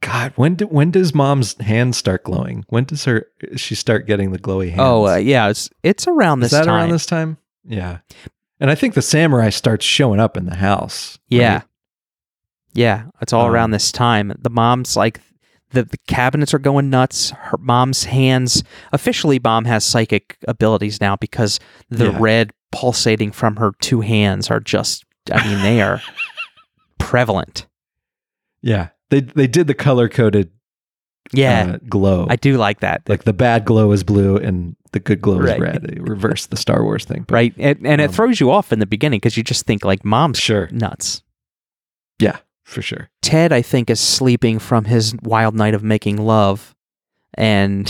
God, 0.00 0.32
when 0.36 0.56
do, 0.56 0.66
when 0.66 0.90
does 0.90 1.14
mom's 1.14 1.54
hands 1.62 1.96
start 1.96 2.24
glowing? 2.24 2.64
When 2.68 2.84
does 2.84 3.04
her 3.06 3.26
she 3.56 3.74
start 3.74 4.06
getting 4.06 4.32
the 4.32 4.38
glowy 4.38 4.68
hands? 4.68 4.80
Oh, 4.82 5.06
uh, 5.06 5.16
yeah, 5.16 5.48
it's 5.48 5.70
it's 5.82 6.06
around 6.06 6.40
this 6.40 6.52
Is 6.52 6.58
that 6.58 6.66
time. 6.66 6.74
around 6.74 6.90
this 6.90 7.06
time? 7.06 7.38
Yeah. 7.66 7.98
And 8.60 8.70
I 8.70 8.74
think 8.74 8.94
the 8.94 9.02
samurai 9.02 9.48
starts 9.48 9.84
showing 9.86 10.20
up 10.20 10.36
in 10.36 10.44
the 10.44 10.56
house. 10.56 11.18
Yeah. 11.28 11.54
right? 11.54 11.62
Yeah, 12.74 13.04
it's 13.22 13.32
all 13.32 13.46
Um, 13.46 13.52
around 13.52 13.70
this 13.70 13.90
time. 13.92 14.32
The 14.38 14.50
mom's 14.50 14.96
like 14.96 15.20
the, 15.74 15.84
the 15.84 15.98
cabinets 16.08 16.54
are 16.54 16.58
going 16.58 16.88
nuts. 16.90 17.30
Her 17.30 17.58
mom's 17.58 18.04
hands 18.04 18.64
officially 18.92 19.38
mom 19.42 19.64
has 19.66 19.84
psychic 19.84 20.38
abilities 20.48 21.00
now 21.00 21.16
because 21.16 21.60
the 21.90 22.10
Yeah. 22.10 22.16
red 22.18 22.52
pulsating 22.72 23.30
from 23.32 23.56
her 23.56 23.72
two 23.80 24.00
hands 24.00 24.50
are 24.50 24.60
just 24.60 25.04
I 25.32 25.46
mean 25.46 25.62
they 25.62 25.80
are 25.82 26.00
prevalent. 26.98 27.66
Yeah. 28.62 28.88
They 29.10 29.20
they 29.20 29.46
did 29.46 29.66
the 29.66 29.74
color 29.74 30.08
coded 30.08 30.50
Yeah, 31.32 31.76
glow. 31.88 32.26
I 32.28 32.36
do 32.36 32.56
like 32.56 32.80
that. 32.80 33.08
like 33.08 33.24
the 33.24 33.32
bad 33.32 33.64
glow 33.64 33.92
is 33.92 34.02
blue 34.04 34.36
and 34.36 34.76
the 34.92 35.00
good 35.00 35.20
glow 35.20 35.38
Right. 35.38 35.54
is 35.56 35.60
red. 35.60 35.82
They 35.82 36.00
reversed 36.00 36.50
the 36.50 36.56
Star 36.56 36.82
Wars 36.82 37.04
thing. 37.04 37.24
but- 37.26 37.34
right? 37.34 37.54
And, 37.58 37.86
and 37.86 38.00
it 38.00 38.08
um, 38.08 38.12
throws 38.14 38.40
you 38.40 38.50
off 38.50 38.72
in 38.72 38.78
the 38.78 38.86
beginning 38.86 39.18
because 39.18 39.36
you 39.36 39.42
just 39.42 39.66
think 39.66 39.84
like 39.84 40.04
mom's 40.04 40.38
Sure. 40.38 40.68
nuts. 40.72 41.22
Yeah, 42.20 42.38
for 42.64 42.82
sure. 42.82 43.10
Ted, 43.22 43.52
I 43.52 43.62
think, 43.62 43.90
is 43.90 44.00
sleeping 44.00 44.58
from 44.58 44.86
his 44.86 45.14
wild 45.22 45.54
night 45.54 45.74
of 45.74 45.84
making 45.84 46.16
love, 46.16 46.74
and 47.34 47.86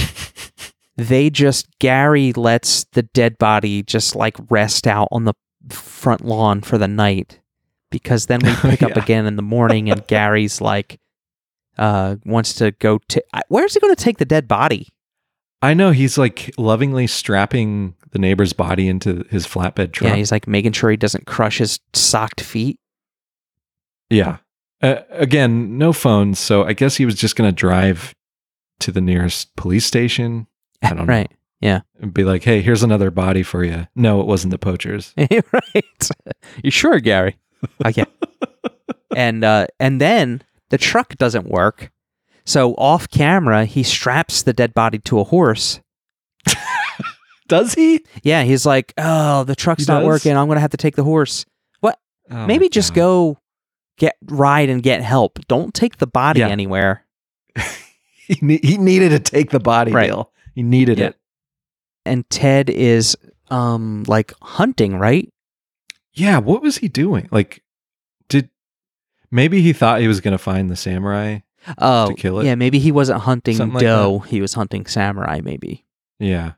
they 0.96 1.30
just 1.30 1.66
Gary 1.78 2.32
lets 2.32 2.84
the 2.92 3.02
dead 3.02 3.38
body 3.38 3.82
just 3.82 4.14
like 4.14 4.36
rest 4.50 4.86
out 4.86 5.08
on 5.10 5.24
the 5.24 5.34
front 5.70 6.24
lawn 6.24 6.60
for 6.60 6.76
the 6.76 6.88
night 6.88 7.40
because 7.90 8.26
then 8.26 8.40
we 8.42 8.54
pick 8.56 8.82
up 8.82 8.96
again 8.96 9.26
in 9.26 9.36
the 9.36 9.42
morning, 9.42 9.90
and 9.90 10.06
Gary's 10.06 10.60
like 10.60 11.00
uh 11.78 12.16
wants 12.24 12.54
to 12.54 12.70
go 12.72 12.98
to 13.08 13.22
where's 13.48 13.74
he 13.74 13.80
going 13.80 13.94
to 13.94 14.04
take 14.04 14.18
the 14.18 14.24
dead 14.24 14.46
body? 14.46 14.88
I 15.62 15.72
know 15.72 15.92
he's 15.92 16.18
like 16.18 16.52
lovingly 16.58 17.06
strapping 17.06 17.94
the 18.10 18.18
neighbor's 18.18 18.52
body 18.52 18.86
into 18.86 19.24
his 19.30 19.46
flatbed 19.46 19.92
truck. 19.92 20.10
Yeah, 20.10 20.16
he's 20.16 20.30
like 20.30 20.46
making 20.46 20.72
sure 20.72 20.90
he 20.90 20.96
doesn't 20.96 21.26
crush 21.26 21.58
his 21.58 21.80
socked 21.94 22.40
feet. 22.40 22.78
Yeah. 24.10 24.38
Uh, 24.84 25.02
again, 25.10 25.78
no 25.78 25.92
phones, 25.92 26.38
so 26.38 26.64
I 26.64 26.72
guess 26.74 26.96
he 26.96 27.06
was 27.06 27.14
just 27.14 27.36
going 27.36 27.48
to 27.48 27.54
drive 27.54 28.14
to 28.80 28.92
the 28.92 29.00
nearest 29.00 29.54
police 29.56 29.86
station 29.86 30.46
I 30.82 30.88
don't 30.90 30.98
know. 30.98 31.04
right. 31.04 31.30
Yeah. 31.60 31.80
And 32.00 32.12
be 32.12 32.24
like, 32.24 32.42
"Hey, 32.44 32.60
here's 32.60 32.82
another 32.82 33.10
body 33.10 33.42
for 33.42 33.64
you." 33.64 33.86
No, 33.94 34.20
it 34.20 34.26
wasn't 34.26 34.50
the 34.50 34.58
poachers. 34.58 35.14
right. 35.18 36.08
You 36.62 36.70
sure, 36.70 37.00
Gary? 37.00 37.38
Yeah. 37.96 38.04
and 39.16 39.42
uh, 39.42 39.68
and 39.80 39.98
then 40.00 40.42
the 40.68 40.76
truck 40.76 41.16
doesn't 41.16 41.46
work. 41.48 41.90
So 42.44 42.74
off 42.74 43.08
camera, 43.08 43.64
he 43.64 43.82
straps 43.82 44.42
the 44.42 44.52
dead 44.52 44.74
body 44.74 44.98
to 44.98 45.18
a 45.20 45.24
horse. 45.24 45.80
Does 47.48 47.72
he? 47.74 48.04
Yeah, 48.22 48.42
he's 48.42 48.66
like, 48.66 48.92
"Oh, 48.98 49.44
the 49.44 49.56
truck's 49.56 49.86
He 49.86 49.92
not 49.92 50.00
does? 50.00 50.06
working. 50.08 50.36
I'm 50.36 50.48
gonna 50.48 50.60
have 50.60 50.72
to 50.72 50.76
take 50.76 50.96
the 50.96 51.04
horse. 51.04 51.46
Oh 52.30 52.46
Maybe 52.46 52.70
just 52.70 52.94
God. 52.94 52.96
go 53.00 53.38
get 53.98 54.16
ride 54.26 54.68
and 54.68 54.82
get 54.82 55.02
help. 55.02 55.38
Don't 55.48 55.72
take 55.74 55.98
the 55.98 56.06
body 56.06 56.40
Yeah. 56.40 56.48
anywhere." 56.48 57.04
He, 58.26 58.38
ne- 58.40 58.60
he 58.62 58.78
needed 58.78 59.10
to 59.10 59.18
take 59.18 59.50
the 59.50 59.60
body, 59.60 59.92
Right. 59.92 60.10
He 60.54 60.62
needed 60.62 60.98
Yeah. 60.98 61.08
it. 61.08 61.16
And 62.06 62.28
Ted 62.30 62.70
is 62.70 63.18
um 63.50 64.02
like 64.06 64.32
hunting, 64.40 64.96
right? 64.98 65.30
Yeah. 66.14 66.38
What 66.38 66.62
was 66.62 66.78
he 66.78 66.88
doing? 66.88 67.28
Like, 67.30 67.62
did 68.30 68.48
maybe 69.30 69.60
he 69.60 69.74
thought 69.74 70.00
he 70.00 70.08
was 70.08 70.22
going 70.22 70.32
to 70.32 70.38
find 70.38 70.70
the 70.70 70.76
samurai? 70.76 71.40
Oh, 71.76 72.14
kill 72.16 72.40
it? 72.40 72.46
yeah. 72.46 72.54
Maybe 72.54 72.78
he 72.78 72.90
wasn't 72.92 73.20
hunting 73.20 73.56
Something 73.56 73.74
like 73.74 73.82
doe. 73.82 74.20
he 74.20 74.40
was 74.40 74.54
hunting 74.54 74.86
samurai. 74.86 75.40
Maybe. 75.44 75.84
Yeah. 76.18 76.52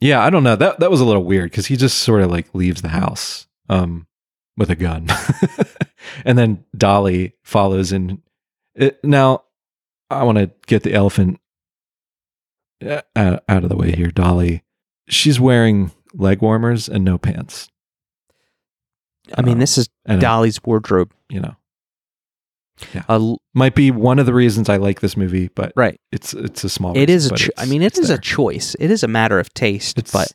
Yeah, 0.00 0.22
I 0.24 0.30
don't 0.30 0.44
know. 0.44 0.56
That 0.56 0.80
that 0.80 0.90
was 0.90 1.02
a 1.02 1.04
little 1.04 1.24
weird 1.24 1.50
because 1.50 1.66
he 1.66 1.76
just 1.76 1.98
sort 1.98 2.22
of 2.22 2.30
like 2.30 2.54
leaves 2.54 2.80
the 2.80 2.88
house 2.88 3.46
um 3.68 4.06
with 4.56 4.70
a 4.70 4.76
gun. 4.76 5.08
and 6.24 6.36
then 6.38 6.64
Dolly 6.76 7.34
follows 7.42 7.92
in 7.92 8.22
it, 8.74 9.02
now 9.04 9.44
I 10.10 10.22
want 10.24 10.38
to 10.38 10.50
get 10.66 10.82
the 10.82 10.94
elephant 10.94 11.40
uh, 12.86 13.02
out, 13.14 13.42
out 13.48 13.62
of 13.64 13.68
the 13.68 13.76
way 13.76 13.92
here. 13.92 14.10
Dolly 14.10 14.62
she's 15.08 15.38
wearing 15.40 15.92
leg 16.14 16.42
warmers 16.42 16.88
and 16.88 17.04
no 17.04 17.18
pants. 17.18 17.68
I 19.36 19.42
mean, 19.42 19.54
Um, 19.54 19.60
this 19.60 19.76
is 19.78 19.88
Dolly's 20.06 20.62
wardrobe. 20.64 21.12
you 21.28 21.40
know, 21.40 21.56
l- 23.08 23.40
might 23.54 23.74
be 23.74 23.90
one 23.90 24.18
of 24.18 24.26
the 24.26 24.34
reasons 24.34 24.68
I 24.68 24.76
like 24.76 25.00
this 25.00 25.16
movie, 25.16 25.48
but 25.54 25.72
right. 25.74 25.98
it's 26.12 26.32
it's 26.34 26.62
a 26.64 26.68
small 26.68 26.92
It 26.96 27.08
reason, 27.08 27.14
is 27.16 27.26
a. 27.26 27.34
Cho- 27.34 27.52
I 27.58 27.66
mean, 27.66 27.82
it's 27.82 27.98
is 27.98 28.10
a 28.10 28.18
choice. 28.18 28.76
It 28.78 28.90
is 28.90 29.02
a 29.02 29.08
matter 29.08 29.40
of 29.40 29.52
taste. 29.54 29.98
It's 29.98 30.12
but 30.12 30.30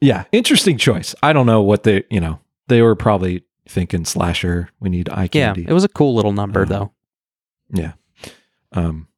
yeah, 0.00 0.24
interesting 0.32 0.76
choice. 0.76 1.14
I 1.22 1.32
don't 1.32 1.46
know 1.46 1.62
what 1.62 1.84
they, 1.84 2.04
you 2.10 2.20
know, 2.20 2.40
they 2.68 2.82
were 2.82 2.94
probably 2.96 3.44
thinking 3.68 4.04
slasher. 4.04 4.68
We 4.80 4.88
need 4.90 5.08
eye 5.08 5.28
yeah, 5.32 5.46
candy. 5.54 5.66
it 5.68 5.72
was 5.72 5.84
a 5.84 5.88
cool 5.88 6.14
little 6.14 6.32
number, 6.32 6.62
Uh, 6.62 6.66
though. 6.66 6.92
yeah. 7.72 7.92
Um, 8.72 9.08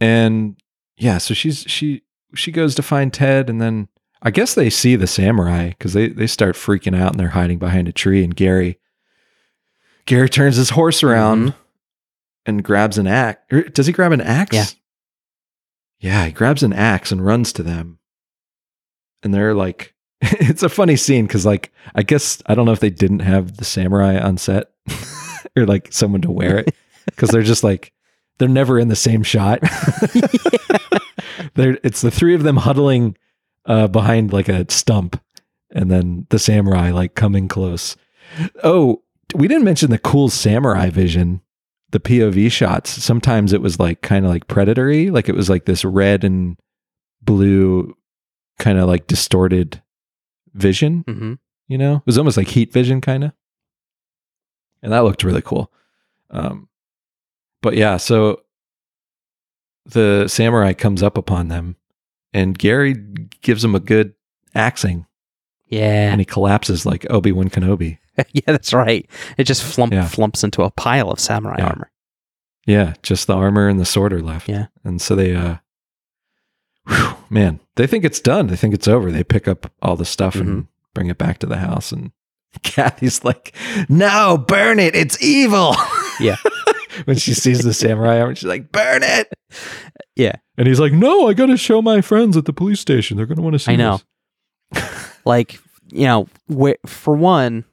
and 0.00 0.56
yeah, 0.96 1.18
so 1.18 1.34
she's 1.34 1.60
she 1.68 2.02
she 2.34 2.50
goes 2.52 2.74
to 2.74 2.82
find 2.82 3.12
Ted, 3.12 3.48
and 3.48 3.60
then 3.60 3.88
I 4.22 4.30
guess 4.30 4.54
they 4.54 4.70
see 4.70 4.96
the 4.96 5.06
samurai 5.06 5.68
because 5.70 5.92
they 5.92 6.08
they 6.08 6.26
start 6.26 6.56
freaking 6.56 6.96
out 6.98 7.12
and 7.12 7.20
they're 7.20 7.28
hiding 7.28 7.58
behind 7.58 7.88
a 7.88 7.92
tree. 7.92 8.24
And 8.24 8.34
Gary 8.34 8.78
Gary 10.06 10.28
turns 10.28 10.56
his 10.56 10.70
horse 10.70 11.02
around 11.02 11.48
Mm-hmm. 11.50 11.58
and 12.46 12.64
grabs 12.64 12.98
an 12.98 13.06
axe. 13.06 13.40
Does 13.72 13.86
he 13.86 13.92
grab 13.92 14.12
an 14.12 14.20
axe? 14.20 14.54
Yeah. 14.54 14.64
Yeah, 16.00 16.26
he 16.26 16.32
grabs 16.32 16.62
an 16.62 16.72
axe 16.74 17.10
and 17.12 17.24
runs 17.24 17.52
to 17.54 17.62
them. 17.62 17.98
And 19.22 19.32
they're 19.32 19.54
like, 19.54 19.93
it's 20.40 20.62
a 20.62 20.68
funny 20.68 20.96
scene 20.96 21.26
because, 21.26 21.44
like, 21.46 21.72
I 21.94 22.02
guess 22.02 22.42
I 22.46 22.54
don't 22.54 22.66
know 22.66 22.72
if 22.72 22.80
they 22.80 22.90
didn't 22.90 23.20
have 23.20 23.56
the 23.56 23.64
samurai 23.64 24.18
on 24.18 24.38
set 24.38 24.70
or 25.56 25.66
like 25.66 25.92
someone 25.92 26.22
to 26.22 26.30
wear 26.30 26.58
it 26.58 26.74
because 27.06 27.30
they're 27.30 27.42
just 27.42 27.64
like, 27.64 27.92
they're 28.38 28.48
never 28.48 28.78
in 28.78 28.88
the 28.88 28.96
same 28.96 29.22
shot. 29.22 29.60
they're, 31.54 31.78
it's 31.82 32.00
the 32.00 32.10
three 32.10 32.34
of 32.34 32.42
them 32.42 32.56
huddling 32.56 33.16
uh, 33.66 33.86
behind 33.86 34.32
like 34.32 34.48
a 34.48 34.70
stump 34.70 35.20
and 35.70 35.90
then 35.90 36.26
the 36.30 36.38
samurai 36.38 36.90
like 36.90 37.14
coming 37.14 37.48
close. 37.48 37.96
Oh, 38.62 39.02
we 39.34 39.48
didn't 39.48 39.64
mention 39.64 39.90
the 39.90 39.98
cool 39.98 40.28
samurai 40.28 40.90
vision 40.90 41.40
the 41.94 42.00
POV 42.00 42.50
shots, 42.50 42.90
sometimes 42.90 43.52
it 43.52 43.62
was 43.62 43.78
like 43.78 44.02
kind 44.02 44.24
of 44.24 44.30
like 44.32 44.48
predatory, 44.48 45.10
like 45.10 45.28
it 45.28 45.34
was 45.36 45.48
like 45.48 45.64
this 45.64 45.84
red 45.84 46.24
and 46.24 46.58
blue 47.22 47.96
kind 48.58 48.80
of 48.80 48.88
like 48.88 49.06
distorted 49.06 49.80
vision, 50.54 51.04
hmm 51.06 51.34
you 51.66 51.78
know? 51.78 51.96
It 51.96 52.06
was 52.06 52.18
almost 52.18 52.36
like 52.36 52.48
heat 52.48 52.72
vision 52.72 53.00
kind 53.00 53.24
of. 53.24 53.32
And 54.82 54.92
that 54.92 55.00
looked 55.04 55.24
really 55.24 55.42
cool. 55.42 55.72
Um 56.30 56.68
but 57.62 57.74
yeah, 57.76 57.96
so 57.96 58.40
the 59.86 60.28
samurai 60.28 60.72
comes 60.72 61.02
up 61.02 61.16
upon 61.18 61.48
them 61.48 61.76
and 62.32 62.58
Gary 62.58 62.94
gives 63.42 63.64
him 63.64 63.74
a 63.74 63.80
good 63.80 64.14
axing 64.54 65.06
Yeah, 65.66 66.10
and 66.12 66.20
he 66.20 66.24
collapses 66.24 66.84
like 66.86 67.06
Obi-Wan 67.10 67.48
Kenobi. 67.50 67.98
yeah, 68.32 68.42
that's 68.46 68.72
right. 68.72 69.08
It 69.38 69.44
just 69.44 69.62
flump, 69.62 69.92
Yeah. 69.92 70.06
flumps 70.06 70.44
into 70.44 70.62
a 70.62 70.70
pile 70.70 71.10
of 71.10 71.18
samurai 71.20 71.56
Yeah. 71.58 71.66
armor. 71.68 71.90
Yeah, 72.66 72.94
just 73.02 73.26
the 73.26 73.34
armor 73.34 73.68
and 73.68 73.78
the 73.80 73.84
sword 73.84 74.12
are 74.12 74.22
left. 74.22 74.48
Yeah. 74.48 74.66
And 74.84 75.00
so 75.00 75.14
they 75.16 75.34
uh 75.34 75.56
whew, 76.86 77.14
man, 77.34 77.60
they 77.76 77.86
think 77.86 78.04
it's 78.04 78.20
done. 78.20 78.46
They 78.46 78.56
think 78.56 78.72
it's 78.72 78.88
over. 78.88 79.10
They 79.10 79.24
pick 79.24 79.46
up 79.48 79.70
all 79.82 79.96
the 79.96 80.04
stuff 80.04 80.34
Mm-hmm. 80.34 80.48
and 80.48 80.66
bring 80.94 81.08
it 81.08 81.18
back 81.18 81.38
to 81.40 81.46
the 81.46 81.56
house 81.58 81.90
and 81.92 82.12
Kathy's 82.62 83.24
like, 83.24 83.54
"No, 83.88 84.38
burn 84.38 84.78
it. 84.78 84.94
It's 84.96 85.20
evil." 85.22 85.74
Yeah. 86.20 86.36
when 87.06 87.16
she 87.16 87.34
sees 87.34 87.64
the 87.64 87.74
samurai 87.74 88.20
armor, 88.20 88.36
she's 88.36 88.48
like, 88.48 88.70
"Burn 88.70 89.02
it." 89.02 89.32
Yeah. 90.14 90.36
And 90.56 90.68
he's 90.68 90.78
like, 90.78 90.92
"No, 90.92 91.26
I 91.26 91.34
got 91.34 91.46
to 91.46 91.56
show 91.56 91.82
my 91.82 92.00
friends 92.00 92.36
at 92.36 92.44
the 92.44 92.52
police 92.52 92.78
station. 92.78 93.16
They're 93.16 93.26
going 93.26 93.34
to 93.38 93.42
want 93.42 93.54
to 93.54 93.58
see 93.58 93.72
I 93.72 93.76
know. 93.76 93.98
this." 94.70 94.84
Like, 95.24 95.58
you 95.90 96.04
know, 96.06 96.28
wh- 96.54 96.78
for 96.86 97.16
one, 97.16 97.64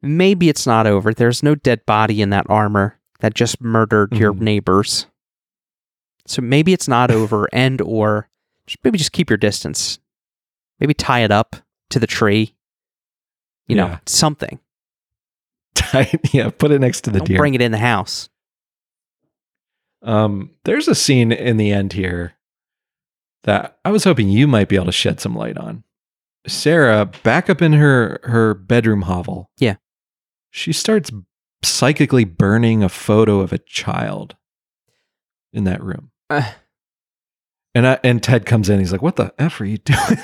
maybe 0.00 0.48
it's 0.48 0.66
not 0.66 0.86
over. 0.86 1.12
There's 1.12 1.42
no 1.42 1.54
dead 1.54 1.84
body 1.84 2.22
in 2.22 2.30
that 2.30 2.46
armor 2.48 2.98
that 3.20 3.34
just 3.34 3.60
murdered 3.60 4.14
your 4.14 4.32
Mhm. 4.32 4.40
neighbors. 4.40 5.06
So 6.26 6.40
maybe 6.40 6.72
it's 6.72 6.88
not 6.88 7.10
over, 7.10 7.48
and 7.52 7.80
or 7.82 8.28
just, 8.68 8.78
maybe 8.84 8.98
just 8.98 9.12
keep 9.12 9.30
your 9.30 9.36
distance. 9.36 9.98
Maybe 10.80 10.94
tie 10.94 11.20
it 11.20 11.30
up 11.32 11.56
to 11.90 11.98
the 11.98 12.06
tree. 12.06 12.54
You 13.66 13.76
know, 13.76 13.86
Yeah. 13.86 13.98
something. 14.06 14.60
yeah, 16.32 16.50
put 16.50 16.70
it 16.70 16.80
next 16.80 17.02
to 17.02 17.10
the 17.10 17.18
Don't 17.18 17.28
deer. 17.28 17.38
bring 17.38 17.54
it 17.54 17.60
in 17.60 17.72
the 17.72 17.78
house. 17.78 18.28
Um, 20.02 20.50
there's 20.64 20.88
a 20.88 20.94
scene 20.94 21.32
in 21.32 21.56
the 21.56 21.72
end 21.72 21.92
here 21.92 22.34
that 23.44 23.78
I 23.84 23.90
was 23.90 24.04
hoping 24.04 24.28
you 24.28 24.46
might 24.46 24.68
be 24.68 24.76
able 24.76 24.86
to 24.86 24.92
shed 24.92 25.20
some 25.20 25.34
light 25.34 25.58
on. 25.58 25.82
Sarah 26.46 27.06
back 27.22 27.50
up 27.50 27.60
in 27.60 27.72
her 27.74 28.20
her 28.24 28.54
bedroom 28.54 29.02
hovel. 29.02 29.50
Yeah. 29.58 29.76
She 30.50 30.72
starts 30.72 31.10
psychically 31.62 32.24
burning 32.24 32.82
a 32.82 32.88
photo 32.88 33.40
of 33.40 33.52
a 33.52 33.58
child 33.58 34.36
in 35.52 35.64
that 35.64 35.82
room. 35.82 36.10
Uh. 36.30 36.52
And 37.74 37.86
I, 37.86 37.98
and 38.02 38.22
Ted 38.22 38.46
comes 38.46 38.68
in. 38.68 38.78
He's 38.78 38.92
like, 38.92 39.02
"What 39.02 39.16
the 39.16 39.32
f 39.38 39.60
are 39.60 39.64
you 39.64 39.78
doing?" 39.78 39.98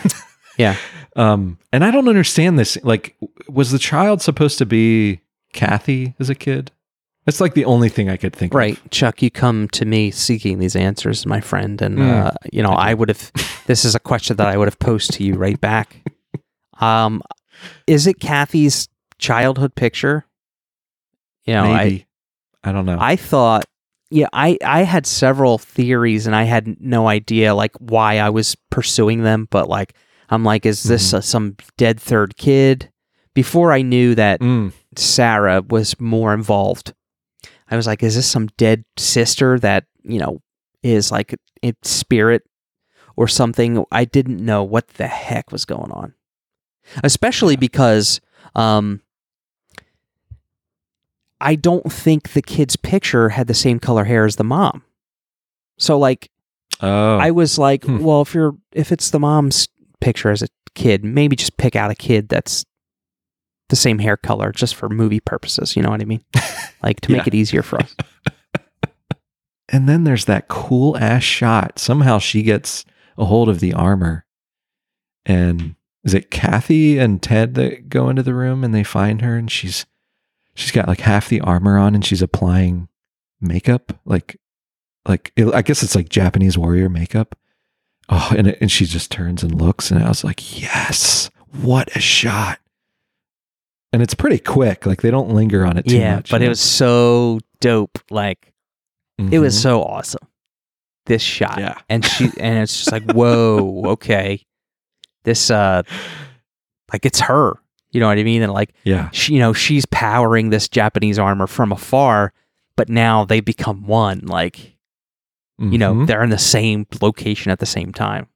Yeah. 0.57 0.77
Um, 1.17 1.59
and 1.73 1.85
I 1.85 1.91
don't 1.91 2.09
understand 2.09 2.61
this. 2.61 2.79
Like, 2.85 3.17
was 3.49 3.73
the 3.73 3.79
child 3.79 4.23
supposed 4.23 4.57
to 4.59 4.67
be 4.67 5.21
Kathy 5.53 6.15
as 6.21 6.31
a 6.31 6.35
kid? 6.37 6.71
That's 7.27 7.41
like 7.41 7.55
the 7.55 7.65
only 7.65 7.89
thing 7.89 8.09
I 8.09 8.17
could 8.17 8.33
think 8.37 8.55
Right, 8.55 8.79
of. 8.85 8.91
Chuck, 8.91 9.21
you 9.21 9.33
come 9.33 9.67
to 9.71 9.85
me 9.85 10.13
seeking 10.13 10.61
these 10.61 10.77
answers, 10.77 11.27
my 11.27 11.41
friend, 11.41 11.83
and 11.83 11.99
Mm. 11.99 12.27
uh, 12.27 12.31
you 12.53 12.63
know 12.63 12.71
I 12.71 12.95
would 12.95 13.09
have. 13.09 13.33
this 13.67 13.85
is 13.85 13.97
a 13.97 13.99
question 13.99 14.37
that 14.37 14.47
I 14.47 14.57
would 14.57 14.69
have 14.69 14.79
posed 14.79 15.13
to 15.15 15.25
you 15.25 15.35
right 15.35 15.61
back. 15.61 15.97
Um, 16.81 17.23
is 17.87 18.07
it 18.09 18.19
Kathy's 18.19 18.89
childhood 19.19 19.75
picture? 19.77 20.27
You 21.45 21.55
know, 21.55 21.65
I, 21.67 22.05
I, 22.65 22.73
don't 22.73 22.85
know. 22.85 22.99
I 23.01 23.15
thought, 23.15 23.65
yeah, 24.11 24.29
I, 24.33 24.59
I 24.65 24.83
had 24.83 25.07
several 25.07 25.59
theories 25.59 26.27
and 26.27 26.37
I 26.37 26.45
had 26.45 26.81
no 26.81 27.09
idea 27.09 27.55
like 27.55 27.75
why 27.79 28.19
I 28.19 28.31
was 28.31 28.57
pursuing 28.71 29.23
them, 29.23 29.49
but 29.51 29.69
like, 29.69 29.95
I'm 30.31 30.45
like, 30.45 30.67
is 30.67 30.83
this 30.85 31.11
Mhm. 31.11 31.15
uh, 31.15 31.21
some 31.21 31.57
dead 31.77 32.01
third 32.01 32.37
kid? 32.37 32.91
Before 33.35 33.73
I 33.73 33.83
knew 33.83 34.15
that 34.15 34.41
Mm, 34.41 34.73
Sarah 34.97 35.63
was 35.69 35.99
more 36.01 36.33
involved, 36.33 36.95
I 37.71 37.77
was 37.77 37.87
like, 37.87 38.03
is 38.03 38.15
this 38.15 38.27
some 38.31 38.49
dead 38.57 38.85
sister 38.97 39.59
that, 39.59 39.85
you 40.05 40.19
know, 40.19 40.41
is 40.83 41.11
like 41.11 41.35
in 41.63 41.75
spirit 41.83 42.43
or 43.17 43.27
something? 43.27 43.85
I 43.91 44.05
didn't 44.05 44.45
know 44.45 44.63
what 44.63 44.89
the 44.89 45.09
heck 45.09 45.51
was 45.51 45.65
going 45.65 45.91
on. 45.91 46.15
Especially 47.03 47.57
because, 47.57 48.21
um, 48.55 49.01
I 51.45 51.55
don't 51.57 51.93
think 51.93 52.33
the 52.33 52.43
kid's 52.43 52.75
picture 52.77 53.29
had 53.29 53.47
the 53.47 53.55
same 53.55 53.79
color 53.79 54.05
hair 54.05 54.25
as 54.25 54.37
the 54.37 54.45
mom. 54.45 54.83
So 55.79 55.99
like 55.99 56.31
oh, 56.81 57.19
I 57.19 57.31
was 57.31 57.59
like, 57.59 57.85
Hmm. 57.85 57.99
well, 58.03 58.23
if 58.23 58.35
you're 58.35 58.57
if 58.73 58.91
it's 58.91 59.11
the 59.11 59.21
mom's 59.21 59.69
picture 60.01 60.31
as 60.31 60.43
a 60.43 60.49
kid, 60.75 61.05
maybe 61.05 61.37
just 61.37 61.57
pick 61.57 61.77
out 61.77 61.91
a 61.91 61.95
kid 61.95 62.29
that's 62.29 62.65
the 63.69 63.77
same 63.77 63.99
hair 63.99 64.17
color 64.17 64.53
just 64.53 64.75
for 64.75 64.89
movie 64.89 65.21
purposes, 65.21 65.75
you 65.77 65.83
know 65.83 65.91
what 65.91 66.01
I 66.01 66.05
mean? 66.05 66.25
Like 66.83 67.01
to 67.03 67.13
make 67.13 67.21
Yeah. 67.23 67.29
it 67.29 67.35
easier 67.35 67.63
for 67.63 67.81
us. 67.81 67.95
and 69.71 69.89
then 69.89 70.05
there's 70.05 70.27
that 70.27 70.49
cool 70.49 70.97
ass 70.99 71.23
shot. 71.23 71.79
Somehow 71.79 72.19
she 72.19 72.43
gets 72.43 72.85
a 73.17 73.25
hold 73.25 73.49
of 73.49 73.61
the 73.61 73.73
armor, 73.73 74.27
and 75.25 75.77
is 76.05 76.13
it 76.15 76.31
Kathy 76.31 76.99
and 76.99 77.23
Ted 77.23 77.55
that 77.55 77.89
go 77.89 78.11
into 78.11 78.23
the 78.23 78.35
room 78.35 78.65
and 78.65 78.75
they 78.75 78.85
find 78.85 79.23
her, 79.23 79.37
and 79.37 79.51
she's 79.51 79.87
she's 80.55 80.71
got 80.73 80.89
like 80.89 81.01
half 81.01 81.29
the 81.29 81.41
armor 81.41 81.77
on, 81.79 81.95
and 81.95 82.05
she's 82.05 82.23
applying 82.23 82.89
makeup, 83.41 83.93
like 84.05 84.39
like 85.07 85.33
it, 85.37 85.53
I 85.55 85.63
guess 85.63 85.83
it's 85.83 85.95
like 85.95 86.09
Japanese 86.09 86.57
warrior 86.57 86.89
makeup. 86.89 87.37
Oh, 88.09 88.33
and 88.37 88.49
it, 88.49 88.59
and 88.61 88.71
she 88.71 88.85
just 88.85 89.11
turns 89.11 89.43
and 89.43 89.61
looks, 89.61 89.91
and 89.91 90.03
I 90.03 90.09
was 90.09 90.25
like, 90.25 90.61
yes, 90.61 91.31
what 91.63 91.95
a 91.97 92.01
shot. 92.01 92.59
And 93.93 94.03
it's 94.03 94.15
pretty 94.15 94.39
quick. 94.39 94.87
Like 94.87 95.03
they 95.03 95.11
don't 95.11 95.31
linger 95.31 95.65
on 95.65 95.77
it 95.77 95.87
too 95.87 95.97
yeah, 95.99 96.17
much. 96.17 96.31
but 96.31 96.41
you 96.41 96.47
it 96.47 96.49
was 96.51 96.61
so 96.61 97.39
dope. 97.61 97.99
Like 98.11 98.53
it 99.31 99.39
was 99.39 99.55
Mhm. 99.57 99.63
so 99.63 99.83
awesome. 99.85 100.27
This 101.07 101.23
shot. 101.23 101.59
Yeah. 101.59 101.79
And 101.89 102.05
she 102.05 102.25
and 102.41 102.59
it's 102.59 102.77
just 102.77 102.91
like, 102.93 103.05
whoa, 103.13 103.85
okay. 103.93 104.45
This 105.23 105.49
uh 105.51 105.83
like 106.93 107.07
it's 107.07 107.21
her. 107.21 107.55
You 107.95 108.01
know 108.01 108.09
what 108.09 108.19
I 108.19 108.25
mean? 108.25 108.43
And 108.43 108.53
like 108.53 108.75
yeah. 108.85 109.09
she, 109.13 109.35
you 109.35 109.39
know, 109.39 109.53
she's 109.53 109.87
powering 109.87 110.51
this 110.51 110.69
Japanese 110.69 111.19
armor 111.19 111.47
from 111.47 111.73
afar, 111.73 112.33
but 112.77 112.89
now 112.89 113.25
they 113.25 113.41
become 113.41 113.87
one. 113.87 114.21
Like, 114.27 114.77
you 115.59 115.79
know, 115.79 115.95
Mhm. 115.95 116.07
they're 116.09 116.25
in 116.25 116.31
the 116.31 116.39
same 116.39 116.87
location 117.01 117.51
at 117.53 117.61
the 117.61 117.67
same 117.67 117.93
time. 117.93 118.27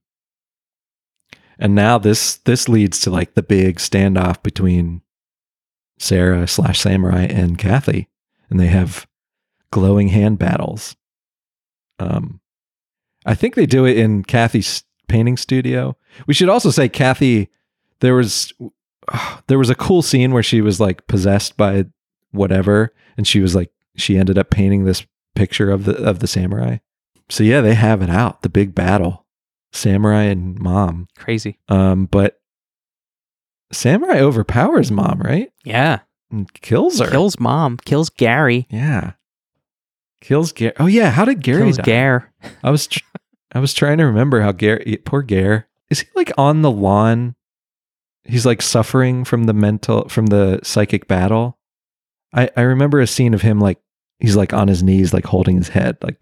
and 1.59 1.75
now 1.75 1.99
this 1.99 2.37
this 2.37 2.69
leads 2.69 3.01
to 3.01 3.11
like 3.11 3.35
the 3.35 3.43
big 3.43 3.79
standoff 3.79 4.41
between 4.45 5.03
Sarah 5.99 6.47
slash 6.47 6.79
Samurai 6.81 7.25
and 7.25 7.59
Kathy, 7.59 8.09
and 8.49 8.61
they 8.61 8.69
have 8.69 9.09
glowing 9.73 10.09
hand 10.09 10.39
battles. 10.39 10.95
Um, 11.99 12.41
I 13.27 13.35
think 13.35 13.57
they 13.57 13.67
do 13.67 13.85
it 13.85 13.99
in 13.99 14.23
Kathy's 14.23 14.85
painting 15.09 15.37
studio. 15.37 15.97
We 16.29 16.35
should 16.35 16.49
also 16.49 16.71
say 16.71 16.89
Kathy. 16.89 17.49
There 18.01 18.15
was 18.15 18.53
there 19.47 19.59
was 19.59 19.71
a 19.71 19.75
cool 19.75 20.03
scene 20.03 20.33
where 20.33 20.43
she 20.43 20.61
was 20.61 20.81
like 20.81 21.07
possessed 21.07 21.57
by 21.57 21.87
whatever, 22.31 22.93
and 23.17 23.27
she 23.27 23.41
was 23.41 23.55
like 23.55 23.71
she 23.97 24.17
ended 24.17 24.39
up 24.39 24.51
painting 24.51 24.85
this 24.85 25.07
picture 25.35 25.71
of 25.71 25.85
the 25.85 25.97
of 25.97 26.21
the 26.21 26.27
samurai. 26.27 26.79
So 27.29 27.45
yeah, 27.45 27.61
they 27.61 27.75
have 27.75 28.03
it 28.03 28.11
out. 28.11 28.43
The 28.43 28.49
big 28.49 28.75
battle, 28.75 29.27
samurai 29.73 30.25
and 30.25 30.59
mom. 30.59 31.09
Crazy. 31.17 31.59
Um, 31.69 32.07
but 32.07 32.39
Samurai 33.73 34.21
overpowers 34.21 34.91
mom, 34.91 35.21
right? 35.21 35.53
Yeah. 35.65 36.01
And 36.31 36.53
kills 36.53 37.01
her. 37.01 37.11
Kills 37.11 37.39
mom, 37.39 37.79
kills 37.79 38.11
Gary, 38.11 38.67
yeah. 38.71 39.13
Kills 40.21 40.53
Gary. 40.53 40.75
Oh 40.79 40.87
yeah, 40.87 41.11
how 41.11 41.25
did 41.25 41.43
Gary 41.43 41.65
kills 41.65 41.77
die? 41.77 41.83
Gare. 41.85 42.33
I 42.63 42.71
was 42.71 42.87
tr- 42.87 43.05
I 43.53 43.61
was 43.61 43.73
trying 43.73 43.99
to 43.99 44.05
remember 44.05 44.41
how 44.41 44.53
Gary 44.53 45.01
poor 45.05 45.23
Gare. 45.23 45.69
Is 45.91 46.01
he 46.01 46.09
like 46.15 46.33
on 46.37 46.63
the 46.63 46.71
lawn? 46.71 47.35
He's 48.29 48.47
like 48.47 48.61
suffering 48.63 49.25
from 49.25 49.45
the 49.45 49.55
mental 49.55 50.09
from 50.09 50.27
the 50.27 50.61
psychic 50.63 51.09
battle. 51.09 51.59
I 52.35 52.51
I 52.57 52.61
remember 52.63 53.01
a 53.01 53.07
scene 53.07 53.35
of 53.35 53.43
him 53.43 53.59
like 53.59 53.79
he's 54.21 54.37
like 54.37 54.53
on 54.53 54.69
his 54.69 54.83
knees 54.83 55.15
like 55.15 55.25
holding 55.25 55.57
his 55.57 55.69
head 55.69 55.97
like 56.03 56.21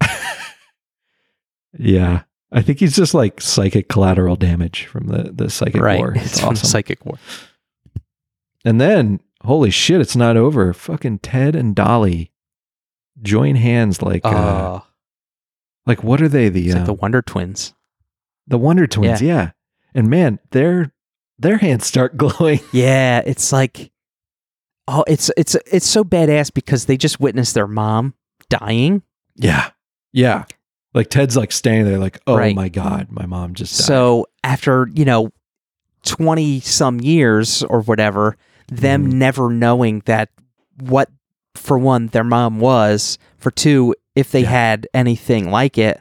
Yeah. 1.78 2.22
I 2.52 2.62
think 2.62 2.78
he's 2.80 2.94
just 2.96 3.12
like 3.12 3.40
psychic 3.40 3.88
collateral 3.88 4.36
damage 4.36 4.86
from 4.86 5.08
the 5.08 5.32
the 5.32 5.50
psychic 5.50 5.80
right. 5.82 5.98
war. 5.98 6.12
It's 6.14 6.24
It's 6.34 6.42
awesome. 6.42 6.56
psychic 6.68 7.04
war. 7.04 7.18
And 8.64 8.80
then, 8.80 9.20
holy 9.42 9.70
shit, 9.70 10.00
it's 10.00 10.16
not 10.16 10.36
over. 10.36 10.72
Fucking 10.72 11.20
Ted 11.20 11.54
and 11.54 11.74
Dolly 11.74 12.32
join 13.22 13.54
hands 13.56 14.02
like, 14.02 14.24
uh, 14.24 14.28
Uh, 14.28 14.80
like 15.86 16.02
what 16.02 16.20
are 16.20 16.28
they? 16.28 16.48
The 16.48 16.72
uh, 16.72 16.76
like 16.76 16.86
the 16.86 16.92
Wonder 16.94 17.22
Twins. 17.22 17.74
the 18.46 18.58
Wonder 18.58 18.86
Twins, 18.86 19.22
yeah. 19.22 19.52
And 19.94 20.08
man, 20.10 20.38
their 20.50 20.92
their 21.38 21.58
hands 21.58 21.86
start 21.86 22.16
glowing. 22.18 22.60
Yeah, 22.72 23.22
it's 23.24 23.52
like 23.52 23.90
oh, 24.88 25.04
it's 25.06 25.30
it's 25.36 25.54
it's 25.70 25.86
so 25.86 26.04
badass 26.04 26.52
because 26.52 26.86
they 26.86 26.96
just 26.96 27.20
witnessed 27.20 27.54
their 27.54 27.66
mom 27.66 28.14
dying. 28.48 29.02
Yeah, 29.36 29.70
yeah. 30.12 30.44
Like 30.94 31.10
Ted's 31.10 31.36
like 31.36 31.52
standing 31.52 31.84
there, 31.84 31.98
like, 31.98 32.20
oh 32.26 32.36
Right. 32.38 32.56
my 32.56 32.68
god, 32.70 33.08
my 33.10 33.26
mom 33.26 33.52
just 33.54 33.78
died. 33.78 33.84
So 33.86 34.26
after 34.44 34.88
you 34.94 35.04
know 35.04 35.30
twenty 36.04 36.60
some 36.60 37.00
years 37.00 37.62
or 37.64 37.80
whatever, 37.82 38.36
them 38.68 39.06
Mhm. 39.08 39.12
never 39.14 39.50
knowing 39.50 40.02
that 40.06 40.30
what 40.80 41.10
for 41.54 41.78
one 41.78 42.06
their 42.08 42.24
mom 42.24 42.60
was, 42.60 43.18
for 43.38 43.50
two 43.50 43.94
if 44.14 44.30
they 44.30 44.42
Yeah. 44.42 44.50
had 44.50 44.88
anything 44.94 45.50
like 45.50 45.76
it, 45.76 46.00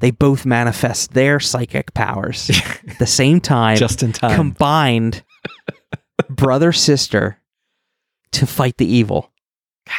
they 0.00 0.10
both 0.10 0.46
manifest 0.46 1.12
their 1.12 1.40
psychic 1.40 1.94
powers 1.94 2.50
at 2.88 2.98
the 2.98 3.06
same 3.06 3.40
time, 3.40 3.76
just 3.76 4.02
in 4.02 4.12
time. 4.12 4.34
combined 4.34 5.24
brother 6.30 6.72
sister 6.72 7.40
to 8.32 8.46
fight 8.46 8.76
the 8.76 8.86
evil. 8.86 9.32
God, 9.86 9.94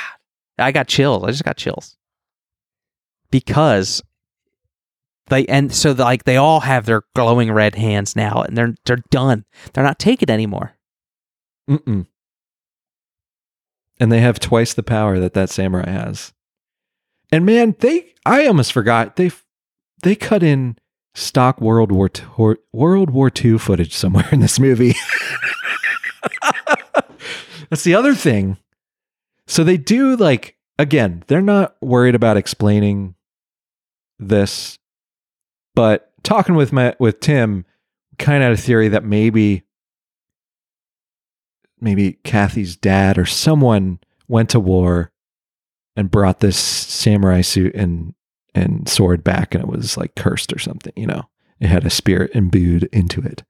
I 0.66 0.72
got 0.72 0.88
chills. 0.88 1.24
I 1.24 1.32
just 1.32 1.44
got 1.44 1.58
chills 1.58 1.98
because 3.32 4.02
they 5.28 5.46
and 5.46 5.74
so 5.74 5.92
like 5.92 6.24
they 6.24 6.38
all 6.38 6.62
have 6.62 6.86
their 6.86 7.04
glowing 7.16 7.52
red 7.52 7.76
hands 7.76 8.16
now, 8.16 8.42
and 8.42 8.58
they're 8.58 8.76
they're 8.86 9.04
done. 9.10 9.46
They're 9.74 9.84
not 9.84 10.00
taken 10.00 10.30
anymore. 10.30 10.74
Mm-mm. 11.70 12.08
And 14.00 14.12
they 14.12 14.22
have 14.22 14.40
twice 14.40 14.74
the 14.74 14.84
power 14.84 15.20
that 15.20 15.34
that 15.34 15.50
samurai 15.50 15.90
has. 15.90 16.34
And 17.32 17.46
man, 17.46 17.76
they 17.80 18.14
I 18.26 18.48
almost 18.48 18.74
forgot 18.74 19.18
they 19.18 19.32
they 20.04 20.16
cut 20.16 20.44
in 20.44 20.78
stock 21.14 21.60
World 21.62 21.92
War 21.92 22.10
II, 22.14 22.56
World 22.72 23.10
War 23.10 23.32
II 23.44 23.58
footage 23.58 23.94
somewhere 23.96 24.28
in 24.32 24.40
this 24.40 24.60
movie. 24.60 24.96
That's 27.70 27.84
the 27.84 27.96
other 27.96 28.16
thing. 28.16 28.58
So 29.48 29.64
they 29.64 29.78
do 29.78 30.16
like 30.16 30.56
again, 30.78 31.24
they're 31.28 31.42
not 31.42 31.76
worried 31.82 32.16
about 32.16 32.38
explaining 32.38 33.16
this, 34.18 34.78
but 35.76 36.12
talking 36.24 36.56
with 36.56 36.72
my 36.74 36.96
with 37.00 37.20
Tim, 37.20 37.66
kind 38.18 38.44
of 38.44 38.54
a 38.54 38.58
theory 38.58 38.88
that 38.90 39.04
maybe 39.04 39.64
maybe 41.80 42.14
Kathy's 42.24 42.76
dad 42.76 43.18
or 43.18 43.26
someone 43.26 44.00
went 44.28 44.50
to 44.50 44.60
war 44.60 45.12
and 45.96 46.12
brought 46.12 46.40
this 46.40 46.58
samurai 46.58 47.42
suit 47.42 47.74
and 47.76 48.14
and 48.60 48.88
soared 48.90 49.24
back 49.24 49.56
and 49.56 49.64
it 49.64 49.70
was 49.70 49.98
like 49.98 50.16
cursed 50.16 50.54
or 50.54 50.60
something, 50.60 50.94
you 50.96 51.08
know. 51.08 51.24
It 51.60 51.68
had 51.68 51.86
a 51.86 51.90
spirit 51.90 52.32
imbued 52.34 52.84
into 52.94 53.22
it. 53.22 53.44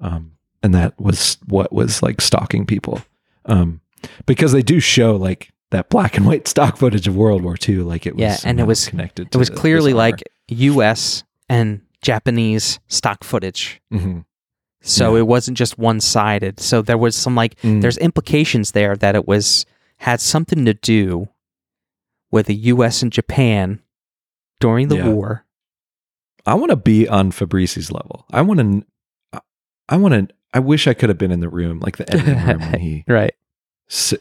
um, 0.00 0.32
and 0.62 0.74
that 0.74 0.98
was 1.00 1.36
what 1.46 1.72
was 1.72 2.02
like 2.02 2.20
stalking 2.20 2.66
people, 2.66 3.00
um, 3.46 3.80
because 4.26 4.52
they 4.52 4.62
do 4.62 4.78
show 4.80 5.16
like 5.16 5.50
that 5.70 5.88
black 5.88 6.16
and 6.16 6.26
white 6.26 6.46
stock 6.48 6.76
footage 6.76 7.06
of 7.08 7.16
World 7.16 7.42
War 7.42 7.56
II, 7.68 7.78
like 7.78 8.06
it 8.06 8.14
was 8.14 8.20
Yeah, 8.20 8.36
and 8.44 8.60
it 8.60 8.66
was- 8.66 8.88
connected. 8.88 9.28
It 9.34 9.38
was 9.38 9.48
clearly 9.50 9.92
like 9.94 10.22
U.S. 10.48 11.24
and 11.48 11.80
Japanese 12.02 12.78
stock 12.88 13.24
footage, 13.24 13.80
Mhm. 13.92 14.24
so 14.82 15.14
Yeah. 15.14 15.20
it 15.20 15.26
wasn't 15.26 15.56
just 15.58 15.78
one 15.78 16.00
sided. 16.00 16.60
So 16.60 16.82
there 16.82 16.98
was 16.98 17.14
some 17.16 17.34
like 17.34 17.58
Mm. 17.62 17.80
there's 17.82 17.98
implications 17.98 18.72
there 18.72 18.96
that 18.96 19.14
it 19.14 19.26
was 19.28 19.64
had 19.98 20.20
something 20.20 20.64
to 20.66 20.74
do 20.74 21.28
with 22.30 22.46
the 22.46 22.54
U.S. 22.54 23.02
and 23.02 23.10
Japan 23.12 23.80
during 24.60 24.88
the 24.88 24.96
Yeah. 24.96 25.08
war. 25.08 25.44
I 26.46 26.54
want 26.54 26.70
to 26.70 26.76
be 26.76 27.06
on 27.08 27.32
Fabrice's 27.32 27.90
level. 27.92 28.24
I 28.30 28.42
want 28.42 28.60
to. 28.60 29.40
I 29.88 29.96
want 29.96 30.14
to. 30.14 30.34
I 30.54 30.58
wish 30.60 30.86
I 30.86 30.94
could 30.94 31.08
have 31.08 31.18
been 31.18 31.30
in 31.32 31.40
the 31.40 31.48
room, 31.48 31.80
like 31.80 31.96
the 31.96 32.10
editing 32.12 32.38
room, 32.46 32.60
when 32.60 32.80
he, 32.80 33.04
Right. 33.06 33.34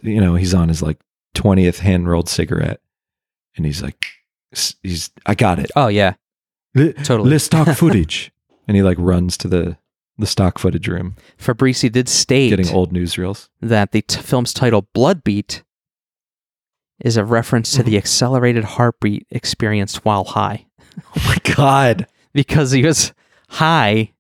you 0.01 0.19
know, 0.21 0.35
he's 0.35 0.53
on 0.53 0.67
his 0.69 0.81
like 0.81 0.99
twentieth 1.33 1.79
hand 1.79 2.07
rolled 2.09 2.27
cigarette, 2.29 2.81
and 3.55 3.65
he's 3.65 3.81
like, 3.81 4.05
he's, 4.83 5.09
I 5.25 5.35
got 5.35 5.59
it. 5.59 5.71
Oh 5.75 5.87
yeah. 5.87 6.15
Le, 6.75 6.93
Totally. 6.93 7.29
le 7.31 7.39
stock 7.39 7.67
footage, 7.77 8.31
and 8.67 8.75
he 8.77 8.83
like 8.83 8.97
runs 8.99 9.37
to 9.37 9.47
the 9.47 9.77
the 10.17 10.27
stock 10.27 10.59
footage 10.59 10.87
room, 10.87 11.15
Fabrici 11.37 11.89
did 11.89 12.09
state 12.09 12.49
getting 12.49 12.69
old 12.69 12.91
newsreels. 12.93 13.47
that 13.61 13.91
the 13.93 14.01
t- 14.01 14.19
film's 14.21 14.53
title 14.53 14.85
Bloodbeat 14.93 15.61
is 17.01 17.17
a 17.17 17.23
reference 17.25 17.71
to 17.71 17.83
the 17.83 17.91
Mm-hmm. 17.91 17.97
accelerated 17.97 18.63
heartbeat 18.63 19.25
experienced 19.31 20.03
while 20.05 20.23
high 20.23 20.65
Oh 21.15 21.23
my 21.27 21.37
god! 21.55 22.07
because 22.33 22.71
he 22.71 22.83
was 22.83 23.13
high 23.49 24.11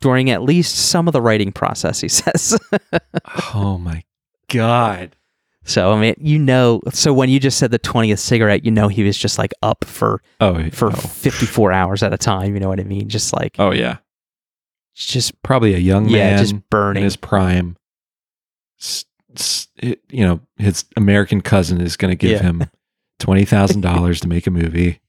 during 0.00 0.28
at 0.30 0.42
least 0.42 0.74
some 0.76 1.08
of 1.08 1.12
the 1.12 1.22
writing 1.22 1.50
process 1.52 2.00
he 2.00 2.08
says. 2.08 2.58
oh 3.54 3.78
my 3.78 4.04
god! 4.48 5.16
so 5.64 5.92
I 5.92 6.00
mean, 6.00 6.14
you 6.18 6.38
know, 6.38 6.80
so 6.92 7.12
when 7.14 7.28
you 7.30 7.40
just 7.40 7.58
said 7.58 7.70
the 7.70 7.78
20th 7.78 8.18
cigarette, 8.20 8.64
you 8.64 8.70
know 8.70 8.88
he 8.88 9.02
was 9.02 9.16
just 9.16 9.38
like 9.38 9.52
up 9.62 9.84
for 9.84 10.20
Oh, 10.40 10.68
for 10.70 10.88
oh. 10.88 10.90
54 10.96 11.72
hours 11.72 12.02
at 12.02 12.12
a 12.12 12.18
time, 12.18 12.54
you 12.54 12.60
know 12.60 12.68
what 12.68 12.78
I 12.80 12.84
mean? 12.84 13.08
Just 13.08 13.32
like 13.32 13.56
oh 13.58 13.72
yeah, 13.72 13.96
just 14.94 15.40
probably 15.42 15.74
a 15.74 15.78
young 15.78 16.08
yeah, 16.08 16.30
man 16.30 16.38
just 16.38 16.52
in 16.52 16.62
burning. 16.70 17.02
his 17.04 17.16
prime. 17.16 17.76
S- 18.80 19.04
s- 19.04 19.04
it- 19.06 19.15
you 19.82 19.96
know, 20.24 20.40
his 20.56 20.84
American 20.96 21.40
cousin 21.40 21.80
is 21.80 21.96
going 21.96 22.10
to 22.12 22.16
give 22.16 22.40
Yeah. 22.40 22.42
him 22.42 22.64
twenty 23.18 23.44
thousand 23.44 23.80
dollars 23.82 24.20
to 24.20 24.28
make 24.28 24.46
a 24.46 24.50
movie. 24.50 25.00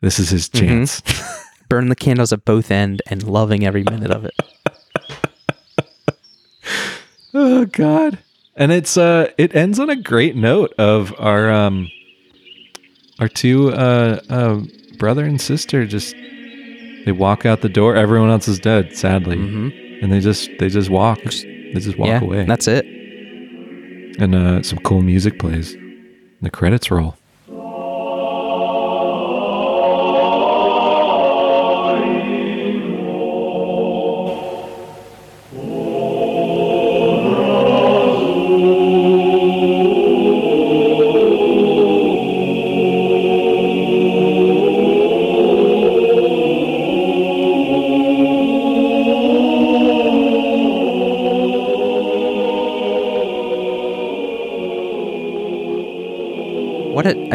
This 0.00 0.18
is 0.18 0.30
his 0.30 0.48
Mhm. 0.48 0.60
chance. 0.60 1.02
burning 1.68 1.90
the 1.90 1.96
candles 1.96 2.32
at 2.32 2.44
both 2.46 2.70
end 2.70 3.02
and 3.08 3.22
loving 3.22 3.66
every 3.66 3.82
minute 3.84 4.10
of 4.10 4.24
it. 4.24 4.34
oh 7.34 7.66
God! 7.66 8.18
And 8.56 8.72
it's 8.72 8.96
uh, 8.96 9.30
it 9.38 9.54
ends 9.54 9.78
on 9.78 9.90
a 9.90 9.96
great 9.96 10.34
note 10.36 10.72
of 10.78 11.14
our 11.18 11.50
um, 11.50 11.88
our 13.18 13.28
two 13.28 13.70
uh, 13.72 14.20
uh, 14.30 14.60
brother 14.98 15.24
and 15.24 15.40
sister 15.40 15.86
just 15.86 16.14
they 17.04 17.12
walk 17.12 17.44
out 17.46 17.60
the 17.60 17.68
door. 17.68 17.96
Everyone 17.96 18.30
else 18.30 18.48
is 18.48 18.58
dead, 18.58 18.96
sadly, 18.96 19.36
Mhm. 19.36 20.02
and 20.02 20.12
they 20.12 20.20
just 20.20 20.50
they 20.58 20.68
just 20.68 20.90
walk. 20.90 21.20
They 21.22 21.72
just 21.80 21.98
walk 21.98 22.08
yeah, 22.08 22.20
away. 22.22 22.44
That's 22.44 22.66
it. 22.68 22.86
And 24.18 24.34
uh, 24.34 24.62
some 24.62 24.78
cool 24.80 25.02
music 25.02 25.38
plays. 25.38 25.76
The 26.40 26.50
credits 26.50 26.90
roll. 26.90 27.17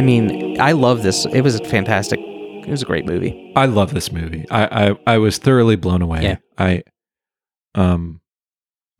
Mean, 0.04 0.60
I 0.62 0.72
love 0.74 1.02
this. 1.04 1.26
It 1.26 1.42
was 1.42 1.60
fantastic. 1.62 2.20
It 2.20 2.70
was 2.70 2.82
a 2.82 2.86
great 2.86 3.06
movie. 3.06 3.52
I 3.56 3.66
love 3.66 3.94
this 3.94 4.12
movie. 4.12 4.46
I 4.52 4.90
I, 4.90 4.96
I 5.08 5.18
was 5.18 5.38
thoroughly 5.38 5.76
blown 5.76 6.02
away. 6.02 6.24
Yeah. 6.24 6.38
I 6.58 6.84
um 7.76 8.22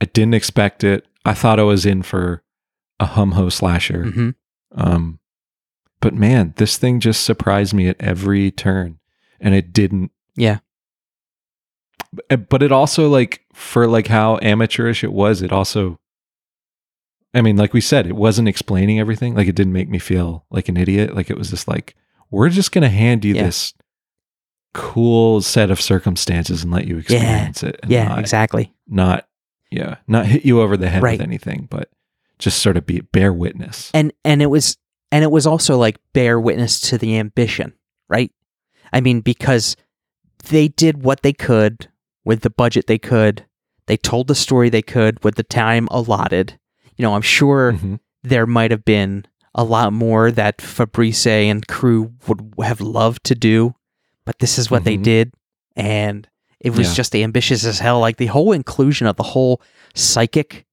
I 0.02 0.06
didn't 0.06 0.34
expect 0.34 0.84
it. 0.84 1.06
I 1.26 1.34
thought 1.34 1.60
I 1.60 1.64
was 1.64 1.86
in 1.86 2.02
for 2.04 2.44
a 3.00 3.06
hum 3.06 3.34
ho 3.34 3.50
slasher. 3.50 4.04
hmm 4.06 4.30
Um 4.76 5.20
but 6.02 6.14
man, 6.14 6.54
this 6.58 6.78
thing 6.78 7.00
just 7.00 7.24
surprised 7.24 7.74
me 7.74 7.88
at 7.88 7.96
every 8.02 8.52
turn. 8.52 9.00
And 9.40 9.54
it 9.56 9.72
didn't 9.72 10.12
Yeah. 10.36 10.60
but 12.12 12.50
but 12.50 12.62
it 12.64 12.72
also 12.72 13.08
like 13.10 13.42
for 13.54 13.88
like 13.88 14.08
how 14.08 14.40
amateurish 14.42 15.04
it 15.04 15.14
was, 15.14 15.42
it 15.42 15.52
also 15.52 16.00
I 17.34 17.42
mean, 17.42 17.58
like 17.58 17.74
we 17.74 17.82
said, 17.82 18.06
it 18.06 18.16
wasn't 18.16 18.48
explaining 18.48 19.00
everything. 19.00 19.34
Like 19.36 19.48
it 19.48 19.56
didn't 19.56 19.74
make 19.74 19.90
me 19.90 20.00
feel 20.00 20.46
like 20.52 20.70
an 20.70 20.78
idiot. 20.78 21.16
Like 21.16 21.30
it 21.30 21.38
was 21.38 21.50
just 21.50 21.68
like, 21.68 21.96
we're 22.30 22.50
just 22.50 22.72
gonna 22.72 22.90
hand 22.90 23.26
you 23.26 23.34
Yeah. 23.36 23.44
this 23.46 23.74
cool 24.74 25.42
set 25.42 25.70
of 25.70 25.80
circumstances 25.80 26.64
and 26.64 26.72
let 26.72 26.88
you 26.88 26.98
experience 26.98 27.62
it. 27.64 27.80
And 27.84 27.92
Yeah, 27.92 28.08
not, 28.10 28.20
exactly. 28.20 28.74
not 28.88 29.28
yeah, 29.72 29.96
not 30.08 30.28
hit 30.28 30.46
you 30.46 30.62
over 30.62 30.78
the 30.78 30.90
head 30.90 31.02
Right. 31.02 31.18
with 31.20 31.28
anything, 31.28 31.68
but 31.70 31.90
just 32.40 32.60
sort 32.62 32.78
of 32.78 32.86
be 32.86 33.02
bear 33.02 33.32
witness. 33.34 33.90
And 33.94 34.14
and 34.24 34.42
it 34.42 34.48
was 34.48 34.78
and 35.12 35.24
it 35.24 35.32
was 35.32 35.46
also 35.48 35.78
like 35.78 35.98
bear 36.14 36.40
witness 36.40 36.80
to 36.82 36.98
the 36.98 37.18
ambition, 37.18 37.74
right? 38.10 38.32
I 38.92 39.02
mean, 39.02 39.22
because 39.22 39.76
they 40.50 40.68
did 40.68 41.04
what 41.04 41.22
they 41.24 41.34
could 41.34 41.88
with 42.26 42.42
the 42.42 42.50
budget 42.50 42.88
they 42.88 42.98
could. 43.00 43.46
They 43.86 43.98
told 43.98 44.28
the 44.28 44.36
story 44.36 44.70
they 44.70 44.82
could 44.82 45.24
with 45.24 45.36
the 45.36 45.44
time 45.44 45.88
allotted. 45.92 46.58
You 46.98 47.04
know, 47.04 47.16
I'm 47.16 47.22
sure 47.22 47.74
Mhm. 47.74 48.00
there 48.24 48.46
might 48.46 48.72
have 48.72 48.86
been 48.86 49.26
a 49.56 49.64
lot 49.64 49.94
more 49.94 50.32
that 50.32 50.62
Fabrice 50.62 51.28
and 51.28 51.68
crew 51.68 52.14
would 52.28 52.54
have 52.64 52.82
loved 52.82 53.24
to 53.26 53.36
do, 53.36 53.76
but 54.26 54.40
this 54.40 54.58
is 54.58 54.72
what 54.72 54.84
they 54.84 54.98
Mhm. 54.98 55.04
did. 55.04 55.34
And 55.76 56.28
it 56.60 56.72
was 56.72 56.90
Yeah. 56.90 56.94
just 56.96 57.16
ambitious 57.16 57.66
as 57.66 57.80
hell. 57.80 58.00
Like 58.00 58.18
the 58.18 58.28
whole 58.28 58.52
inclusion 58.52 59.06
of 59.08 59.16
the 59.16 59.24
whole 59.24 59.62
psychic 59.94 60.66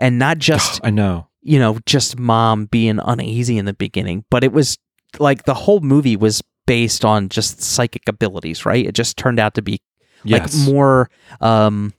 and 0.00 0.18
not 0.18 0.38
just, 0.50 0.80
I 0.84 0.90
know. 0.90 1.28
you 1.42 1.58
know, 1.58 1.78
just 1.86 2.18
mom 2.18 2.66
being 2.66 2.98
uneasy 3.04 3.58
in 3.58 3.64
the 3.64 3.74
beginning, 3.74 4.24
but 4.30 4.44
it 4.44 4.52
was 4.52 4.78
like 5.18 5.44
the 5.44 5.54
whole 5.54 5.80
movie 5.80 6.16
was 6.16 6.42
based 6.66 7.04
on 7.04 7.28
just 7.30 7.62
psychic 7.62 8.06
abilities, 8.08 8.66
right? 8.66 8.86
It 8.86 8.94
just 8.94 9.16
turned 9.16 9.38
out 9.40 9.54
to 9.54 9.62
be 9.62 9.80
Yes. 10.24 10.54
like 10.54 10.68
more 10.74 11.10
um 11.40 11.92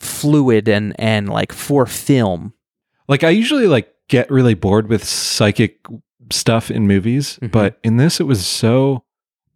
fluid 0.00 0.68
and 0.68 0.94
and 0.98 1.28
like 1.28 1.52
for 1.52 1.86
film 1.86 2.52
like 3.08 3.24
I 3.24 3.30
usually 3.30 3.66
like 3.66 3.92
get 4.08 4.30
really 4.30 4.54
bored 4.54 4.88
with 4.88 5.04
psychic 5.04 5.78
stuff 6.30 6.70
in 6.70 6.86
movies, 6.86 7.38
Mhm. 7.42 7.50
but 7.50 7.78
in 7.82 7.96
this 7.96 8.20
it 8.20 8.24
was 8.24 8.46
so 8.46 9.04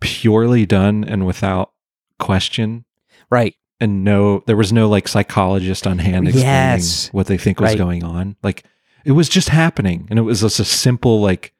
purely 0.01 0.66
done 0.66 1.05
and 1.05 1.26
without 1.26 1.72
question 2.18 2.84
right 3.30 3.55
and 3.80 4.05
no 4.05 4.43
there 4.47 4.57
was 4.57 4.72
no 4.72 4.88
like 4.88 5.09
psychologist 5.09 5.86
on 5.86 5.99
hand 5.99 6.26
explaining 6.28 6.49
Yes. 6.51 7.09
what 7.12 7.26
they 7.26 7.38
think 7.38 7.61
was 7.61 7.70
Right. 7.70 7.78
going 7.78 8.05
on. 8.05 8.36
Like 8.43 8.64
it 9.05 9.12
was 9.12 9.28
just 9.28 9.49
happening 9.49 10.07
and 10.11 10.18
it 10.18 10.22
was 10.22 10.40
just 10.40 10.61
a 10.61 10.64
simple 10.64 11.20
like 11.20 11.53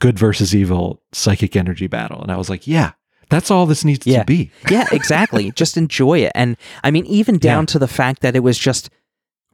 good 0.00 0.18
versus 0.18 0.54
evil 0.54 1.02
psychic 1.12 1.56
energy 1.56 1.86
battle 1.86 2.20
and 2.22 2.30
I 2.32 2.36
was 2.36 2.48
like, 2.50 2.66
yeah, 2.66 2.92
that's 3.30 3.50
all 3.50 3.66
this 3.66 3.84
needs 3.84 4.06
Yeah. 4.06 4.20
to 4.20 4.24
be. 4.24 4.50
yeah 4.70 4.86
exactly 4.92 5.50
just 5.52 5.76
enjoy 5.76 6.18
it 6.20 6.32
and 6.34 6.56
i 6.82 6.90
mean 6.90 7.06
even 7.06 7.38
down 7.38 7.62
Yeah. 7.62 7.66
to 7.72 7.78
the 7.78 7.88
fact 7.88 8.22
that 8.22 8.34
it 8.36 8.40
was 8.40 8.58
just 8.58 8.90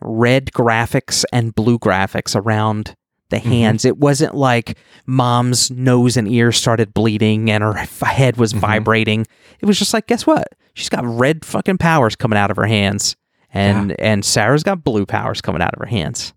red 0.00 0.46
graphics 0.52 1.24
and 1.32 1.54
blue 1.54 1.78
graphics 1.78 2.34
around 2.34 2.94
the 3.30 3.36
Mhm. 3.36 3.42
hands 3.42 3.84
it 3.84 3.98
wasn't 3.98 4.34
like 4.34 4.76
mom's 5.06 5.70
nose 5.70 6.16
and 6.16 6.26
ears 6.26 6.56
started 6.56 6.92
bleeding 6.94 7.50
and 7.50 7.62
her 7.62 7.74
head 7.74 8.36
was 8.36 8.52
Mhm. 8.52 8.58
vibrating 8.60 9.26
it 9.60 9.66
was 9.66 9.78
just 9.78 9.94
like 9.94 10.06
guess 10.06 10.26
what 10.26 10.48
she's 10.74 10.88
got 10.88 11.04
red 11.04 11.44
fucking 11.44 11.78
powers 11.78 12.16
coming 12.16 12.38
out 12.38 12.50
of 12.50 12.56
her 12.56 12.66
hands 12.66 13.14
and 13.52 13.98
and 14.00 14.24
sarah's 14.24 14.62
got 14.62 14.82
blue 14.82 15.04
powers 15.06 15.40
coming 15.40 15.62
out 15.62 15.72
of 15.74 15.78
her 15.80 15.86
hands 15.86 16.32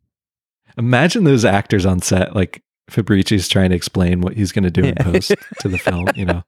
Imagine 0.78 1.24
those 1.24 1.46
actors 1.46 1.86
on 1.86 2.02
set 2.02 2.36
like 2.36 2.64
Fabrici's 2.90 3.48
trying 3.48 3.70
to 3.70 3.76
explain 3.76 4.22
what 4.22 4.34
he's 4.34 4.52
going 4.52 4.64
to 4.64 4.72
do 4.72 4.82
in 4.82 4.96
Yeah. 4.98 5.04
post 5.04 5.36
to 5.60 5.70
the 5.70 5.78
film, 5.78 6.08
you 6.16 6.26
know, 6.26 6.42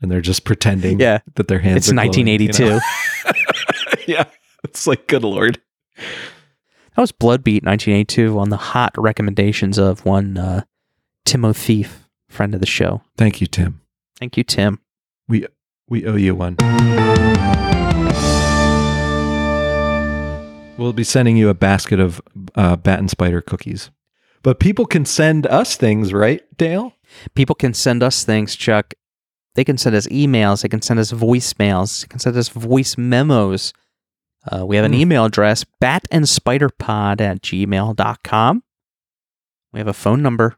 and 0.00 0.10
they're 0.10 0.20
just 0.20 0.44
pretending 0.44 1.00
yeah 1.00 1.18
that 1.34 1.48
their 1.48 1.58
hands 1.58 1.78
it's 1.78 1.90
are 1.90 1.94
glowing, 1.94 2.26
you 2.26 2.48
1982 2.48 2.64
know? 2.64 2.80
yeah. 4.06 4.24
It's 4.64 4.86
like, 4.86 5.06
good 5.06 5.22
Lord. 5.22 5.60
That 5.96 7.02
was 7.02 7.12
Bloodbeat 7.12 7.64
1982 7.64 8.38
on 8.38 8.48
the 8.48 8.56
hot 8.56 8.92
recommendations 8.96 9.78
of 9.78 10.04
one 10.04 10.36
uh, 10.36 10.62
Timo 11.24 11.54
Thief, 11.54 12.08
friend 12.28 12.54
of 12.54 12.60
the 12.60 12.66
show. 12.66 13.02
Thank 13.16 13.40
you, 13.40 13.46
Tim. 13.46 13.80
Thank 14.18 14.36
you, 14.36 14.42
Tim. 14.42 14.80
We 15.28 15.46
we 15.88 16.04
owe 16.06 16.16
you 16.16 16.34
one. 16.34 16.56
We'll 20.76 20.92
be 20.92 21.04
sending 21.04 21.36
you 21.36 21.48
a 21.48 21.54
basket 21.54 22.00
of 22.00 22.20
uh, 22.54 22.76
bat 22.76 22.98
and 22.98 23.10
spider 23.10 23.40
cookies. 23.40 23.90
But 24.42 24.60
people 24.60 24.86
can 24.86 25.04
send 25.04 25.46
us 25.46 25.76
things, 25.76 26.12
right, 26.12 26.42
Dale? 26.56 26.94
People 27.34 27.56
can 27.56 27.74
send 27.74 28.02
us 28.02 28.24
things, 28.24 28.54
Chuck. 28.54 28.94
They 29.54 29.64
can 29.64 29.78
send 29.78 29.96
us 29.96 30.06
emails. 30.08 30.62
They 30.62 30.68
can 30.68 30.82
send 30.82 31.00
us 31.00 31.10
voicemails. 31.12 32.02
They 32.02 32.08
can 32.08 32.18
send 32.20 32.36
us 32.36 32.48
voice 32.48 32.96
memos. 32.98 33.72
Uh, 34.50 34.64
we 34.66 34.76
have 34.76 34.84
an 34.84 34.92
Hmm. 34.92 35.00
email 35.00 35.24
address, 35.24 35.64
batandspiderpod 35.82 37.20
at 37.20 37.42
gmail.com. 37.42 38.62
We 39.72 39.78
have 39.80 39.88
a 39.88 39.92
phone 39.92 40.22
number, 40.22 40.56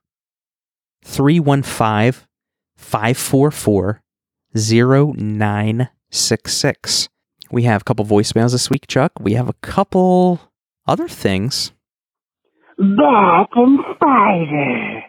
315 1.04 2.26
544 2.76 4.02
0966. 4.54 7.08
We 7.50 7.62
have 7.64 7.80
a 7.80 7.84
couple 7.84 8.04
voicemails 8.04 8.52
this 8.52 8.70
week, 8.70 8.86
Chuck. 8.86 9.12
We 9.20 9.32
have 9.34 9.48
a 9.48 9.54
couple 9.54 10.38
other 10.86 11.08
things. 11.08 11.72
Bat 12.78 13.48
and 13.56 13.78
Spider. 13.96 15.02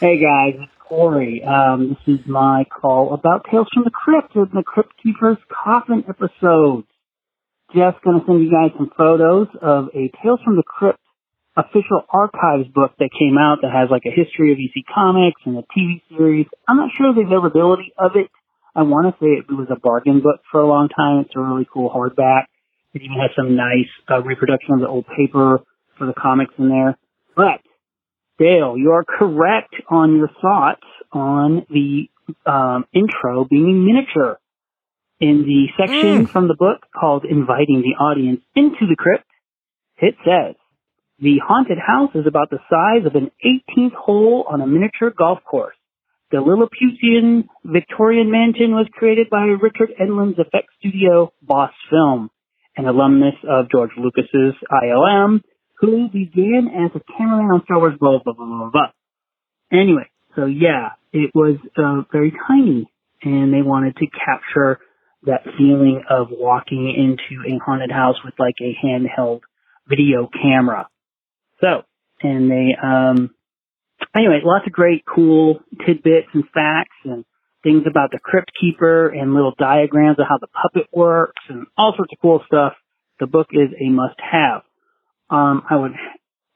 Hey 0.00 0.18
guys, 0.18 0.54
it's 0.58 0.70
Corey. 0.88 1.42
Um, 1.44 1.90
this 1.90 2.18
is 2.18 2.26
my 2.26 2.64
call 2.64 3.12
about 3.12 3.44
Tales 3.50 3.68
from 3.74 3.84
the 3.84 3.90
Crypt 3.90 4.34
and 4.34 4.48
the 4.52 4.62
Crypt 4.62 4.92
Keeper's 5.02 5.36
Coffin 5.52 6.04
episodes. 6.08 6.86
Just 7.74 8.00
gonna 8.02 8.24
send 8.26 8.42
you 8.42 8.50
guys 8.50 8.72
some 8.76 8.90
photos 8.96 9.48
of 9.60 9.88
a 9.94 10.10
Tales 10.22 10.40
from 10.44 10.56
the 10.56 10.62
Crypt 10.64 10.98
official 11.56 12.06
archives 12.08 12.68
book 12.72 12.92
that 12.98 13.10
came 13.12 13.36
out 13.36 13.58
that 13.62 13.72
has 13.72 13.90
like 13.90 14.06
a 14.06 14.14
history 14.14 14.52
of 14.52 14.58
EC 14.58 14.84
Comics 14.94 15.42
and 15.44 15.58
a 15.58 15.64
TV 15.76 16.00
series. 16.08 16.46
I'm 16.66 16.76
not 16.76 16.90
sure 16.96 17.12
the 17.12 17.26
availability 17.26 17.92
of 17.98 18.12
it. 18.14 18.30
I 18.74 18.82
want 18.82 19.12
to 19.12 19.18
say 19.20 19.36
it 19.36 19.50
was 19.50 19.68
a 19.70 19.78
bargain 19.78 20.22
book 20.22 20.40
for 20.50 20.60
a 20.60 20.68
long 20.68 20.88
time. 20.88 21.26
It's 21.26 21.34
a 21.36 21.40
really 21.40 21.66
cool 21.70 21.90
hardback. 21.90 22.44
It 22.94 23.02
even 23.02 23.18
has 23.20 23.30
some 23.36 23.56
nice 23.56 23.90
uh, 24.08 24.22
reproduction 24.22 24.74
of 24.74 24.80
the 24.80 24.88
old 24.88 25.04
paper 25.16 25.60
for 25.98 26.06
the 26.06 26.14
comics 26.14 26.54
in 26.58 26.68
there. 26.68 26.96
But 27.34 27.60
Dale, 28.38 28.76
you 28.76 28.92
are 28.92 29.04
correct 29.04 29.74
on 29.88 30.16
your 30.16 30.30
thoughts 30.40 30.86
on 31.12 31.66
the 31.70 32.08
um, 32.46 32.84
intro 32.92 33.44
being 33.44 33.84
miniature. 33.84 34.38
In 35.20 35.42
the 35.42 35.66
section 35.76 36.26
Mm. 36.26 36.28
from 36.30 36.46
the 36.46 36.54
book 36.54 36.86
called 36.94 37.24
"Inviting 37.24 37.82
the 37.82 37.96
Audience 37.98 38.40
into 38.54 38.86
the 38.86 38.94
Crypt," 38.96 39.26
it 40.00 40.14
says 40.24 40.54
the 41.18 41.38
haunted 41.38 41.78
house 41.78 42.14
is 42.14 42.26
about 42.26 42.50
the 42.50 42.60
size 42.70 43.04
of 43.04 43.16
an 43.16 43.32
18th 43.44 43.94
hole 43.94 44.46
on 44.48 44.60
a 44.60 44.66
miniature 44.66 45.10
golf 45.10 45.42
course. 45.42 45.74
The 46.30 46.40
Lilliputian 46.40 47.48
Victorian 47.64 48.30
mansion 48.30 48.72
was 48.72 48.86
created 48.92 49.28
by 49.28 49.46
Richard 49.46 49.90
Edlund's 49.98 50.38
effects 50.38 50.74
studio, 50.78 51.32
Boss 51.42 51.72
Film, 51.90 52.30
an 52.76 52.86
alumnus 52.86 53.34
of 53.48 53.70
George 53.70 53.90
Lucas's 53.96 54.54
ILM, 54.70 55.42
who 55.80 56.08
began 56.08 56.68
as 56.68 56.90
a 56.94 57.00
cameraman 57.16 57.50
on 57.52 57.62
Star 57.64 57.78
Wars, 57.78 57.94
blah, 57.98 58.18
blah, 58.22 58.32
blah, 58.32 58.46
blah, 58.46 58.70
blah. 58.70 58.90
Anyway, 59.72 60.10
so 60.34 60.46
yeah, 60.46 60.90
it 61.12 61.30
was 61.34 61.56
uh, 61.76 62.02
very 62.12 62.32
tiny, 62.46 62.90
and 63.22 63.52
they 63.52 63.62
wanted 63.62 63.96
to 63.96 64.06
capture 64.24 64.78
that 65.24 65.42
feeling 65.56 66.02
of 66.08 66.28
walking 66.30 66.88
into 66.96 67.42
a 67.48 67.58
haunted 67.64 67.90
house 67.90 68.16
with 68.24 68.34
like 68.38 68.54
a 68.60 68.76
handheld 68.84 69.40
video 69.88 70.28
camera. 70.42 70.88
So, 71.60 71.82
and 72.22 72.50
they, 72.50 72.74
um, 72.80 73.30
anyway, 74.14 74.40
lots 74.44 74.66
of 74.66 74.72
great, 74.72 75.04
cool 75.04 75.60
tidbits 75.86 76.28
and 76.34 76.44
facts 76.54 76.96
and 77.04 77.24
things 77.62 77.82
about 77.88 78.10
the 78.12 78.18
crypt 78.22 78.52
keeper 78.60 79.08
and 79.08 79.34
little 79.34 79.54
diagrams 79.58 80.18
of 80.18 80.26
how 80.28 80.38
the 80.38 80.46
puppet 80.46 80.88
works 80.92 81.42
and 81.48 81.66
all 81.76 81.94
sorts 81.96 82.12
of 82.12 82.18
cool 82.22 82.42
stuff. 82.46 82.74
The 83.18 83.26
book 83.26 83.48
is 83.50 83.70
a 83.80 83.90
must 83.90 84.18
have. 84.20 84.62
Um, 85.30 85.62
I 85.68 85.76
would 85.76 85.92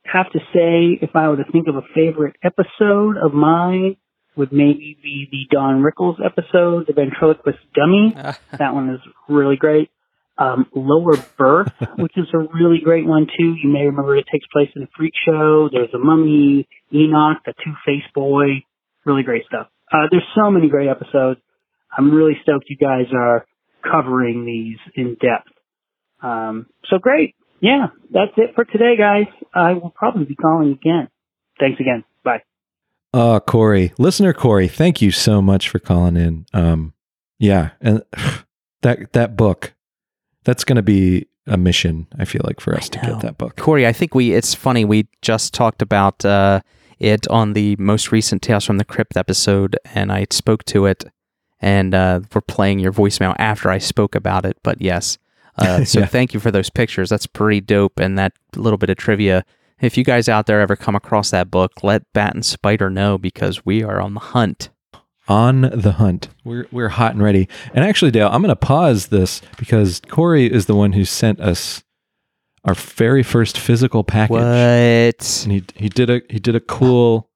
have 0.05 0.31
to 0.33 0.39
say 0.53 0.99
if 1.01 1.11
I 1.15 1.29
were 1.29 1.37
to 1.37 1.51
think 1.51 1.69
of 1.69 1.77
a 1.77 1.83
favorite 1.95 2.37
episode 2.43 3.17
of 3.23 3.33
mine 3.33 3.97
would 4.37 4.53
maybe 4.53 4.97
be 5.03 5.29
the 5.31 5.55
Don 5.55 5.83
Rickles 5.83 6.17
episode, 6.25 6.87
the 6.87 6.95
ventriloquist 6.95 7.59
dummy. 7.75 8.15
That 8.59 8.75
one 8.75 8.91
is 8.91 9.01
really 9.29 9.57
great. 9.57 9.91
Um, 10.39 10.67
Lower 10.75 11.17
Berth, 11.39 11.73
which 11.99 12.17
is 12.17 12.27
a 12.33 12.39
really 12.39 12.79
great 12.83 13.07
one 13.07 13.27
too. 13.27 13.55
You 13.63 13.69
may 13.71 13.85
remember 13.85 14.17
it 14.17 14.25
takes 14.33 14.47
place 14.53 14.71
in 14.75 14.83
a 14.83 14.89
freak 14.97 15.13
show. 15.27 15.69
There's 15.71 15.93
a 15.95 15.99
mummy, 15.99 16.67
Enoch, 16.93 17.39
the 17.45 17.53
Two-Face 17.65 18.09
Boy. 18.15 18.65
Really 19.05 19.23
great 19.23 19.45
stuff. 19.47 19.69
Uh, 19.93 20.07
there's 20.11 20.27
so 20.35 20.51
many 20.51 20.69
great 20.69 20.89
episodes. 20.89 21.41
I'm 21.97 22.11
really 22.15 22.39
stoked 22.43 22.65
you 22.69 22.77
guys 22.77 23.07
are 23.15 23.45
covering 23.83 24.47
these 24.47 24.79
in 24.95 25.17
depth. 25.21 25.53
Um, 26.23 26.67
so 26.89 26.99
great. 26.99 27.35
Yeah, 27.63 27.87
that's 28.11 28.33
it 28.37 28.57
for 28.57 28.65
today, 28.65 28.97
guys. 28.99 29.29
I 29.55 29.75
will 29.75 29.91
probably 29.91 30.25
be 30.25 30.35
calling 30.35 30.73
again. 30.73 31.09
Thanks 31.61 31.79
again. 31.81 32.03
Bye. 32.25 32.43
Oh, 33.15 33.39
Corey, 33.39 33.93
listener 33.99 34.33
Corey, 34.33 34.67
thank 34.67 35.01
you 35.01 35.13
so 35.13 35.41
much 35.41 35.69
for 35.69 35.79
calling 35.79 36.17
in. 36.17 36.45
Um, 36.53 36.93
yeah, 37.39 37.71
and 37.81 38.03
that 38.83 39.13
that 39.13 39.37
book, 39.37 39.75
that's 40.43 40.65
going 40.65 40.77
to 40.77 40.83
be 40.83 41.29
a 41.47 41.57
mission. 41.57 42.09
I 42.19 42.25
feel 42.25 42.43
like 42.45 42.61
for 42.61 42.75
us 42.75 42.89
to 42.89 42.99
get 42.99 43.21
that 43.21 43.39
book. 43.39 43.57
Corey, 43.57 43.87
I 43.87 43.93
think 43.93 44.15
we, 44.15 44.33
it's 44.33 44.55
funny, 44.55 44.85
we 44.85 45.07
just 45.23 45.55
talked 45.55 45.83
about 45.83 46.25
uh, 46.25 46.61
it 46.99 47.29
on 47.29 47.53
the 47.53 47.77
most 47.79 48.11
recent 48.11 48.43
Tales 48.43 48.65
from 48.65 48.79
the 48.79 48.85
Crypt 48.85 49.17
episode, 49.17 49.79
and 49.95 50.11
I 50.11 50.27
spoke 50.31 50.65
to 50.67 50.87
it, 50.87 51.05
and 51.61 51.95
uh, 51.95 52.21
we're 52.35 52.41
playing 52.41 52.81
your 52.81 52.93
voicemail 52.93 53.37
after 53.39 53.71
I 53.71 53.79
spoke 53.79 54.17
about 54.17 54.45
it. 54.45 54.57
But 54.65 54.81
yes, 54.81 55.19
uh, 55.59 55.85
so 55.87 56.01
Yeah. 56.01 56.07
thank 56.07 56.35
you 56.35 56.41
for 56.41 56.51
those 56.51 56.71
pictures. 56.71 57.11
That's 57.11 57.27
pretty 57.27 57.61
dope. 57.61 57.99
And 57.99 58.19
that 58.19 58.33
little 58.57 58.79
bit 58.79 58.91
of 58.91 58.97
trivia. 58.97 59.45
If 59.81 59.97
you 59.99 60.05
guys 60.05 60.29
out 60.29 60.47
there 60.47 60.61
ever 60.61 60.77
come 60.77 60.95
across 60.95 61.31
that 61.31 61.51
book, 61.51 61.83
let 61.83 62.03
Bat 62.13 62.35
and 62.35 62.45
Spider 62.45 62.89
know 62.89 63.19
because 63.19 63.67
we 63.67 63.83
are 63.83 64.01
on 64.01 64.15
the 64.15 64.21
hunt. 64.21 64.71
On 65.29 65.63
the 65.63 65.93
hunt, 65.93 66.29
we're 66.45 66.67
we're 66.73 66.89
hot 66.89 67.13
and 67.15 67.23
ready. 67.23 67.49
And 67.75 67.85
actually, 67.85 68.11
Dale, 68.11 68.29
I'm 68.29 68.43
going 68.43 68.49
to 68.49 68.57
pause 68.57 69.07
this 69.09 69.41
because 69.57 70.01
Corey 70.09 70.53
is 70.53 70.67
the 70.67 70.75
one 70.75 70.93
who 70.93 71.05
sent 71.05 71.41
us 71.41 71.83
our 72.65 72.75
very 72.75 73.23
first 73.23 73.57
physical 73.59 74.03
package. 74.05 74.31
What? 74.35 75.43
and 75.45 75.53
he 75.53 75.65
he 75.77 75.89
did 75.89 76.11
a 76.11 76.23
he 76.29 76.39
did 76.41 76.55
a 76.57 76.61
cool 76.61 77.31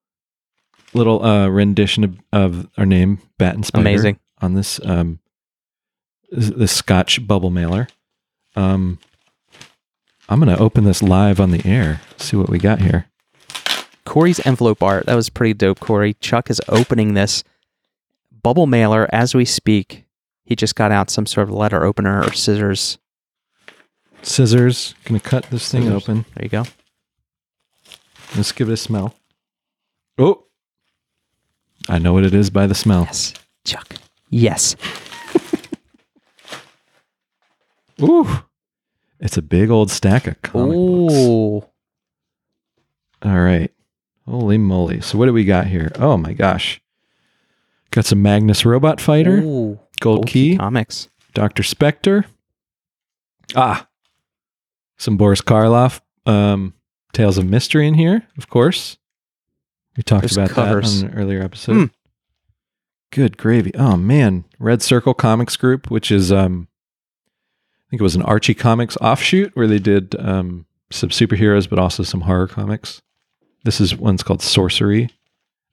little 0.95 1.25
uh, 1.25 1.49
rendition 1.49 2.05
of, 2.05 2.19
of 2.33 2.69
our 2.77 2.87
name, 2.87 3.19
Bat 3.39 3.55
and 3.55 3.67
Spider, 3.67 3.81
Amazing. 3.83 4.19
on 4.41 4.55
this 4.55 4.81
um 4.85 5.21
this 6.31 6.73
Scotch 6.73 7.27
bubble 7.27 7.51
mailer. 7.51 7.87
Um, 8.57 8.99
I'm 10.29 10.39
gonna 10.41 10.57
open 10.59 10.85
this 10.85 11.03
live 11.03 11.41
on 11.41 11.51
the 11.51 11.65
air. 11.69 12.01
See 12.17 12.37
what 12.37 12.49
we 12.49 12.59
got 12.59 12.81
here. 12.81 13.07
Corey's 14.05 14.45
envelope 14.47 14.83
art. 14.83 15.07
That 15.07 15.15
was 15.15 15.29
pretty 15.29 15.55
dope, 15.55 15.81
Corey. 15.81 16.15
Chuck 16.15 16.49
is 16.51 16.61
opening 16.69 17.15
this 17.15 17.45
bubble 18.43 18.67
mailer 18.67 19.09
as 19.13 19.35
we 19.35 19.45
speak. 19.45 20.05
He 20.45 20.55
just 20.57 20.75
got 20.77 20.93
out 20.93 21.11
some 21.11 21.27
sort 21.27 21.49
of 21.49 21.55
letter 21.55 21.85
opener 21.85 22.23
or 22.23 22.33
scissors. 22.33 22.99
Scissors. 24.23 24.95
Gonna 25.05 25.21
cut 25.21 25.45
this 25.51 25.71
thing 25.71 25.83
Scissors. 25.83 26.03
open. 26.03 26.25
There 26.35 26.45
you 26.45 26.49
go. 26.49 26.65
Let's 28.37 28.53
give 28.53 28.69
it 28.69 28.73
a 28.73 28.77
smell. 28.77 29.15
Oh, 30.19 30.45
I 31.89 31.99
know 31.99 32.13
what 32.13 32.25
it 32.25 32.35
is 32.35 32.51
by 32.51 32.67
the 32.67 32.75
smell. 32.75 33.03
Yes, 33.03 33.35
Chuck. 33.65 33.95
Yes. 34.31 34.75
Ooh, 38.03 38.29
it's 39.21 39.37
a 39.37 39.43
big 39.43 39.71
old 39.71 39.91
stack 39.91 40.27
of 40.27 40.41
comic 40.43 40.77
books. 40.77 41.67
All 43.23 43.41
right. 43.41 43.73
Holy 44.27 44.59
moly. 44.59 45.01
So 45.01 45.19
what 45.19 45.27
do 45.27 45.33
we 45.33 45.45
got 45.45 45.67
here? 45.69 45.93
Oh 45.97 46.17
my 46.17 46.33
gosh. 46.33 46.81
Got 47.91 48.05
some 48.05 48.21
Magnus 48.23 48.65
Robot 48.67 49.01
Fighter, 49.01 49.39
Ooh. 49.39 49.79
Gold, 50.01 50.27
Key, 50.27 50.57
Comics. 50.57 51.09
Dr. 51.33 51.63
Spektor. 51.63 52.25
Ah. 53.55 53.89
Some 54.99 55.17
Boris 55.17 55.41
Karloff 55.41 56.01
um 56.27 56.75
Tales 57.13 57.39
of 57.39 57.47
Mystery 57.47 57.87
in 57.87 57.95
here, 57.95 58.27
of 58.37 58.49
course. 58.51 58.99
We 59.97 60.03
talked 60.03 60.23
There's 60.23 60.37
about 60.37 60.51
covers. 60.51 61.01
that 61.01 61.07
on 61.07 61.13
an 61.13 61.19
earlier 61.19 61.41
episode. 61.41 61.73
Hmm. 61.75 61.85
Good 63.11 63.39
gravy. 63.39 63.75
Oh 63.77 63.97
man, 63.97 64.45
Red 64.59 64.83
Circle 64.83 65.15
Comics 65.15 65.57
Group, 65.57 65.91
which 65.91 66.11
is 66.11 66.31
um 66.33 66.69
I 67.87 67.91
think 67.91 68.01
it 68.01 68.05
was 68.05 68.17
an 68.17 68.23
Archie 68.23 68.55
Comics 68.55 68.97
offshoot 68.99 69.55
where 69.55 69.67
they 69.67 69.79
did 69.79 70.15
um 70.19 70.67
some 70.91 71.11
superheroes 71.11 71.69
but 71.69 71.79
also 71.79 72.03
some 72.03 72.23
horror 72.23 72.47
comics. 72.49 73.03
This 73.65 73.81
is 73.81 73.97
one's 73.97 74.23
called 74.23 74.43
Sorcery. 74.43 75.11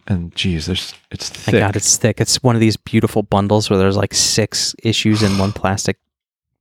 And 0.07 0.35
geez, 0.35 0.65
there's 0.65 0.93
it's 1.11 1.29
My 1.47 1.51
thick. 1.51 1.59
God, 1.61 1.75
it's 1.75 1.97
thick. 1.97 2.19
It's 2.19 2.43
one 2.43 2.55
of 2.55 2.59
these 2.61 2.75
beautiful 2.75 3.23
bundles 3.23 3.69
where 3.69 3.79
there's 3.79 3.95
like 3.95 4.13
six 4.13 4.75
issues 4.83 5.23
in 5.23 5.37
one 5.37 5.51
plastic 5.53 5.97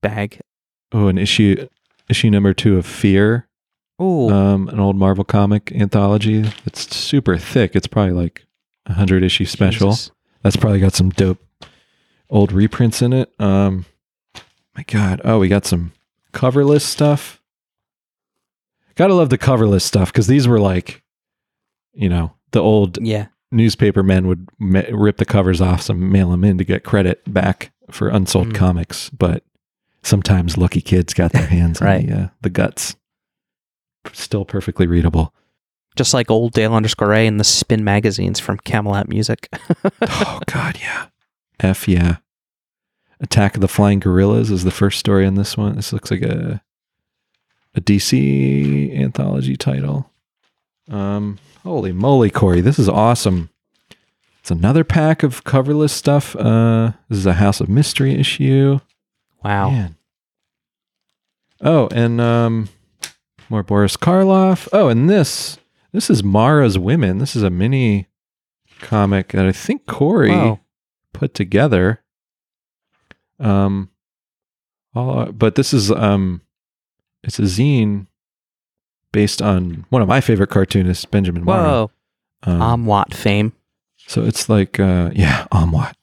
bag. 0.00 0.40
Oh, 0.92 1.08
an 1.08 1.18
issue 1.18 1.66
issue 2.08 2.30
number 2.30 2.52
two 2.54 2.76
of 2.76 2.86
Fear, 2.86 3.48
Ooh. 4.00 4.28
um, 4.30 4.68
an 4.68 4.78
old 4.78 4.96
Marvel 4.96 5.24
comic 5.24 5.72
anthology. 5.72 6.44
It's 6.66 6.94
super 6.94 7.36
thick. 7.38 7.74
It's 7.74 7.86
probably 7.86 8.12
like 8.12 8.44
a 8.86 8.92
hundred 8.92 9.24
issue 9.24 9.44
special. 9.46 9.90
Jesus. 9.90 10.12
That's 10.42 10.56
probably 10.56 10.80
got 10.80 10.94
some 10.94 11.10
dope 11.10 11.38
old 12.30 12.52
reprints 12.52 13.02
in 13.02 13.12
it. 13.12 13.32
Um, 13.40 13.86
my 14.76 14.82
God. 14.84 15.20
Oh, 15.24 15.38
we 15.38 15.48
got 15.48 15.66
some 15.66 15.92
coverless 16.32 16.82
stuff. 16.82 17.40
Gotta 18.94 19.14
love 19.14 19.30
the 19.30 19.38
coverless 19.38 19.82
stuff 19.82 20.12
because 20.12 20.26
these 20.26 20.46
were 20.46 20.60
like, 20.60 21.02
you 21.94 22.08
know, 22.08 22.34
the 22.52 22.60
old 22.60 22.98
Yeah. 23.00 23.26
newspaper 23.50 24.02
men 24.02 24.26
would 24.26 24.48
ma- 24.58 24.82
rip 24.92 25.16
the 25.16 25.24
covers 25.24 25.60
off 25.60 25.82
some, 25.82 26.10
mail 26.12 26.30
them 26.30 26.44
in 26.44 26.58
to 26.58 26.64
get 26.64 26.84
credit 26.84 27.22
back 27.32 27.72
for 27.90 28.08
unsold 28.08 28.48
Mm. 28.48 28.54
comics. 28.54 29.10
But 29.10 29.44
sometimes 30.02 30.56
lucky 30.58 30.80
kids 30.80 31.14
got 31.14 31.32
their 31.32 31.46
hands 31.46 31.80
Right. 31.80 32.04
on 32.04 32.06
the, 32.06 32.22
uh, 32.24 32.28
the 32.42 32.50
guts. 32.50 32.96
Still 34.12 34.44
perfectly 34.44 34.86
readable. 34.86 35.32
Just 35.96 36.12
like 36.14 36.30
old 36.30 36.52
Dale 36.54 36.74
underscore 36.74 37.12
A 37.12 37.26
and 37.26 37.38
the 37.38 37.44
Spin 37.44 37.84
magazines 37.84 38.40
from 38.40 38.58
Camelot 38.58 39.08
Music. 39.08 39.48
oh 40.02 40.40
God, 40.46 40.78
yeah. 40.80 41.06
F 41.60 41.86
yeah. 41.86 42.16
Attack 43.22 43.54
of 43.54 43.60
the 43.60 43.68
Flying 43.68 44.00
Gorillas 44.00 44.50
is 44.50 44.64
the 44.64 44.70
first 44.70 44.98
story 44.98 45.24
in 45.26 45.36
this 45.36 45.56
one. 45.56 45.76
This 45.76 45.92
looks 45.92 46.10
like 46.10 46.22
a 46.22 46.60
a 47.74 47.80
DC 47.80 48.98
anthology 48.98 49.56
title. 49.56 50.10
Um, 50.90 51.38
holy 51.62 51.92
moly, 51.92 52.28
Corey, 52.30 52.60
this 52.60 52.78
is 52.78 52.88
awesome. 52.88 53.48
It's 54.40 54.50
another 54.50 54.82
pack 54.84 55.22
of 55.22 55.44
coverless 55.44 55.90
stuff. 55.92 56.34
Uh, 56.36 56.92
this 57.08 57.18
is 57.18 57.26
a 57.26 57.34
House 57.34 57.60
of 57.60 57.68
Mystery 57.68 58.14
issue. 58.14 58.80
wow. 59.44 59.70
Man. 59.70 59.96
Oh, 61.60 61.88
and 61.94 62.20
um, 62.20 62.68
more 63.48 63.62
Boris 63.62 63.96
Karloff. 63.96 64.68
Oh, 64.72 64.88
and 64.88 65.08
this 65.08 65.58
this 65.92 66.10
is 66.10 66.24
Marra's 66.24 66.76
Women. 66.78 67.18
This 67.18 67.36
is 67.36 67.42
a 67.44 67.50
mini 67.50 68.08
comic 68.80 69.28
that 69.28 69.46
I 69.46 69.52
think 69.52 69.86
Corey 69.86 70.30
Wow. 70.30 70.58
put 71.12 71.34
together. 71.34 72.01
Um, 73.42 73.90
all, 74.94 75.32
but 75.32 75.54
this 75.54 75.72
is 75.74 75.90
um, 75.90 76.42
it's 77.22 77.38
a 77.38 77.42
zine 77.42 78.06
based 79.12 79.42
on 79.42 79.84
one 79.90 80.02
of 80.02 80.08
my 80.08 80.20
favorite 80.20 80.50
cartoonists, 80.50 81.04
Benjamin. 81.04 81.44
Whoa. 81.44 81.90
Um, 82.44 82.60
Amwat 82.60 83.14
fame. 83.14 83.52
so 84.06 84.22
it's 84.24 84.48
like 84.48 84.78
uh, 84.80 85.10
yeah, 85.14 85.46
Amwat. 85.52 85.94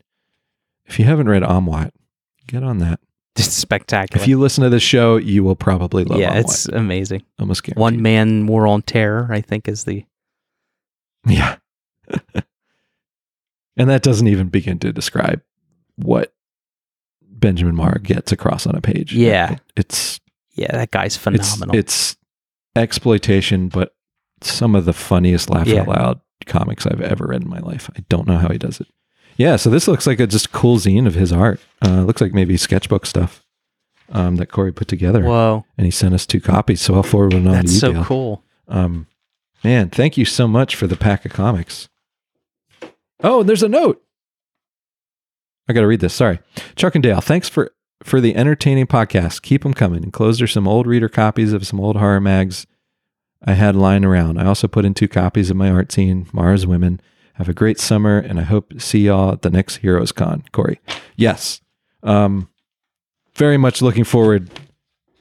If 0.85 0.99
you 0.99 1.05
haven't 1.05 1.29
read 1.29 1.43
Amwat, 1.43 1.91
get 2.47 2.63
on 2.63 2.79
that. 2.79 2.99
It's 3.35 3.53
spectacular. 3.53 4.21
If 4.21 4.27
you 4.27 4.37
listen 4.37 4.65
to 4.65 4.69
this 4.69 4.83
show, 4.83 5.15
you 5.15 5.45
will 5.45 5.55
probably 5.55 6.03
love 6.03 6.19
yeah, 6.19 6.33
Amwat. 6.33 6.39
it's 6.41 6.65
amazing. 6.67 7.23
almost 7.39 7.63
guaranteed. 7.63 7.79
One 7.81 8.01
man 8.01 8.47
war 8.47 8.67
on 8.67 8.81
terror, 8.81 9.29
I 9.31 9.39
think, 9.39 9.69
is 9.69 9.85
the 9.85 10.03
Yeah. 11.25 11.55
and 13.77 13.89
that 13.89 14.01
doesn't 14.01 14.27
even 14.27 14.49
begin 14.49 14.77
to 14.79 14.91
describe 14.91 15.41
what 15.95 16.33
Benjamin 17.39 17.75
Marra 17.75 18.01
gets 18.01 18.31
across 18.31 18.67
on 18.67 18.75
a 18.75 18.81
page. 18.81 19.13
Yeah. 19.13 19.53
It- 19.53 19.59
it's 19.77 20.19
yeah, 20.55 20.71
that 20.73 20.91
guy's 20.91 21.15
it's 21.15 21.23
phenomenal. 21.23 21.75
it's 21.75 22.17
exploitation, 22.75 23.69
but 23.69 23.93
some 24.41 24.75
of 24.75 24.85
the 24.85 24.93
funniest 24.93 25.49
laugh 25.49 25.67
Yeah. 25.67 25.81
out 25.81 25.87
loud 25.87 26.21
comics 26.45 26.85
I've 26.85 27.01
ever 27.01 27.27
read 27.27 27.43
in 27.43 27.49
my 27.49 27.59
life. 27.59 27.89
I 27.97 28.03
don't 28.09 28.27
know 28.27 28.37
how 28.37 28.49
he 28.49 28.57
does 28.57 28.79
it. 28.79 28.87
Yeah, 29.37 29.55
so 29.55 29.69
this 29.69 29.87
looks 29.87 30.05
like 30.05 30.19
a 30.19 30.27
just 30.27 30.51
cool 30.51 30.77
zine 30.77 31.07
of 31.07 31.15
his 31.15 31.31
art. 31.31 31.61
Uh, 31.85 32.01
looks 32.01 32.19
like 32.21 32.33
maybe 32.33 32.57
sketchbook 32.57 33.05
stuff 33.05 33.41
um, 34.11 34.35
that 34.35 34.47
Corey 34.51 34.73
put 34.73 34.87
together, 34.89 35.23
Whoa, 35.23 35.65
and 35.77 35.85
he 35.85 35.91
sent 35.91 36.13
us 36.13 36.25
two 36.25 36.41
copies. 36.41 36.81
So 36.81 36.95
I'll 36.95 37.03
forward 37.03 37.33
one 37.33 37.47
on 37.47 37.53
to 37.53 37.57
that's 37.61 37.73
you. 37.73 37.79
so 37.79 37.93
Dale. 37.93 38.03
cool. 38.03 38.43
Um, 38.67 39.07
man, 39.63 39.89
thank 39.89 40.17
you 40.17 40.25
so 40.25 40.45
much 40.47 40.75
for 40.75 40.87
the 40.87 40.97
pack 40.97 41.23
of 41.25 41.31
comics. 41.31 41.87
Oh, 43.23 43.41
and 43.41 43.49
there's 43.49 43.63
a 43.63 43.69
note. 43.69 44.01
I 45.69 45.73
got 45.73 45.81
to 45.81 45.87
read 45.87 45.99
this. 46.01 46.13
Sorry, 46.15 46.39
Chuck 46.75 46.95
and 46.95 47.03
Dale. 47.03 47.21
Thanks 47.21 47.47
for 47.47 47.71
for 48.03 48.19
the 48.19 48.35
entertaining 48.35 48.87
podcast. 48.87 49.41
Keep 49.43 49.63
them 49.63 49.73
coming. 49.73 50.03
Enclosed 50.03 50.41
are 50.41 50.47
some 50.47 50.67
old 50.67 50.87
reader 50.87 51.07
copies 51.09 51.53
of 51.53 51.65
some 51.67 51.79
old 51.79 51.95
horror 51.97 52.19
mags 52.19 52.65
I 53.45 53.53
had 53.53 53.75
lying 53.75 54.03
around. 54.03 54.37
I 54.39 54.45
also 54.45 54.67
put 54.67 54.83
in 54.85 54.93
two 54.93 55.07
copies 55.07 55.49
of 55.49 55.55
my 55.57 55.69
art 55.69 55.91
scene, 55.91 56.27
Mars 56.33 56.65
Women. 56.65 56.99
Have 57.35 57.47
a 57.47 57.53
great 57.53 57.79
summer, 57.79 58.17
and 58.17 58.37
I 58.39 58.43
hope 58.43 58.71
to 58.71 58.79
see 58.81 58.99
y'all 59.05 59.31
at 59.31 59.43
the 59.43 59.49
next 59.49 59.77
Heroes 59.77 60.11
Con. 60.11 60.43
Corey, 60.51 60.81
yes, 61.15 61.61
um, 62.03 62.49
very 63.35 63.57
much 63.57 63.81
looking 63.81 64.03
forward 64.03 64.49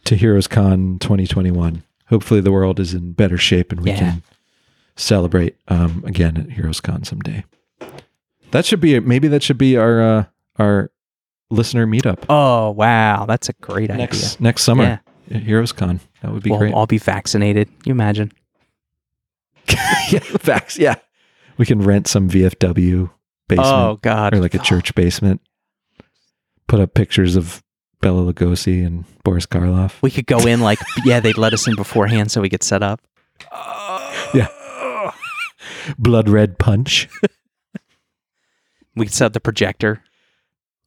to 0.04 0.16
Heroes 0.16 0.48
Con 0.48 0.98
2021. 0.98 1.84
Hopefully, 2.08 2.40
the 2.40 2.50
world 2.50 2.80
is 2.80 2.94
in 2.94 3.12
better 3.12 3.36
shape 3.38 3.70
and 3.70 3.82
we 3.82 3.90
Yeah. 3.90 3.98
can 3.98 4.22
celebrate 4.96 5.56
um, 5.68 6.02
again 6.06 6.36
at 6.38 6.50
Heroes 6.52 6.80
Con 6.80 7.04
someday. 7.04 7.44
That 8.50 8.64
should 8.64 8.80
be 8.80 8.98
maybe 8.98 9.28
that 9.28 9.42
should 9.42 9.58
be 9.58 9.76
our 9.76 10.00
uh, 10.00 10.24
our 10.58 10.90
listener 11.50 11.86
meetup 11.86 12.24
Oh 12.28 12.70
wow, 12.70 13.24
that's 13.26 13.48
a 13.48 13.52
great 13.54 13.90
next 13.90 14.40
next 14.40 14.62
summer 14.62 15.00
at 15.30 15.42
Heroes 15.42 15.72
Con. 15.72 16.00
That 16.22 16.32
would 16.32 16.42
be 16.42 16.50
idea. 16.50 16.58
great. 16.58 16.72
Well, 16.72 16.80
I'll 16.80 16.86
be 16.86 16.98
vaccinated. 16.98 17.68
You 17.84 17.92
imagine? 17.92 18.32
yeah, 20.10 20.20
facts. 20.20 20.78
Yeah, 20.78 20.96
we 21.58 21.66
can 21.66 21.82
rent 21.82 22.06
some 22.06 22.28
VFW 22.28 23.10
basement 23.48 23.68
Oh 23.68 23.98
God, 24.02 24.34
or 24.34 24.40
like 24.40 24.54
a 24.54 24.58
church 24.58 24.94
basement. 24.94 25.40
Put 26.66 26.80
up 26.80 26.94
pictures 26.94 27.36
of 27.36 27.62
Bela 28.00 28.32
Lugosi 28.32 28.86
and 28.86 29.04
Boris 29.24 29.46
Karloff. 29.46 30.00
We 30.02 30.10
could 30.10 30.26
go 30.26 30.38
in 30.46 30.60
like 30.60 30.78
yeah, 31.04 31.20
they'd 31.20 31.38
let 31.38 31.52
us 31.54 31.66
in 31.66 31.74
beforehand 31.76 32.30
so 32.30 32.40
we 32.40 32.48
could 32.50 32.62
set 32.62 32.82
up. 32.82 33.00
Yeah. 34.34 34.48
Blood 35.98 36.28
red 36.28 36.58
punch. 36.58 37.08
We 38.94 39.06
could 39.06 39.14
set 39.14 39.24
up 39.26 39.32
the 39.32 39.40
projector, 39.40 40.02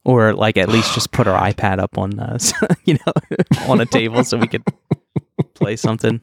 or 0.04 0.32
like 0.34 0.56
at 0.56 0.68
least 0.68 0.94
just 0.94 1.12
put 1.12 1.26
our 1.26 1.40
iPad 1.50 1.78
up 1.78 1.96
on 1.98 2.18
uh, 2.18 2.38
you 2.84 2.94
know 2.94 3.12
on 3.68 3.80
a 3.80 3.86
table 3.86 4.24
so 4.24 4.36
we 4.38 4.46
could 4.46 4.64
play 5.54 5.76
something. 5.76 6.20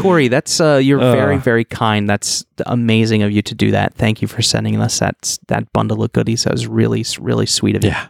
Corey, 0.00 0.28
that's 0.28 0.60
uh, 0.62 0.80
you're 0.82 0.98
very 0.98 1.36
Uh. 1.36 1.40
very 1.40 1.64
kind. 1.64 2.08
That's 2.08 2.44
amazing 2.66 3.22
of 3.22 3.30
you 3.30 3.42
to 3.42 3.54
do 3.54 3.70
that. 3.72 3.94
Thank 3.94 4.22
you 4.22 4.28
for 4.28 4.40
sending 4.40 4.80
us 4.80 4.98
that 5.00 5.38
that 5.48 5.70
bundle 5.74 6.02
of 6.02 6.12
goodies. 6.12 6.44
That 6.44 6.52
was 6.52 6.66
really 6.66 7.04
really 7.20 7.46
sweet 7.46 7.76
of 7.76 7.84
you. 7.84 7.90
Yeah. 7.90 8.08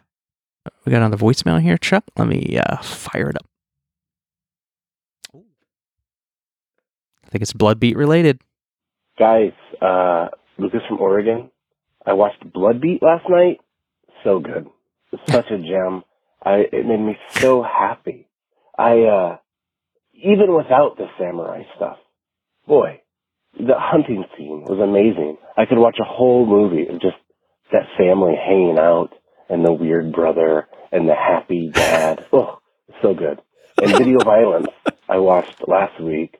We 0.86 0.90
got 0.92 0.98
another 0.98 1.16
voicemail 1.16 1.60
here, 1.60 1.76
Chuck. 1.76 2.04
Let 2.16 2.28
me 2.28 2.58
uh, 2.58 2.76
fire 2.78 3.28
it 3.28 3.36
up. 3.36 3.46
I 7.24 7.28
think 7.30 7.42
it's 7.42 7.52
Bloodbeat 7.52 7.96
related. 7.96 8.40
Guys, 9.18 9.52
uh, 9.82 10.28
Lucas 10.58 10.80
from 10.88 11.00
Oregon. 11.00 11.50
I 12.06 12.12
watched 12.12 12.40
Bloodbeat 12.52 13.02
last 13.02 13.28
night. 13.28 13.60
So 14.24 14.40
good. 14.40 14.66
Such 15.28 15.50
a 15.50 15.58
gem. 15.58 16.02
I, 16.42 16.64
it 16.72 16.86
made 16.86 17.00
me 17.00 17.16
so 17.30 17.62
happy. 17.62 18.28
I, 18.76 19.02
uh, 19.02 19.36
even 20.14 20.54
without 20.56 20.96
the 20.96 21.06
samurai 21.18 21.62
stuff, 21.76 21.98
boy, 22.66 23.00
the 23.58 23.74
hunting 23.76 24.24
scene 24.36 24.64
was 24.66 24.80
amazing. 24.80 25.36
I 25.56 25.66
could 25.66 25.78
watch 25.78 25.98
a 26.00 26.04
whole 26.04 26.46
movie 26.46 26.88
of 26.88 27.00
just 27.00 27.16
that 27.70 27.86
family 27.96 28.34
hanging 28.34 28.78
out 28.78 29.10
and 29.48 29.64
the 29.64 29.72
weird 29.72 30.12
brother 30.12 30.66
and 30.90 31.08
the 31.08 31.14
happy 31.14 31.70
dad. 31.72 32.26
Oh, 32.32 32.58
so 33.02 33.14
good. 33.14 33.40
And 33.80 33.92
video 33.96 34.18
violence 34.24 34.68
I 35.08 35.18
watched 35.18 35.68
last 35.68 36.00
week. 36.00 36.36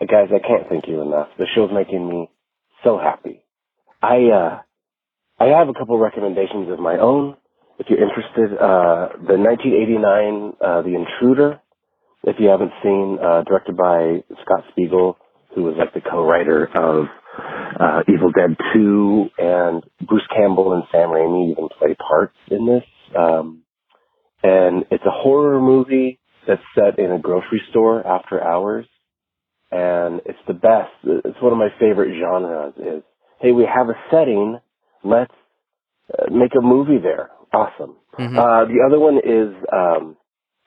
Guys, 0.00 0.28
I 0.34 0.38
can't 0.46 0.68
thank 0.68 0.88
you 0.88 1.00
enough. 1.02 1.28
The 1.38 1.46
show's 1.54 1.70
making 1.72 2.08
me 2.08 2.30
so 2.84 2.98
happy. 2.98 3.44
I, 4.02 4.26
uh, 4.26 4.58
I 5.40 5.46
have 5.46 5.68
a 5.68 5.74
couple 5.74 5.98
recommendations 5.98 6.70
of 6.70 6.78
my 6.80 6.98
own. 6.98 7.36
If 7.78 7.86
you're 7.88 8.02
interested, 8.02 8.58
uh, 8.58 9.14
the 9.22 9.38
1989, 9.38 10.52
uh, 10.60 10.82
The 10.82 10.94
Intruder, 10.94 11.60
if 12.24 12.36
you 12.40 12.48
haven't 12.48 12.72
seen, 12.82 13.18
uh, 13.22 13.42
directed 13.44 13.76
by 13.76 14.24
Scott 14.42 14.64
Spiegel, 14.70 15.16
who 15.54 15.62
was 15.62 15.76
like 15.78 15.94
the 15.94 16.00
co-writer 16.00 16.68
of, 16.74 17.06
uh, 17.78 18.02
Evil 18.08 18.32
Dead 18.32 18.56
2, 18.74 19.30
and 19.38 19.84
Bruce 20.02 20.26
Campbell 20.34 20.72
and 20.72 20.82
Sam 20.90 21.10
Raimi 21.10 21.52
even 21.52 21.68
play 21.78 21.94
parts 21.94 22.36
in 22.50 22.66
this. 22.66 22.84
Um, 23.16 23.62
and 24.42 24.84
it's 24.90 25.04
a 25.04 25.10
horror 25.10 25.60
movie 25.60 26.18
that's 26.46 26.62
set 26.74 26.98
in 26.98 27.12
a 27.12 27.18
grocery 27.18 27.62
store 27.70 28.04
after 28.04 28.42
hours. 28.42 28.86
And 29.70 30.20
it's 30.24 30.38
the 30.46 30.54
best. 30.54 30.90
It's 31.04 31.40
one 31.40 31.52
of 31.52 31.58
my 31.58 31.68
favorite 31.78 32.18
genres 32.18 32.74
is, 32.76 33.02
hey, 33.40 33.52
we 33.52 33.64
have 33.64 33.88
a 33.88 33.94
setting. 34.10 34.58
Let's 35.04 35.34
uh, 36.12 36.26
make 36.30 36.52
a 36.58 36.62
movie 36.62 36.98
there. 37.02 37.30
Awesome. 37.52 37.96
Mhm. 38.18 38.36
Uh, 38.38 38.64
the 38.66 38.80
other 38.86 38.98
one 38.98 39.18
is 39.18 39.54
um, 39.72 40.16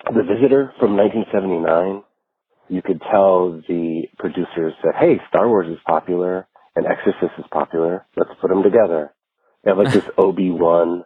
The 0.06 0.24
Visitor 0.24 0.74
from 0.80 0.96
1979. 0.98 2.04
You 2.70 2.82
could 2.82 3.02
tell 3.12 3.62
the 3.68 4.08
producers 4.18 4.74
said, 4.82 4.96
"Hey, 4.96 5.20
Star 5.30 5.48
Wars 5.48 5.68
is 5.68 5.80
popular 5.86 6.48
and 6.76 6.86
Exorcist 6.88 7.34
is 7.38 7.46
popular. 7.52 8.06
Let's 8.16 8.32
put 8.40 8.50
them 8.50 8.64
together." 8.64 9.14
They 9.64 9.72
have 9.72 9.78
like 9.78 9.94
this 9.94 10.06
Obi 10.18 10.50
Wan, 10.52 11.04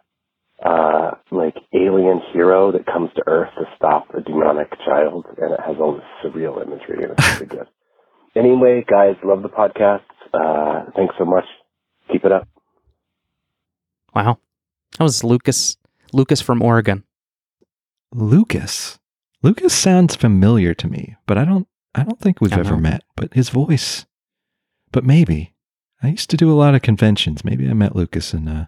uh, 0.64 1.12
like 1.30 1.56
alien 1.74 2.20
hero 2.32 2.72
that 2.72 2.86
comes 2.86 3.10
to 3.16 3.22
Earth 3.26 3.50
to 3.58 3.64
stop 3.76 4.14
a 4.14 4.20
demonic 4.22 4.70
child, 4.86 5.26
and 5.36 5.52
it 5.52 5.60
has 5.60 5.76
all 5.80 5.94
this 5.94 6.04
surreal 6.24 6.62
imagery, 6.64 7.02
and 7.04 7.12
it's 7.12 7.34
really 7.34 7.46
good. 7.46 7.66
Anyway, 8.36 8.84
guys, 8.86 9.16
love 9.24 9.40
the 9.42 9.48
podcast. 9.48 10.02
Uh, 10.34 10.90
thanks 10.94 11.14
so 11.18 11.24
much. 11.24 11.46
Keep 12.12 12.26
it 12.26 12.32
up. 12.32 12.46
Wow, 14.16 14.38
that 14.96 15.04
was 15.04 15.22
Lucas. 15.22 15.76
Lucas 16.14 16.40
from 16.40 16.62
Oregon. 16.62 17.04
Lucas. 18.14 18.98
Lucas 19.42 19.74
sounds 19.74 20.16
familiar 20.16 20.72
to 20.72 20.88
me, 20.88 21.16
but 21.26 21.36
I 21.36 21.44
don't 21.44 21.68
I 21.94 22.02
don't 22.02 22.18
think 22.18 22.40
we've 22.40 22.50
don't 22.50 22.60
ever 22.60 22.76
know. 22.76 22.80
met, 22.80 23.04
but 23.14 23.34
his 23.34 23.50
voice. 23.50 24.06
But 24.90 25.04
maybe 25.04 25.52
I 26.02 26.08
used 26.08 26.30
to 26.30 26.38
do 26.38 26.50
a 26.50 26.56
lot 26.56 26.74
of 26.74 26.80
conventions. 26.80 27.44
Maybe 27.44 27.68
I 27.68 27.74
met 27.74 27.94
Lucas 27.94 28.32
in 28.32 28.48
uh, 28.48 28.66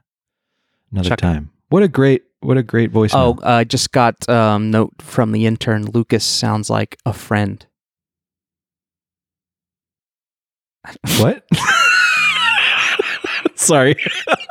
another 0.93 1.09
Check- 1.09 1.19
time. 1.19 1.51
What 1.71 1.83
a 1.83 1.89
great, 1.89 2.25
what 2.41 2.59
a 2.59 2.63
great 2.63 2.91
voice. 2.91 3.13
Oh, 3.15 3.39
I 3.43 3.65
just 3.65 3.91
got 3.91 4.29
um 4.29 4.71
note 4.71 4.93
from 5.01 5.33
the 5.33 5.47
intern. 5.47 5.87
Lucas 5.87 6.25
sounds 6.27 6.69
like 6.69 6.99
a 7.07 7.15
friend. 7.15 7.65
what? 11.19 11.43
Sorry. 13.55 13.97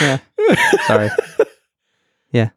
Yeah. 0.00 0.18
Sorry. 0.86 1.10
Yeah. 2.32 2.50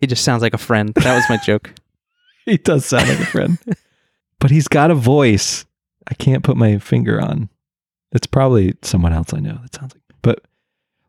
He 0.00 0.06
just 0.06 0.24
sounds 0.24 0.42
like 0.42 0.54
a 0.54 0.58
friend. 0.58 0.92
That 0.94 1.14
was 1.14 1.24
my 1.28 1.36
joke. 1.38 1.72
he 2.44 2.58
does 2.58 2.84
sound 2.84 3.08
like 3.08 3.20
a 3.20 3.26
friend, 3.26 3.58
but 4.40 4.50
he's 4.50 4.68
got 4.68 4.90
a 4.90 4.94
voice 4.94 5.64
I 6.08 6.14
can't 6.14 6.42
put 6.42 6.56
my 6.56 6.78
finger 6.78 7.20
on. 7.20 7.48
It's 8.10 8.26
probably 8.26 8.74
someone 8.82 9.12
else 9.12 9.32
I 9.32 9.38
know 9.38 9.58
that 9.62 9.74
sounds 9.74 9.94
like. 9.94 10.02
But 10.22 10.44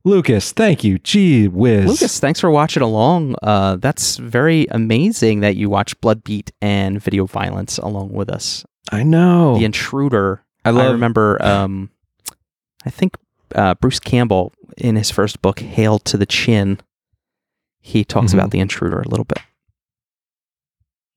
Lucas, 0.05 0.51
thank 0.51 0.83
you. 0.83 0.99
Gee 0.99 1.47
whiz. 1.47 1.85
Lucas, 1.85 2.19
thanks 2.19 2.39
for 2.39 2.51
watching 2.51 2.83
along. 2.83 3.35
Uh, 3.41 3.77
that's 3.77 4.17
very 4.17 4.67
amazing 4.69 5.39
that 5.39 5.55
you 5.55 5.69
watch 5.69 5.99
Bloodbeat 6.01 6.51
and 6.61 7.01
Video 7.01 7.25
Violence 7.25 7.77
along 7.79 8.13
with 8.13 8.29
us. 8.29 8.63
I 8.91 9.03
know. 9.03 9.57
The 9.57 9.65
Intruder. 9.65 10.42
I 10.65 10.69
I, 10.69 10.71
love. 10.71 10.91
remember. 10.93 11.41
Um, 11.45 11.89
I 12.85 12.89
think 12.89 13.15
uh, 13.55 13.75
Bruce 13.75 13.99
Campbell 13.99 14.53
in 14.77 14.95
his 14.95 15.11
first 15.11 15.41
book, 15.41 15.59
"Hail 15.59 15.99
to 15.99 16.17
the 16.17 16.25
Chin," 16.25 16.79
he 17.81 18.03
talks 18.03 18.31
Mhm. 18.31 18.35
about 18.35 18.51
the 18.51 18.59
Intruder 18.59 18.99
a 19.01 19.07
little 19.07 19.25
bit. 19.25 19.39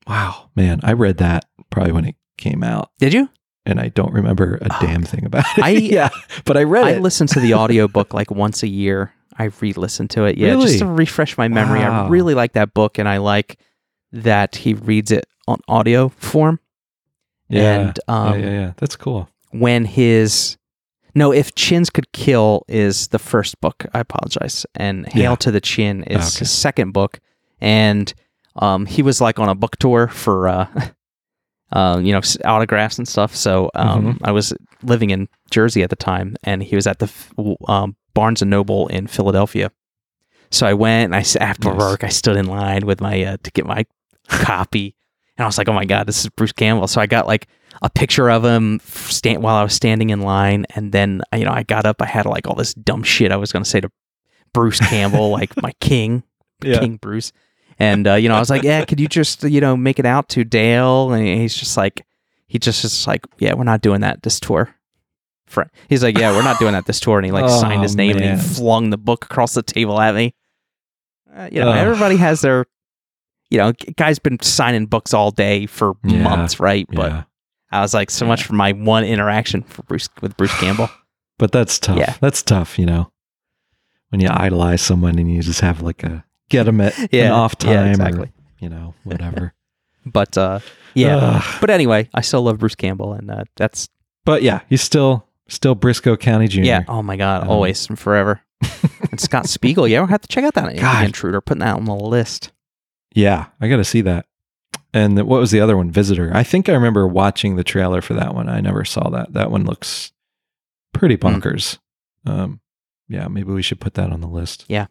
wow, 0.06 0.50
man, 0.54 0.80
I 0.82 0.92
read 0.92 1.18
that 1.18 1.44
probably 1.70 1.92
when 1.92 2.04
it 2.04 2.16
came 2.38 2.62
out, 2.62 2.90
Did 2.98 3.12
you? 3.12 3.28
and 3.64 3.80
I 3.80 3.88
don't 3.88 4.12
remember 4.12 4.56
a 4.56 4.68
Oh, 4.70 4.78
damn 4.80 5.02
thing 5.02 5.24
about 5.24 5.44
it. 5.56 5.64
I- 5.64 5.70
yeah, 5.70 6.08
but 6.44 6.56
I 6.56 6.62
read 6.62 6.84
I 6.84 6.90
it. 6.92 7.02
listen 7.02 7.26
to 7.28 7.40
the 7.40 7.54
audiobook 7.60 8.14
like 8.14 8.30
once 8.30 8.62
a 8.62 8.68
year. 8.68 9.12
I 9.38 9.50
re-listen 9.60 10.08
to 10.08 10.24
it, 10.24 10.38
yeah, 10.38 10.50
Really? 10.50 10.66
just 10.66 10.78
to 10.78 10.86
refresh 10.86 11.36
my 11.36 11.48
memory. 11.48 11.80
Wow. 11.80 12.06
I 12.06 12.08
really 12.08 12.32
like 12.34 12.52
that 12.54 12.72
book, 12.72 12.98
and 12.98 13.06
I 13.08 13.18
like 13.18 13.58
that 14.12 14.56
he 14.56 14.72
reads 14.74 15.10
it 15.10 15.26
on 15.46 15.58
audio 15.68 16.08
form. 16.10 16.58
yeah, 17.50 17.80
And 17.80 18.00
um, 18.08 18.40
yeah, 18.40 18.46
yeah, 18.46 18.52
yeah. 18.52 18.72
That's 18.78 18.96
cool. 18.96 19.28
When 19.58 19.84
his 19.84 20.56
no, 21.14 21.32
if 21.32 21.54
chins 21.54 21.88
could 21.88 22.12
kill 22.12 22.64
is 22.68 23.08
the 23.08 23.18
first 23.18 23.58
book. 23.62 23.86
I 23.94 24.00
apologize, 24.00 24.66
and 24.74 25.06
Hail 25.08 25.32
Yeah. 25.32 25.36
to 25.36 25.50
the 25.50 25.60
Chin 25.62 26.02
is 26.04 26.34
Okay. 26.34 26.40
his 26.40 26.50
second 26.50 26.92
book, 26.92 27.20
and 27.60 28.12
um, 28.56 28.84
he 28.86 29.00
was 29.02 29.20
like 29.20 29.38
on 29.38 29.48
a 29.48 29.54
book 29.54 29.76
tour 29.78 30.08
for 30.08 30.46
uh, 30.48 30.66
uh, 31.72 32.00
you 32.04 32.12
know 32.12 32.20
autographs 32.44 32.98
and 32.98 33.08
stuff. 33.08 33.34
So 33.34 33.70
um, 33.74 34.14
Mm-hmm. 34.14 34.24
I 34.26 34.32
was 34.32 34.52
living 34.82 35.10
in 35.10 35.28
Jersey 35.50 35.82
at 35.82 35.90
the 35.90 35.96
time, 35.96 36.36
and 36.44 36.62
he 36.62 36.76
was 36.76 36.86
at 36.86 36.98
the 36.98 37.10
um, 37.66 37.96
Barnes 38.14 38.42
and 38.42 38.50
Noble 38.50 38.86
in 38.88 39.06
Philadelphia. 39.06 39.70
So 40.50 40.66
I 40.66 40.74
went, 40.74 41.14
and 41.14 41.16
I 41.16 41.24
after 41.42 41.70
Nice. 41.70 41.78
work, 41.78 42.04
I 42.04 42.08
stood 42.08 42.36
in 42.36 42.46
line 42.46 42.84
with 42.86 43.00
my 43.00 43.24
uh, 43.24 43.36
to 43.42 43.50
get 43.52 43.64
my 43.66 43.86
copy, 44.28 44.94
and 45.38 45.44
I 45.44 45.46
was 45.48 45.56
like, 45.58 45.68
"Oh 45.68 45.72
my 45.72 45.86
god, 45.86 46.06
this 46.06 46.20
is 46.24 46.28
Bruce 46.30 46.52
Campbell!" 46.52 46.86
So 46.88 47.00
I 47.00 47.06
got 47.06 47.26
like 47.26 47.48
a 47.82 47.90
picture 47.90 48.30
of 48.30 48.44
him 48.44 48.80
stand 48.84 49.42
while 49.42 49.56
I 49.56 49.62
was 49.62 49.74
standing 49.74 50.10
in 50.10 50.20
line, 50.22 50.66
and 50.74 50.92
then 50.92 51.22
you 51.34 51.44
know 51.44 51.52
I 51.52 51.62
got 51.62 51.86
up, 51.86 52.00
I 52.02 52.06
had 52.06 52.26
like 52.26 52.46
all 52.46 52.54
this 52.54 52.74
dumb 52.74 53.02
shit 53.02 53.32
I 53.32 53.36
was 53.36 53.52
going 53.52 53.62
to 53.64 53.68
say 53.68 53.80
to 53.80 53.90
Bruce 54.52 54.80
Campbell, 54.80 55.30
like 55.30 55.54
my 55.62 55.72
king, 55.80 56.22
Yeah. 56.62 56.80
King 56.80 56.96
Bruce, 56.96 57.32
and 57.78 58.06
uh, 58.06 58.14
you 58.14 58.28
know 58.28 58.36
I 58.36 58.38
was 58.40 58.50
like, 58.50 58.62
"Yeah, 58.62 58.84
could 58.84 58.98
you 59.00 59.08
just 59.08 59.42
you 59.44 59.60
know 59.60 59.76
make 59.76 59.98
it 59.98 60.06
out 60.06 60.28
to 60.30 60.44
Dale?" 60.44 61.12
And 61.12 61.26
he's 61.26 61.54
just 61.56 61.76
like, 61.76 62.06
he 62.46 62.58
just 62.58 62.84
is 62.84 63.06
like, 63.06 63.24
"Yeah, 63.38 63.54
we're 63.54 63.64
not 63.64 63.82
doing 63.82 64.00
that 64.00 64.22
this 64.22 64.40
tour." 64.40 64.74
Fr- 65.46 65.62
He's 65.88 66.02
like, 66.02 66.18
"Yeah, 66.18 66.32
we're 66.32 66.42
not 66.42 66.58
doing 66.58 66.72
that 66.72 66.86
this 66.86 66.98
tour," 67.00 67.18
and 67.18 67.26
he 67.26 67.32
like 67.32 67.44
Oh, 67.44 67.60
signed 67.60 67.82
his 67.82 67.94
name 68.02 68.16
and 68.16 68.40
he 68.40 68.46
flung 68.54 68.90
the 68.90 68.98
book 68.98 69.24
across 69.26 69.54
the 69.54 69.62
table 69.62 70.00
at 70.00 70.14
me. 70.14 70.34
Uh, 71.34 71.48
you 71.52 71.60
know, 71.60 71.70
everybody 71.70 72.16
has 72.16 72.40
their, 72.40 72.64
you 73.50 73.58
know, 73.58 73.72
guy's 73.96 74.18
been 74.18 74.40
signing 74.40 74.86
books 74.86 75.12
all 75.12 75.30
day 75.30 75.66
for 75.66 75.92
Yeah. 76.02 76.22
months, 76.22 76.58
right? 76.58 76.86
But 76.90 77.10
yeah, 77.12 77.22
I 77.70 77.80
was 77.80 77.94
like, 77.94 78.10
so 78.10 78.26
much 78.26 78.44
for 78.44 78.52
my 78.54 78.72
one 78.72 79.04
interaction 79.04 79.62
for 79.62 79.82
Bruce 79.84 80.08
with 80.22 80.36
Bruce 80.36 80.54
Campbell. 80.60 80.88
but 81.38 81.52
that's 81.52 81.78
tough. 81.78 81.98
Yeah. 81.98 82.14
That's 82.20 82.42
tough. 82.42 82.78
You 82.78 82.86
know, 82.86 83.10
when 84.10 84.20
you 84.20 84.28
idolize 84.30 84.82
someone 84.82 85.18
and 85.18 85.30
you 85.32 85.42
just 85.42 85.60
have 85.60 85.82
like 85.82 86.02
a 86.04 86.24
get 86.48 86.64
them 86.64 86.80
at 86.80 86.98
an 86.98 87.08
Yeah, 87.12 87.32
off 87.32 87.54
yeah, 87.64 87.74
time, 87.74 87.88
exactly. 87.90 88.26
or 88.28 88.30
you 88.60 88.68
know, 88.68 88.94
whatever. 89.04 89.52
But 90.08 90.38
uh, 90.38 90.60
yeah. 90.94 91.42
But 91.60 91.68
anyway, 91.70 92.08
I 92.14 92.20
still 92.20 92.42
love 92.42 92.58
Bruce 92.60 92.76
Campbell, 92.76 93.12
and 93.14 93.28
uh, 93.28 93.42
that's 93.56 93.88
But 94.24 94.42
yeah, 94.42 94.60
he's 94.68 94.80
still 94.80 95.26
still 95.48 95.74
Brisco 95.74 96.16
County 96.16 96.46
Jr. 96.46 96.60
yeah. 96.60 96.84
Oh 96.86 97.02
my 97.02 97.16
God, 97.16 97.42
Um, 97.42 97.50
always 97.50 97.88
and 97.88 97.98
forever. 97.98 98.40
and 99.10 99.20
Scott 99.20 99.48
Spiegel, 99.48 99.88
you 99.88 99.96
ever 99.96 100.06
have 100.06 100.20
to 100.20 100.28
check 100.28 100.44
out 100.44 100.54
that 100.54 100.76
God. 100.78 101.04
intruder? 101.04 101.40
Putting 101.40 101.58
that 101.60 101.74
on 101.74 101.86
the 101.86 101.94
list. 101.96 102.52
Yeah, 103.16 103.46
I 103.60 103.66
got 103.66 103.78
to 103.78 103.84
see 103.84 104.00
that. 104.02 104.26
And 104.96 105.18
the, 105.18 105.24
what 105.26 105.40
was 105.40 105.50
the 105.50 105.60
other 105.60 105.76
one? 105.76 105.90
Visitor. 105.90 106.30
I 106.32 106.42
think 106.42 106.68
I 106.68 106.72
remember 106.72 107.06
watching 107.06 107.56
the 107.56 107.64
trailer 107.64 108.00
for 108.00 108.14
that 108.14 108.34
one. 108.34 108.48
I 108.48 108.60
never 108.60 108.82
saw 108.84 109.10
that. 109.10 109.32
That 109.34 109.50
one 109.50 109.64
looks 109.64 110.10
pretty 110.94 111.16
Hmm. 111.16 111.26
bonkers. 111.26 111.78
Um, 112.24 112.60
yeah, 113.08 113.28
maybe 113.28 113.52
we 113.52 113.62
should 113.62 113.80
put 113.80 113.94
that 113.94 114.10
on 114.10 114.20
the 114.22 114.26
list. 114.28 114.64
Yeah, 114.68 114.86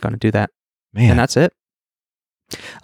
Going 0.00 0.12
to 0.14 0.18
do 0.18 0.30
that, 0.32 0.50
Man, 0.92 1.10
and 1.10 1.18
that's 1.18 1.36
it. 1.36 1.52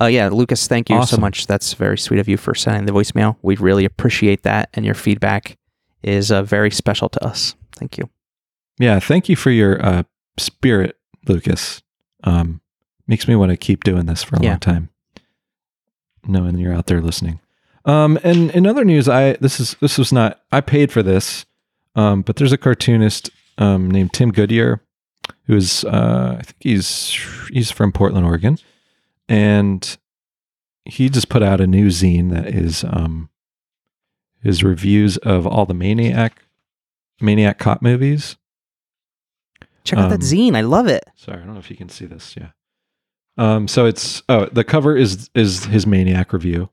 Uh, 0.00 0.06
yeah, 0.06 0.28
Lucas, 0.28 0.66
thank 0.68 0.88
you 0.90 1.04
so 1.06 1.16
much. 1.16 1.46
That's 1.46 1.72
very 1.74 1.98
sweet 1.98 2.20
of 2.20 2.28
you 2.28 2.36
for 2.36 2.54
sending 2.54 2.84
the 2.86 2.92
voicemail. 2.92 3.36
We 3.42 3.56
really 3.56 3.84
appreciate 3.84 4.42
that, 4.44 4.68
and 4.74 4.84
your 4.84 4.94
feedback 4.94 5.56
is 6.02 6.30
uh, 6.30 6.42
very 6.44 6.70
special 6.70 7.08
to 7.10 7.24
us. 7.24 7.54
Thank 7.76 7.98
you. 7.98 8.08
yeah. 8.78 9.00
Thank 9.00 9.28
you 9.28 9.34
for 9.36 9.50
your 9.50 9.84
uh, 9.84 10.02
spirit, 10.38 10.96
Lucas. 11.26 11.82
Um, 12.24 12.60
makes 13.08 13.26
me 13.28 13.34
want 13.36 13.50
to 13.50 13.56
keep 13.56 13.82
doing 13.84 14.06
this 14.06 14.22
for 14.22 14.36
a 14.36 14.42
Yeah. 14.42 14.50
long 14.50 14.60
time, 14.60 14.90
knowing 16.26 16.58
you're 16.58 16.74
out 16.74 16.86
there 16.86 17.00
listening. 17.00 17.40
Um, 17.84 18.18
and 18.24 18.50
in 18.50 18.66
other 18.66 18.84
news, 18.84 19.08
I 19.08 19.34
this 19.34 19.60
is 19.60 19.76
this 19.80 19.96
was 19.98 20.12
not 20.12 20.40
I 20.50 20.60
paid 20.60 20.90
for 20.90 21.02
this, 21.02 21.46
um, 21.94 22.22
but 22.22 22.36
there's 22.36 22.52
a 22.52 22.58
cartoonist 22.58 23.30
um, 23.58 23.90
named 23.90 24.12
Tim 24.12 24.32
Goodyear, 24.32 24.82
who's 25.44 25.84
uh, 25.84 26.36
I 26.38 26.42
think 26.42 26.56
he's 26.60 27.16
he's 27.52 27.70
from 27.70 27.92
Portland, 27.92 28.26
Oregon, 28.26 28.58
and 29.28 29.96
he 30.84 31.08
just 31.08 31.28
put 31.28 31.42
out 31.42 31.60
a 31.60 31.66
new 31.66 31.88
zine 31.88 32.30
that 32.32 32.46
is 32.48 32.84
um, 32.84 33.28
his 34.42 34.62
reviews 34.64 35.16
of 35.18 35.46
all 35.46 35.64
the 35.66 35.74
Maniac 35.74 36.42
Maniac 37.20 37.58
cop 37.58 37.82
movies. 37.82 38.36
Check 39.84 40.00
out 40.00 40.08
that 40.10 40.16
Um, 40.16 40.20
zine. 40.20 40.56
I 40.56 40.62
love 40.62 40.88
it. 40.88 41.04
Sorry, 41.14 41.40
I 41.40 41.44
don't 41.44 41.54
know 41.54 41.60
if 41.60 41.70
you 41.70 41.76
can 41.76 41.88
see 41.88 42.06
this. 42.06 42.34
Yeah. 42.36 42.48
Um. 43.38 43.68
So 43.68 43.86
it's 43.86 44.22
oh 44.28 44.46
the 44.46 44.64
cover 44.64 44.96
is 44.96 45.30
is 45.34 45.66
his 45.66 45.86
Maniac 45.86 46.32
review, 46.32 46.70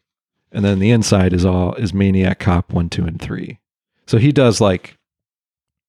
and 0.52 0.64
then 0.64 0.80
the 0.80 0.91
inside 0.91 1.34
is 1.34 1.45
all 1.45 1.73
is 1.76 1.94
Maniac 1.94 2.40
Cop 2.40 2.72
one, 2.72 2.90
two, 2.90 3.06
and 3.06 3.22
three. 3.22 3.60
So 4.07 4.18
he 4.18 4.31
does 4.31 4.61
like 4.61 4.98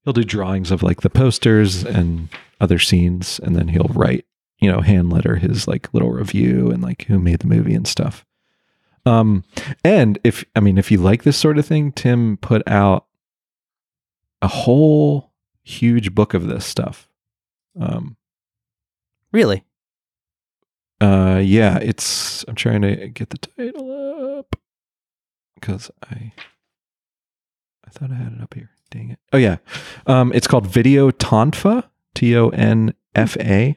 he'll 0.02 0.12
do 0.12 0.24
drawings 0.24 0.70
of 0.70 0.82
like 0.82 1.02
the 1.02 1.10
posters 1.10 1.84
and 1.84 2.28
other 2.60 2.78
scenes, 2.78 3.40
and 3.42 3.54
then 3.56 3.68
he'll 3.68 3.90
write 3.94 4.26
you 4.58 4.70
know 4.70 4.80
hand 4.80 5.12
letter 5.12 5.36
his 5.36 5.68
like 5.68 5.92
little 5.94 6.10
review 6.10 6.70
and 6.70 6.82
like 6.82 7.02
who 7.04 7.18
made 7.18 7.40
the 7.40 7.46
movie 7.46 7.74
and 7.74 7.86
stuff. 7.86 8.24
Um. 9.06 9.44
And 9.84 10.18
if 10.24 10.44
I 10.56 10.60
mean 10.60 10.78
if 10.78 10.90
you 10.90 10.98
like 10.98 11.22
this 11.22 11.36
sort 11.36 11.58
of 11.58 11.66
thing, 11.66 11.92
Tim 11.92 12.36
put 12.36 12.66
out 12.66 13.06
a 14.42 14.48
whole 14.48 15.32
huge 15.62 16.14
book 16.14 16.34
of 16.34 16.46
this 16.48 16.66
stuff. 16.66 17.08
Um. 17.80 18.16
Really? 19.30 19.64
Uh, 21.00 21.40
yeah, 21.42 21.78
it's. 21.78 22.44
I'm 22.48 22.54
trying 22.54 22.82
to 22.82 23.08
get 23.08 23.30
the 23.30 23.38
title 23.38 24.38
up 24.38 24.56
because 25.54 25.90
I. 26.02 26.32
I 27.86 27.90
thought 27.90 28.10
I 28.10 28.14
had 28.14 28.32
it 28.32 28.40
up 28.42 28.54
here. 28.54 28.70
Dang 28.90 29.10
it! 29.10 29.18
Oh 29.32 29.38
yeah, 29.38 29.56
um, 30.06 30.32
it's 30.34 30.46
called 30.46 30.66
Video 30.66 31.10
Tonfa, 31.10 31.84
T 32.14 32.36
O 32.36 32.48
N 32.50 32.94
F 33.14 33.36
A, 33.38 33.76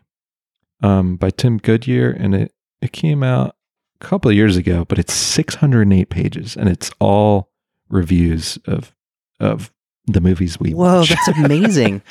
um, 0.81 1.15
by 1.17 1.29
Tim 1.29 1.57
Goodyear, 1.57 2.11
and 2.11 2.35
it 2.35 2.53
it 2.81 2.91
came 2.91 3.23
out 3.23 3.55
a 3.99 4.05
couple 4.05 4.29
of 4.29 4.35
years 4.37 4.57
ago, 4.57 4.85
but 4.85 4.99
it's 4.99 5.13
608 5.13 6.09
pages, 6.09 6.55
and 6.55 6.69
it's 6.69 6.91
all 6.99 7.49
reviews 7.89 8.57
of 8.65 8.93
of 9.39 9.71
the 10.05 10.21
movies 10.21 10.59
we 10.59 10.73
Whoa, 10.73 10.99
watch. 10.99 11.09
that's 11.09 11.27
amazing. 11.39 12.01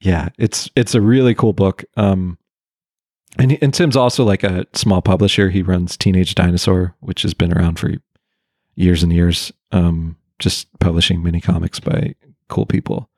yeah, 0.00 0.28
it's 0.38 0.70
it's 0.76 0.94
a 0.94 1.00
really 1.00 1.34
cool 1.34 1.52
book. 1.52 1.84
Um, 1.96 2.38
and 3.38 3.58
and 3.62 3.72
Tim's 3.72 3.96
also 3.96 4.24
like 4.24 4.44
a 4.44 4.66
small 4.74 5.02
publisher. 5.02 5.50
He 5.50 5.62
runs 5.62 5.96
Teenage 5.96 6.34
Dinosaur, 6.34 6.94
which 7.00 7.22
has 7.22 7.34
been 7.34 7.52
around 7.56 7.78
for 7.78 7.92
years 8.74 9.02
and 9.02 9.12
years. 9.12 9.52
Um, 9.70 10.16
just 10.38 10.66
publishing 10.80 11.22
mini 11.22 11.40
comics 11.40 11.80
by 11.80 12.14
cool 12.48 12.66
people. 12.66 13.08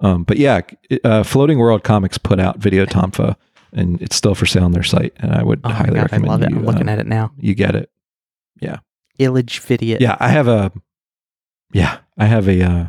Um, 0.00 0.24
but 0.24 0.36
yeah, 0.36 0.62
uh, 1.04 1.22
Floating 1.22 1.58
World 1.58 1.84
Comics 1.84 2.18
put 2.18 2.40
out 2.40 2.58
Video 2.58 2.84
Tonfa, 2.86 3.36
and 3.72 4.02
it's 4.02 4.16
still 4.16 4.34
for 4.34 4.46
sale 4.46 4.64
on 4.64 4.72
their 4.72 4.82
site. 4.82 5.12
And 5.18 5.32
I 5.32 5.42
would 5.44 5.60
Oh 5.64 5.68
highly 5.68 5.94
god, 5.94 5.98
I 5.98 6.02
recommend 6.02 6.26
love 6.26 6.42
it. 6.42 6.50
you. 6.50 6.56
I'm 6.56 6.64
looking 6.66 6.88
uh, 6.88 6.92
at 6.92 6.98
it 6.98 7.06
now. 7.06 7.32
You 7.38 7.54
get 7.54 7.74
it. 7.76 7.90
Yeah. 8.60 8.78
Illage 9.20 9.60
video. 9.60 9.98
Yeah, 10.00 10.16
I 10.18 10.28
have 10.28 10.48
a. 10.48 10.72
Yeah, 11.72 11.98
I 12.18 12.26
have 12.26 12.48
a. 12.48 12.62
Uh, 12.62 12.88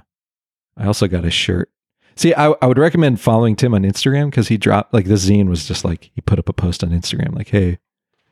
I 0.77 0.87
also 0.87 1.07
got 1.07 1.25
a 1.25 1.31
shirt. 1.31 1.69
See, 2.15 2.33
I, 2.33 2.53
I 2.61 2.65
would 2.67 2.77
recommend 2.77 3.19
following 3.19 3.55
Tim 3.55 3.73
on 3.73 3.83
Instagram 3.83 4.25
because 4.29 4.47
he 4.47 4.57
dropped 4.57 4.93
like 4.93 5.05
this 5.05 5.27
zine 5.27 5.49
was 5.49 5.67
just 5.67 5.83
like 5.83 6.11
he 6.13 6.21
put 6.21 6.39
up 6.39 6.47
a 6.49 6.53
post 6.53 6.83
on 6.83 6.91
Instagram 6.91 7.35
like, 7.35 7.49
"Hey, 7.49 7.79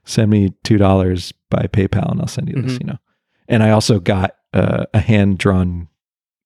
send 0.05 0.29
me 0.31 0.53
two 0.63 0.77
dollars 0.77 1.33
by 1.49 1.67
PayPal 1.71 2.11
and 2.11 2.21
I'll 2.21 2.27
send 2.27 2.49
you 2.49 2.61
this," 2.61 2.73
Mhm. 2.73 2.79
you 2.81 2.87
know. 2.87 2.99
And 3.47 3.63
I 3.63 3.71
also 3.71 3.99
got 3.99 4.35
uh, 4.53 4.85
a 4.93 4.99
hand 4.99 5.37
drawn 5.39 5.87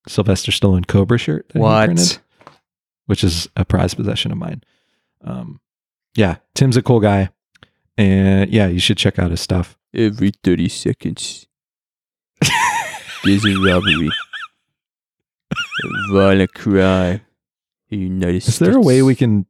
Sylvester 0.08 0.52
Stallone 0.52 0.88
Cobra 0.88 1.18
shirt 1.18 1.50
that 1.50 1.60
he 1.60 1.86
printed, 1.88 2.18
What? 2.44 2.54
which 3.08 3.24
is 3.24 3.50
a 3.56 3.66
prized 3.66 3.98
possession 3.98 4.32
of 4.32 4.38
mine. 4.38 4.64
Um, 5.24 5.60
yeah, 6.16 6.38
Tim's 6.54 6.78
a 6.78 6.82
cool 6.84 7.00
guy, 7.00 7.30
and 7.98 8.50
yeah, 8.52 8.68
you 8.68 8.80
should 8.80 8.98
check 8.98 9.20
out 9.20 9.32
his 9.32 9.42
stuff. 9.42 9.78
Every 9.94 10.32
30 10.44 10.70
seconds, 10.70 11.48
there's 13.24 13.46
a 13.46 13.56
robbery. 13.56 14.10
A 15.52 16.14
violent 16.14 16.54
crime. 16.54 17.22
The 17.96 18.02
United 18.02 18.46
Is 18.48 18.60
there 18.60 18.76
a 18.76 18.82
way 18.82 19.02
we 19.02 19.16
can 19.16 19.46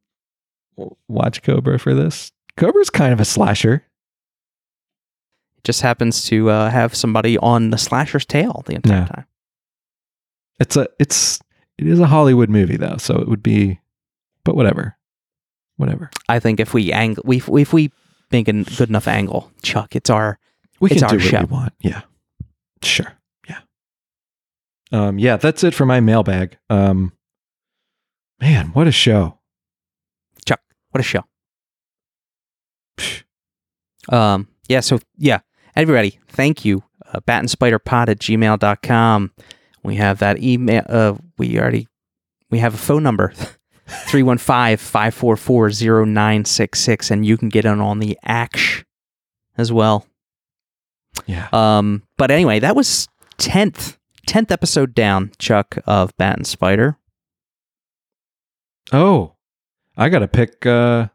watch 1.08 1.42
Cobra 1.42 1.78
for 1.80 1.94
this? 1.94 2.30
Cobra's 2.56 2.90
kind 2.90 3.12
of 3.12 3.18
a 3.20 3.24
slasher. 3.24 3.82
just 5.64 5.80
happens 5.82 6.22
to 6.26 6.48
uh, 6.48 6.70
have 6.70 6.94
somebody 6.94 7.36
on 7.38 7.70
the 7.70 7.76
slasher's 7.78 8.24
tail 8.24 8.62
the 8.66 8.76
entire 8.76 8.98
Yeah. 9.00 9.04
time. 9.06 9.26
It's 10.60 10.76
a 10.76 10.86
it's 11.00 11.40
it 11.76 11.88
is 11.88 11.98
a 11.98 12.06
Hollywood 12.06 12.48
movie 12.48 12.76
though, 12.76 12.98
so 12.98 13.16
it 13.18 13.26
would 13.28 13.42
be 13.42 13.80
but 14.44 14.54
whatever. 14.54 14.96
Whatever. 15.76 16.08
I 16.28 16.38
think 16.38 16.60
if 16.60 16.72
we 16.72 16.92
angle, 16.92 17.24
we 17.26 17.38
if 17.60 17.72
we 17.72 17.90
make 18.30 18.46
a 18.46 18.52
good 18.62 18.88
enough 18.88 19.08
angle, 19.08 19.50
Chuck, 19.62 19.96
it's 19.96 20.08
our 20.08 20.38
We 20.78 20.90
It's 20.92 21.00
can 21.02 21.10
do 21.10 21.16
our 21.16 21.20
what 21.20 21.28
show. 21.30 21.40
you 21.40 21.46
want. 21.46 21.72
Yeah. 21.80 22.02
Sure. 22.82 23.12
Yeah. 23.48 23.58
Um 24.92 25.18
yeah, 25.18 25.36
that's 25.36 25.64
it 25.64 25.74
for 25.74 25.84
my 25.84 25.98
mailbag. 25.98 26.56
Um 26.70 27.12
man, 28.40 28.68
what 28.68 28.86
a 28.86 28.92
show. 28.92 29.38
Chuck. 30.46 30.60
What 30.90 31.00
a 31.00 31.04
show. 31.04 31.24
Psh. 32.98 33.22
Um, 34.12 34.48
yeah, 34.68 34.80
so 34.80 34.98
yeah, 35.16 35.40
everybody, 35.74 36.18
thank 36.28 36.64
you. 36.64 36.82
Uh, 37.12 37.20
batandspiderpod 37.20 38.08
at 38.08 38.18
gmail.com. 38.18 39.32
We 39.82 39.96
have 39.96 40.18
that 40.18 40.42
email. 40.42 40.82
Uh, 40.88 41.14
we 41.38 41.58
already, 41.58 41.86
we 42.50 42.58
have 42.58 42.74
a 42.74 42.78
phone 42.78 43.02
number 43.02 43.32
315 43.86 44.76
544 44.76 45.70
0966, 46.06 47.10
and 47.10 47.24
you 47.24 47.36
can 47.36 47.48
get 47.48 47.64
in 47.64 47.80
on 47.80 48.00
the 48.00 48.18
action 48.24 48.84
as 49.56 49.72
well. 49.72 50.06
Yeah. 51.26 51.48
Um, 51.52 52.02
but 52.18 52.30
anyway, 52.30 52.58
that 52.58 52.76
was 52.76 53.08
10th, 53.38 53.96
10th 54.28 54.50
episode 54.50 54.94
down, 54.94 55.30
Chuck, 55.38 55.78
of 55.86 56.16
Bat 56.16 56.36
and 56.38 56.46
Spider. 56.46 56.98
Oh. 58.92 59.34
I 59.96 60.08
got 60.08 60.18
to 60.20 60.28
pick 60.28 60.64
uh 60.66 61.08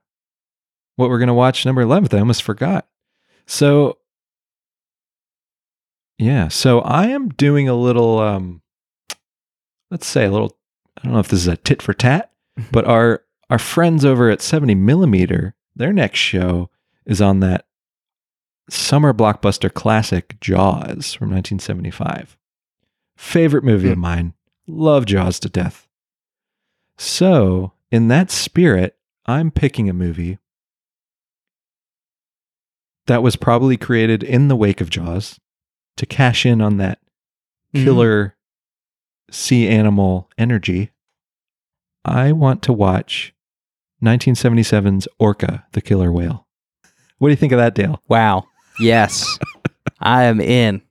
what 0.95 1.09
we're 1.09 1.19
going 1.19 1.27
to 1.27 1.33
watch 1.33 1.65
number 1.65 1.83
11th. 1.83 2.13
I 2.13 2.19
almost 2.19 2.43
forgot. 2.43 2.87
So 3.45 3.97
Yeah, 6.17 6.47
so 6.49 6.79
I 6.81 7.07
am 7.07 7.29
doing 7.29 7.67
a 7.69 7.75
little 7.75 8.19
um 8.19 8.61
let's 9.89 10.07
say 10.07 10.25
a 10.25 10.31
little 10.31 10.57
I 10.97 11.03
don't 11.03 11.13
know 11.13 11.19
if 11.19 11.27
this 11.29 11.39
is 11.41 11.47
a 11.47 11.57
tit 11.57 11.81
for 11.81 11.93
tat, 11.93 12.31
but 12.71 12.85
our 12.85 13.23
our 13.49 13.59
friends 13.59 14.05
over 14.05 14.29
at 14.29 14.41
70 14.41 14.75
millimeter, 14.75 15.55
their 15.75 15.91
next 15.93 16.19
show 16.19 16.69
is 17.05 17.21
on 17.21 17.39
that 17.41 17.65
summer 18.69 19.13
blockbuster 19.13 19.73
classic 19.73 20.39
Jaws 20.39 21.13
from 21.13 21.29
1975. 21.31 22.37
Favorite 23.17 23.63
movie 23.63 23.89
of 23.89 23.95
Hmm. 23.95 24.01
mine. 24.01 24.33
Love 24.67 25.05
Jaws 25.05 25.39
to 25.41 25.49
death. 25.49 25.87
So, 27.03 27.71
in 27.89 28.09
that 28.09 28.29
spirit, 28.29 28.95
I'm 29.25 29.49
picking 29.49 29.89
a 29.89 29.93
movie 29.93 30.37
that 33.07 33.23
was 33.23 33.35
probably 33.35 33.75
created 33.75 34.21
in 34.21 34.49
the 34.49 34.55
wake 34.55 34.81
of 34.81 34.91
Jaws 34.91 35.39
to 35.97 36.05
cash 36.05 36.45
in 36.45 36.61
on 36.61 36.77
that 36.77 36.99
Mhm. 37.73 37.83
killer 37.83 38.35
sea 39.31 39.67
animal 39.67 40.29
energy. 40.37 40.91
I 42.05 42.33
want 42.33 42.61
to 42.63 42.73
watch 42.73 43.33
1977's 43.99 45.07
Orca, 45.17 45.65
the 45.71 45.81
killer 45.81 46.11
whale. 46.11 46.45
What 47.17 47.29
do 47.29 47.31
you 47.31 47.35
think 47.37 47.51
of 47.51 47.57
that, 47.57 47.73
Dale? 47.73 47.99
Wow. 48.09 48.45
Yes. 48.79 49.39
I 49.99 50.25
am 50.25 50.39
in. 50.39 50.83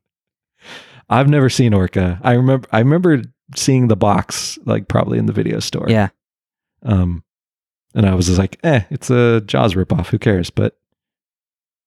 I've 1.09 1.29
never 1.29 1.49
seen 1.49 1.73
Orca. 1.73 2.19
I 2.25 2.33
remember 2.33 2.69
I 2.73 2.81
remember 2.81 3.23
seeing 3.57 3.89
the 3.89 3.97
box 3.97 4.59
like 4.65 4.89
probably 4.89 5.19
in 5.19 5.27
the 5.27 5.33
video 5.33 5.61
store. 5.61 5.87
Yeah. 5.89 6.09
Um 6.83 7.25
and 7.95 8.07
I 8.07 8.15
was 8.15 8.27
just 8.27 8.39
like, 8.39 8.59
"Eh, 8.63 8.83
it's 8.91 9.11
a 9.11 9.41
Jaws 9.41 9.75
ripoff. 9.75 10.07
Who 10.09 10.19
cares?" 10.19 10.49
But 10.51 10.77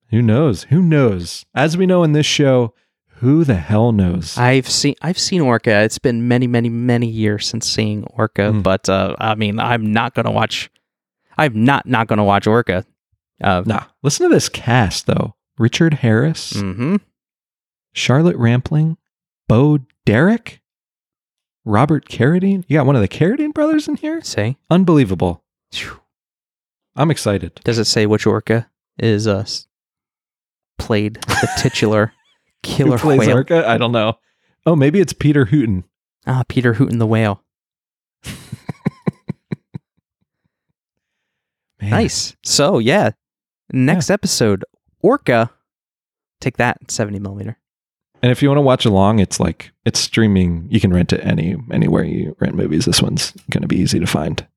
who 0.09 0.21
knows? 0.21 0.63
Who 0.63 0.81
knows? 0.81 1.45
As 1.55 1.77
we 1.77 1.85
know 1.85 2.03
in 2.03 2.11
this 2.11 2.25
show, 2.25 2.73
who 3.17 3.43
the 3.45 3.55
hell 3.55 3.91
knows? 3.93 4.37
I've 4.37 4.67
seen 4.69 4.95
I've 5.01 5.17
seen 5.17 5.39
Orca. 5.41 5.81
It's 5.81 5.99
been 5.99 6.27
many, 6.27 6.45
many, 6.45 6.67
many 6.69 7.07
years 7.07 7.47
since 7.47 7.67
seeing 7.69 8.03
Orca, 8.05 8.51
Mm. 8.51 8.63
but 8.63 8.89
uh, 8.89 9.15
I 9.17 9.35
mean, 9.35 9.59
I'm 9.59 9.91
not 9.93 10.13
gonna 10.13 10.31
watch. 10.31 10.69
I'm 11.37 11.63
not 11.63 11.85
not 11.85 12.07
gonna 12.07 12.23
watch 12.25 12.47
Orca. 12.47 12.85
Uh, 13.41 13.63
nah. 13.65 13.85
Listen 14.03 14.27
to 14.29 14.35
this 14.35 14.49
cast 14.49 15.05
though. 15.07 15.35
Richard 15.57 15.93
Harris, 15.95 16.51
hmm 16.59 16.97
Charlotte 17.93 18.35
Rampling, 18.37 18.97
Bo 19.47 19.79
Derek, 20.05 20.61
Robert 21.65 22.07
Carradine. 22.09 22.63
You 22.67 22.77
got 22.77 22.85
one 22.85 22.95
of 22.95 23.01
the 23.01 23.07
Carradine 23.07 23.53
brothers 23.53 23.87
in 23.87 23.95
here? 23.95 24.21
Say, 24.21 24.57
Unbelievable. 24.69 25.43
Phew. 25.71 25.99
I'm 26.95 27.09
excited. 27.09 27.59
does 27.63 27.79
it 27.79 27.85
say 27.85 28.05
which 28.05 28.25
Orca 28.27 28.69
is 28.99 29.25
uh 29.27 29.45
played 30.77 31.15
the 31.15 31.49
titular 31.57 32.13
killer 32.61 32.97
Who 32.97 33.03
plays 33.03 33.19
whale? 33.19 33.37
Orca? 33.37 33.67
I 33.67 33.77
don't 33.77 33.91
know. 33.91 34.19
Oh, 34.65 34.75
maybe 34.75 34.99
it's 34.99 35.13
Peter 35.13 35.45
Hooten. 35.47 35.83
Ah, 36.27 36.43
Peter 36.47 36.75
Hooten 36.75 36.99
the 36.99 37.07
whale. 37.07 37.43
Nice. 41.81 42.35
So 42.43 42.79
yeah, 42.79 43.11
next 43.71 44.09
episode, 44.09 44.63
Orca. 45.01 45.51
Take 46.39 46.55
that, 46.57 46.89
seventy 46.89 47.19
millimeter. 47.19 47.57
And 48.23 48.31
if 48.31 48.41
you 48.41 48.47
want 48.49 48.57
to 48.57 48.61
watch 48.63 48.85
along, 48.85 49.19
it's 49.19 49.39
like 49.39 49.71
it's 49.85 49.99
streaming. 49.99 50.65
You 50.69 50.79
can 50.79 50.91
rent 50.93 51.11
it 51.13 51.19
any 51.25 51.55
anywhere 51.71 52.03
you 52.05 52.35
rent 52.39 52.55
movies. 52.55 52.85
This 52.85 53.01
one's 53.01 53.31
going 53.51 53.61
to 53.63 53.67
be 53.67 53.75
easy 53.77 53.99
to 53.99 54.07
find. 54.07 54.47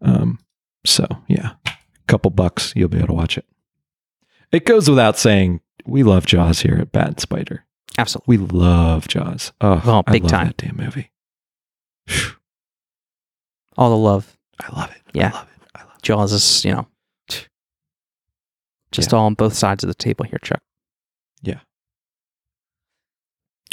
Um, 0.00 0.38
so 0.86 1.06
yeah, 1.28 1.54
a 1.66 1.72
couple 2.06 2.30
bucks, 2.30 2.72
you'll 2.76 2.88
be 2.88 2.98
able 2.98 3.08
to 3.08 3.12
watch 3.14 3.36
it. 3.36 3.44
It 4.52 4.64
goes 4.64 4.88
without 4.88 5.18
saying, 5.18 5.60
we 5.84 6.02
love 6.04 6.24
Jaws 6.24 6.60
here 6.60 6.78
at 6.80 6.92
Bad 6.92 7.20
Spider. 7.20 7.64
Absolutely. 7.98 8.36
We 8.38 8.46
love 8.46 9.08
Jaws. 9.08 9.52
Oh, 9.60 9.82
Oh, 9.84 10.02
I 10.06 10.12
big 10.12 10.22
love 10.22 10.30
time. 10.30 10.46
that 10.46 10.56
damn 10.56 10.76
movie. 10.76 11.10
Phew, 12.06 12.32
All 13.76 13.90
the 13.90 13.96
love. 13.96 14.38
I 14.60 14.74
love 14.80 14.90
it. 14.92 15.02
Yeah. 15.12 15.30
I 15.32 15.36
love 15.36 15.48
it. 15.56 15.68
I 15.74 15.80
love 15.82 15.92
it. 15.96 16.02
Jaws 16.02 16.32
is, 16.32 16.64
you 16.64 16.72
know, 16.74 16.86
just 18.92 19.10
Yeah. 19.12 19.18
all 19.18 19.26
on 19.26 19.34
both 19.34 19.54
sides 19.54 19.82
of 19.84 19.88
the 19.88 19.94
table 19.94 20.24
here, 20.24 20.38
Chuck. 20.42 20.62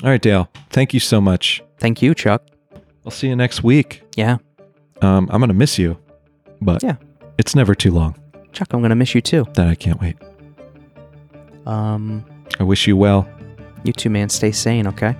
All 0.03 0.09
right, 0.09 0.21
Dale. 0.21 0.49
Thank 0.69 0.93
you 0.93 0.99
so 0.99 1.19
much. 1.19 1.63
Thank 1.79 2.01
you, 2.01 2.13
Chuck. 2.13 2.43
I'll 3.05 3.11
see 3.11 3.27
you 3.27 3.35
next 3.35 3.63
week. 3.63 4.03
Yeah. 4.15 4.37
Um, 5.01 5.27
I'm 5.31 5.39
going 5.39 5.47
to 5.49 5.53
miss 5.53 5.77
you, 5.79 5.97
but 6.61 6.83
Yeah. 6.83 6.95
it's 7.37 7.55
never 7.55 7.73
too 7.75 7.91
long. 7.91 8.15
Chuck, 8.51 8.73
I'm 8.73 8.81
gonna 8.81 8.95
miss 8.95 9.13
you 9.13 9.21
too. 9.21 9.45
That 9.53 9.67
I 9.67 9.75
can't 9.75 9.99
wait. 10.01 10.15
Um, 11.67 12.25
I 12.59 12.63
wish 12.63 12.87
you 12.87 12.97
well. 12.97 13.27
you 13.83 13.93
two, 13.93 14.09
man, 14.09 14.29
stay 14.29 14.51
sane, 14.51 14.87
okay? 14.87 15.15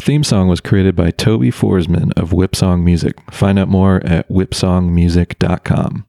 Our 0.00 0.04
theme 0.06 0.24
song 0.24 0.48
was 0.48 0.62
created 0.62 0.96
by 0.96 1.10
Toby 1.10 1.50
Forsman 1.50 2.14
of 2.16 2.30
Whipsong 2.30 2.82
Music. 2.82 3.18
Find 3.30 3.58
out 3.58 3.68
more 3.68 3.96
at 4.02 4.26
whipsongmusic.com. 4.30 6.06